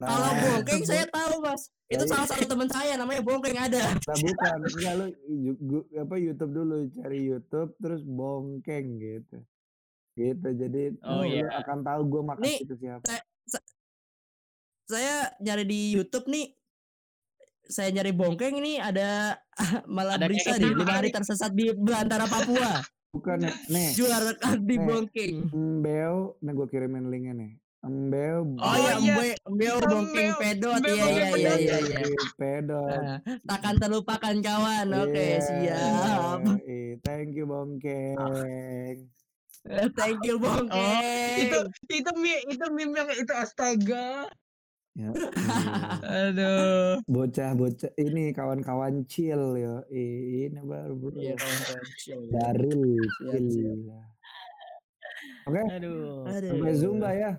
Kalau 0.00 0.28
Nah, 0.32 0.40
bongkeng 0.56 0.82
saya 0.82 1.04
tahu 1.06 1.34
mas. 1.40 1.62
Itu 1.86 2.02
Nah, 2.02 2.10
salah 2.10 2.26
satu 2.26 2.44
teman 2.46 2.66
saya 2.66 2.94
namanya 2.94 3.20
bongkeng 3.20 3.58
ada. 3.58 3.82
Nah, 3.92 4.16
bukan, 4.16 4.56
enggak 4.64 4.94
lu 4.94 5.06
yu- 5.28 5.60
gu- 5.60 5.88
apa 5.94 6.14
YouTube 6.16 6.52
dulu, 6.52 6.76
cari 6.94 7.18
YouTube 7.22 7.70
terus 7.76 8.00
Bongkeng 8.02 8.86
gitu. 8.96 9.38
Gitu, 10.12 10.48
jadi 10.50 10.82
Oh, 11.02 11.22
iya. 11.22 11.46
akan 11.56 11.78
tahu 11.80 12.00
gue 12.06 12.22
makan 12.24 12.42
Nih, 12.42 12.58
itu 12.60 12.74
siapa. 12.76 13.04
Saya 14.84 15.30
nyari 15.38 15.64
di 15.64 15.80
YouTube 15.92 16.26
nih. 16.26 16.50
Saya 17.62 17.92
nyari 17.92 18.10
bongkeng 18.10 18.58
ini 18.58 18.76
ada 18.76 19.38
malah 19.86 20.16
Ada 20.16 20.26
berita 20.26 20.50
kayak 20.50 20.58
nih 20.58 20.66
gitu. 20.66 20.80
lima 20.80 20.92
hari 20.92 21.08
tersesat 21.08 21.52
di 21.52 21.70
belantara 21.70 22.26
Papua. 22.26 22.82
Bukan 23.10 23.38
nih, 23.68 23.90
Juara 23.92 24.30
di 24.56 24.66
Nih. 24.72 24.78
bongkeng. 24.80 25.34
Mbeo, 25.50 26.38
nih 26.40 26.52
gue 26.52 26.66
kirimin 26.66 27.06
linknya 27.06 27.34
nih. 27.36 27.52
Mbeo, 27.80 28.44
Oh, 28.60 28.68
Oh, 28.68 28.76
iya, 28.76 28.92
iya. 29.00 29.14
Mbe, 29.16 29.28
Mbeo 29.56 29.76
bongkeng 29.80 30.30
Mbeo, 30.36 30.40
pedot. 30.44 30.80
Iya, 30.84 30.92
iya, 31.08 31.28
iya, 31.32 31.52
iya, 31.56 31.78
iya. 31.80 32.28
pedot. 32.36 32.92
Nah, 32.92 33.16
takkan 33.48 33.74
terlupakan 33.80 34.36
kawan. 34.36 34.86
Oke, 35.00 35.16
Iya, 35.16 35.40
siap. 35.40 36.40
iya. 36.44 36.96
Thank 37.00 37.32
you 37.32 37.48
Bongkeng. 37.48 38.20
Thank 39.96 40.20
you 40.24 40.36
bongkeng. 40.36 40.72
Oh, 40.72 41.36
itu 41.36 41.58
itu 41.88 42.10
meme 42.16 42.40
itu 42.48 42.66
meme 42.68 42.92
yang 42.96 43.08
itu 43.12 43.32
astaga. 43.32 44.28
Ya, 44.92 45.08
iya. 45.08 45.10
Aduh. 46.04 47.00
Bocah-bocah 47.08 47.92
ini 47.96 48.36
kawan-kawan 48.36 49.08
chill 49.08 49.56
ya. 49.56 49.80
Ini 49.88 50.60
baru 50.60 50.96
bro. 50.96 51.16
Iya, 51.16 51.32
kawan-kawan. 51.32 51.86
Chill. 51.96 52.20
Siap, 52.28 53.40
chill. 53.48 53.80
Oke, 55.48 55.62
Aduh. 55.72 56.28
Aduh. 56.28 56.48
sampai 56.52 56.72
Zumba 56.76 57.10
ya. 57.16 57.32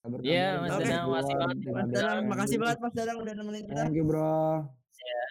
Bertemu 0.00 0.32
Iya, 0.32 0.48
Mas 0.56 0.72
di 0.80 0.84
Danang, 0.88 1.06
makasih 1.12 1.36
banget, 1.36 1.56
Mas 1.60 1.90
yang 1.92 2.24
makasih 2.24 2.56
banget 2.56 2.78
Mas 2.80 2.94
Danang 2.96 3.18
udah 3.20 3.34
nemenin 3.36 3.64
kita. 3.68 3.80
Thank 3.84 3.96
you 4.00 4.04
bro. 4.08 4.64
Iya. 4.96 5.24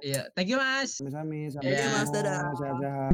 Iya, 0.00 0.22
thank 0.32 0.48
you 0.48 0.56
Mas. 0.56 0.96
Sami-sami. 0.96 1.52
Sampai 1.52 1.68
Iya, 1.68 1.84
ketemu. 1.84 1.96
Mas, 2.00 2.08
dadah. 2.08 2.40
Sehat-sehat. 2.56 3.12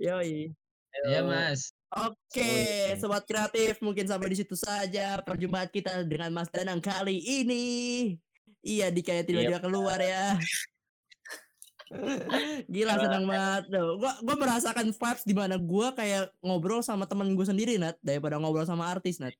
Yoi. 0.00 0.56
Iya 1.04 1.20
Mas. 1.20 1.60
Oke, 1.88 2.52
sobat 3.00 3.24
kreatif, 3.28 3.80
mungkin 3.80 4.04
sampai 4.08 4.28
di 4.32 4.36
situ 4.40 4.56
saja 4.56 5.20
perjumpaan 5.24 5.68
kita 5.68 6.04
dengan 6.08 6.32
Mas 6.32 6.48
Danang 6.48 6.80
kali 6.80 7.20
ini. 7.20 7.66
Iya, 8.64 8.88
Dika 8.88 9.20
yang 9.20 9.28
tiba-tiba 9.28 9.60
keluar 9.60 10.00
ya. 10.00 10.36
Gila 12.68 13.00
seneng 13.00 13.24
banget 13.24 13.64
tuh. 13.72 13.96
Gua 13.96 14.12
gua 14.20 14.36
merasakan 14.36 14.92
vibes 14.92 15.24
di 15.24 15.32
mana 15.32 15.56
gua 15.56 15.96
kayak 15.96 16.28
ngobrol 16.44 16.84
sama 16.84 17.08
temen 17.08 17.32
gue 17.32 17.46
sendiri 17.48 17.80
Nat 17.80 17.96
daripada 18.04 18.36
ngobrol 18.36 18.68
sama 18.68 18.92
artis 18.92 19.16
Nat. 19.16 19.32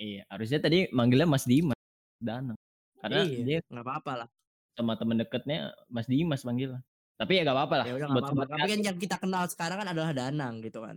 Iya, 0.00 0.24
harusnya 0.26 0.58
tadi 0.58 0.88
manggilnya 0.90 1.28
Mas 1.28 1.44
Dimas 1.44 1.76
Danang. 2.16 2.56
Karena 2.96 3.20
Iya, 3.22 3.38
dia 3.44 3.58
nggak 3.68 3.84
apa-apa 3.84 4.12
lah. 4.24 4.28
sama 4.70 4.96
temen 4.96 5.20
deketnya 5.20 5.76
Mas 5.86 6.08
Dimas 6.08 6.40
manggilnya. 6.40 6.80
Tapi 7.20 7.36
ya 7.36 7.44
gak 7.44 7.52
apa-apa 7.52 7.74
lah. 7.76 7.84
Ya 7.84 7.94
udah 7.94 8.08
apa-apa. 8.08 8.48
Tapi 8.48 8.64
kan 8.64 8.80
yang 8.80 8.96
kita 8.96 9.16
kenal 9.20 9.44
sekarang 9.44 9.76
kan 9.76 9.92
adalah 9.92 10.16
Danang 10.16 10.64
gitu 10.64 10.80
kan. 10.80 10.96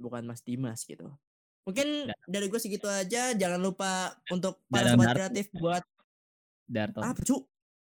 Bukan 0.00 0.24
Mas 0.24 0.40
Dimas 0.40 0.80
gitu. 0.80 1.12
Mungkin 1.68 2.08
Danang. 2.08 2.24
dari 2.24 2.46
gue 2.48 2.56
segitu 2.56 2.88
aja. 2.88 3.36
Jangan 3.36 3.60
lupa 3.60 4.16
untuk 4.32 4.64
para 4.72 4.96
sobat 4.96 5.12
kreatif 5.12 5.52
buat 5.52 5.84
Darto. 6.64 7.04
apa 7.04 7.20
cu? 7.20 7.44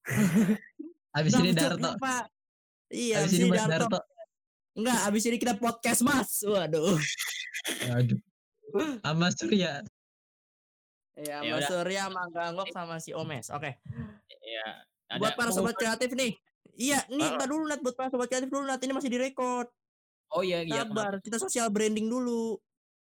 Habis 1.14 1.32
ini 1.38 1.54
Cuk? 1.54 1.62
Darto. 1.62 1.78
Kenapa? 1.94 2.14
Iya, 2.90 3.16
Habis 3.22 3.30
abis 3.30 3.38
ini 3.38 3.50
Darto. 3.54 3.70
Darto. 3.86 4.00
Enggak, 4.74 5.00
abis 5.06 5.24
ini 5.30 5.38
kita 5.38 5.54
podcast 5.54 6.02
Mas. 6.02 6.30
Waduh. 6.42 6.98
Aduh. 7.94 8.18
Sama 9.06 9.28
Surya. 9.38 9.86
Ya, 11.20 11.44
Ya 11.44 11.60
Mas. 11.60 11.68
Surya, 11.68 12.08
Anggok 12.10 12.70
sama 12.72 12.96
si 13.04 13.12
Omes. 13.12 13.52
Oke. 13.52 13.76
Ya, 14.40 14.68
ada 15.12 15.20
Buat 15.20 15.34
para 15.36 15.52
sobat 15.52 15.76
kreatif 15.76 16.16
nih. 16.16 16.34
Iya, 16.80 17.04
nih 17.12 17.36
entar 17.36 17.52
dulu 17.52 17.68
Nat 17.68 17.84
buat 17.84 17.96
para 18.00 18.08
sobat 18.08 18.32
kreatif 18.32 18.48
dulu 18.48 18.64
Nat. 18.64 18.80
Ini 18.80 18.96
masih 18.96 19.12
direkod. 19.12 19.68
Oh 20.32 20.46
iya 20.46 20.64
iya. 20.64 20.88
Sabar, 20.88 21.20
kita 21.20 21.42
sosial 21.42 21.68
branding 21.68 22.08
dulu. 22.08 22.56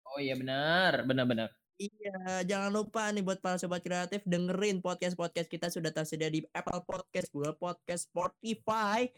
Oh 0.03 0.19
iya 0.22 0.38
benar, 0.38 1.02
benar-benar. 1.07 1.49
Iya, 1.81 2.45
jangan 2.45 2.69
lupa 2.69 3.10
nih 3.10 3.26
buat 3.26 3.41
para 3.41 3.57
sobat 3.57 3.81
kreatif 3.81 4.22
dengerin 4.30 4.77
podcast-podcast 4.77 5.49
kita 5.49 5.73
sudah 5.73 5.90
tersedia 5.90 6.30
di 6.30 6.45
Apple 6.53 6.85
Podcast, 6.85 7.34
Google 7.34 7.57
Podcast, 7.57 8.14
Spotify, 8.14 9.10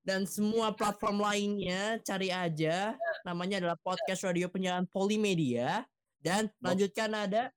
dan 0.00 0.24
semua 0.24 0.72
platform 0.72 1.20
lainnya. 1.20 2.00
Cari 2.00 2.32
aja, 2.32 2.96
namanya 3.28 3.60
adalah 3.60 3.76
Podcast 3.76 4.24
Radio 4.24 4.48
Penyiaran 4.48 4.88
Polimedia. 4.88 5.84
Dan 6.24 6.48
lanjutkan 6.64 7.12
ada 7.12 7.52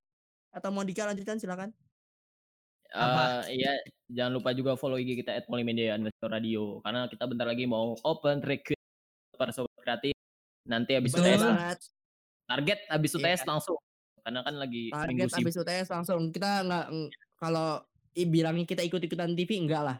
atau 0.51 0.69
mau 0.69 0.83
Dika 0.83 1.05
lanjutkan 1.05 1.37
silakan. 1.37 1.69
Eh 2.87 3.59
iya, 3.59 3.75
jangan 4.07 4.39
lupa 4.39 4.55
juga 4.55 4.79
follow 4.79 4.95
IG 4.95 5.19
kita 5.19 5.35
@polimedia 5.43 5.99
underscore 5.99 6.31
radio 6.31 6.79
karena 6.79 7.11
kita 7.11 7.27
bentar 7.27 7.43
lagi 7.43 7.67
mau 7.67 7.99
open 7.99 8.39
recruit 8.39 8.79
para 9.35 9.51
sobat 9.51 9.75
kreatif. 9.83 10.15
Nanti 10.63 10.95
habis 10.95 11.11
Betul. 11.11 11.35
UTS 11.35 11.91
target 12.47 12.79
habis 12.87 13.11
Iya. 13.11 13.19
UTS 13.19 13.41
langsung. 13.43 13.79
Karena 14.23 14.39
kan 14.43 14.55
lagi 14.55 14.91
Target 14.91 15.31
habis 15.35 15.55
UTS 15.55 15.87
langsung 15.87 16.19
kita 16.31 16.63
nggak 16.63 16.85
ng- 16.91 17.11
kalau 17.37 17.83
bilangin 18.17 18.65
kita 18.65 18.81
ikut-ikutan 18.81 19.35
TV 19.35 19.61
enggak 19.61 19.83
lah. 19.83 19.97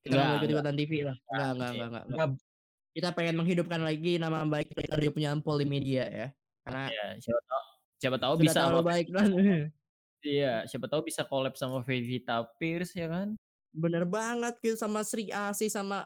Kita 0.00 0.10
nggak 0.10 0.16
mau 0.16 0.24
Enggak, 0.26 0.40
ikut-ikutan 0.40 0.74
TV 0.76 0.92
lah. 1.00 1.16
Enggak, 1.16 1.28
enggak, 1.28 1.52
iya. 1.52 1.68
enggak, 1.70 1.88
enggak. 1.88 2.04
Nggak- 2.08 2.48
Kita 2.90 3.08
pengen 3.14 3.34
menghidupkan 3.38 3.80
lagi 3.86 4.12
nama 4.18 4.42
baik 4.42 4.74
radio 4.74 5.10
penyiaran 5.14 5.40
Polimedia 5.40 6.04
ya. 6.10 6.26
Karena 6.66 6.90
Ya, 6.90 7.04
siapa 7.22 7.40
tahu 7.40 7.62
siapa 8.00 8.16
tahu 8.18 8.34
bisa 8.42 8.60
sama 8.66 8.80
baik 8.82 9.06
iya, 10.24 10.64
siapa 10.68 10.86
tahu 10.86 11.08
bisa 11.08 11.24
collab 11.24 11.56
sama 11.56 11.80
Vevita 11.84 12.44
Pierce 12.58 12.96
ya 12.96 13.08
kan? 13.08 13.36
bener 13.70 14.02
banget 14.06 14.58
gitu 14.62 14.74
sama 14.74 15.06
Sri 15.06 15.30
Asi 15.30 15.70
sama 15.70 16.02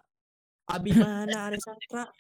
Abimana 0.69 1.45
Arisatra. 1.49 2.09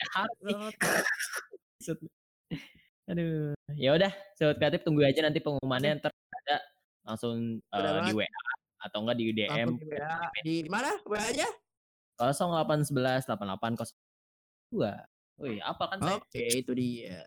Aduh, 3.04 3.52
ya 3.76 3.92
udah, 3.92 4.08
sobat 4.32 4.56
kreatif 4.56 4.80
tunggu 4.80 5.04
aja 5.04 5.20
nanti 5.20 5.36
pengumumannya 5.36 6.00
ntar 6.00 6.08
ada 6.12 6.56
langsung 7.04 7.60
eh, 7.60 8.00
di. 8.08 8.16
WA 8.16 8.24
atau 8.80 9.04
enggak 9.04 9.16
di 9.20 9.24
DM 9.32 9.76
di 9.76 9.84
WA. 9.92 10.16
Di 10.40 10.64
mana? 10.72 10.96
WA 11.04 11.20
aja? 11.20 11.44
0811 12.16 13.28
8802. 13.28 15.44
Wih, 15.44 15.60
apa 15.60 15.84
kan? 15.92 16.00
Oke, 16.16 16.48
itu 16.48 16.72
dia. 16.72 17.20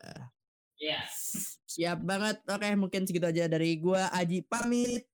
Iya. 0.78 1.02
Siap 1.66 2.00
banget. 2.06 2.38
Oke, 2.46 2.68
mungkin 2.78 3.04
segitu 3.06 3.26
aja 3.28 3.50
dari 3.50 3.78
gua 3.82 4.10
Aji 4.14 4.46
pamit. 4.46 5.06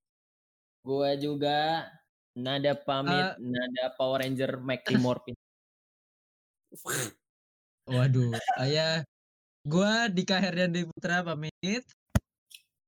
Gua 0.84 1.16
juga 1.16 1.88
nada 2.36 2.76
pamit, 2.76 3.40
nada 3.40 3.84
Power 3.96 4.20
Ranger 4.20 4.60
Mighty 4.60 4.94
Morphin. 5.00 5.36
Waduh, 7.88 8.32
ayah. 8.60 9.04
Gua 9.64 10.12
Dika 10.12 10.36
Herdian 10.36 10.92
Putra 10.92 11.24
pamit. 11.24 11.84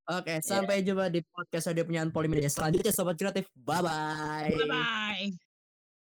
Oke, 0.06 0.38
sampai 0.38 0.86
jumpa 0.86 1.10
di 1.10 1.18
podcast 1.24 1.72
radio 1.72 1.82
penyiaran 1.82 2.14
Polimedia 2.14 2.46
selanjutnya 2.46 2.94
sobat 2.94 3.18
kreatif. 3.18 3.50
Bye 3.58 3.82
bye. 3.82 4.54
Bye. 4.54 5.45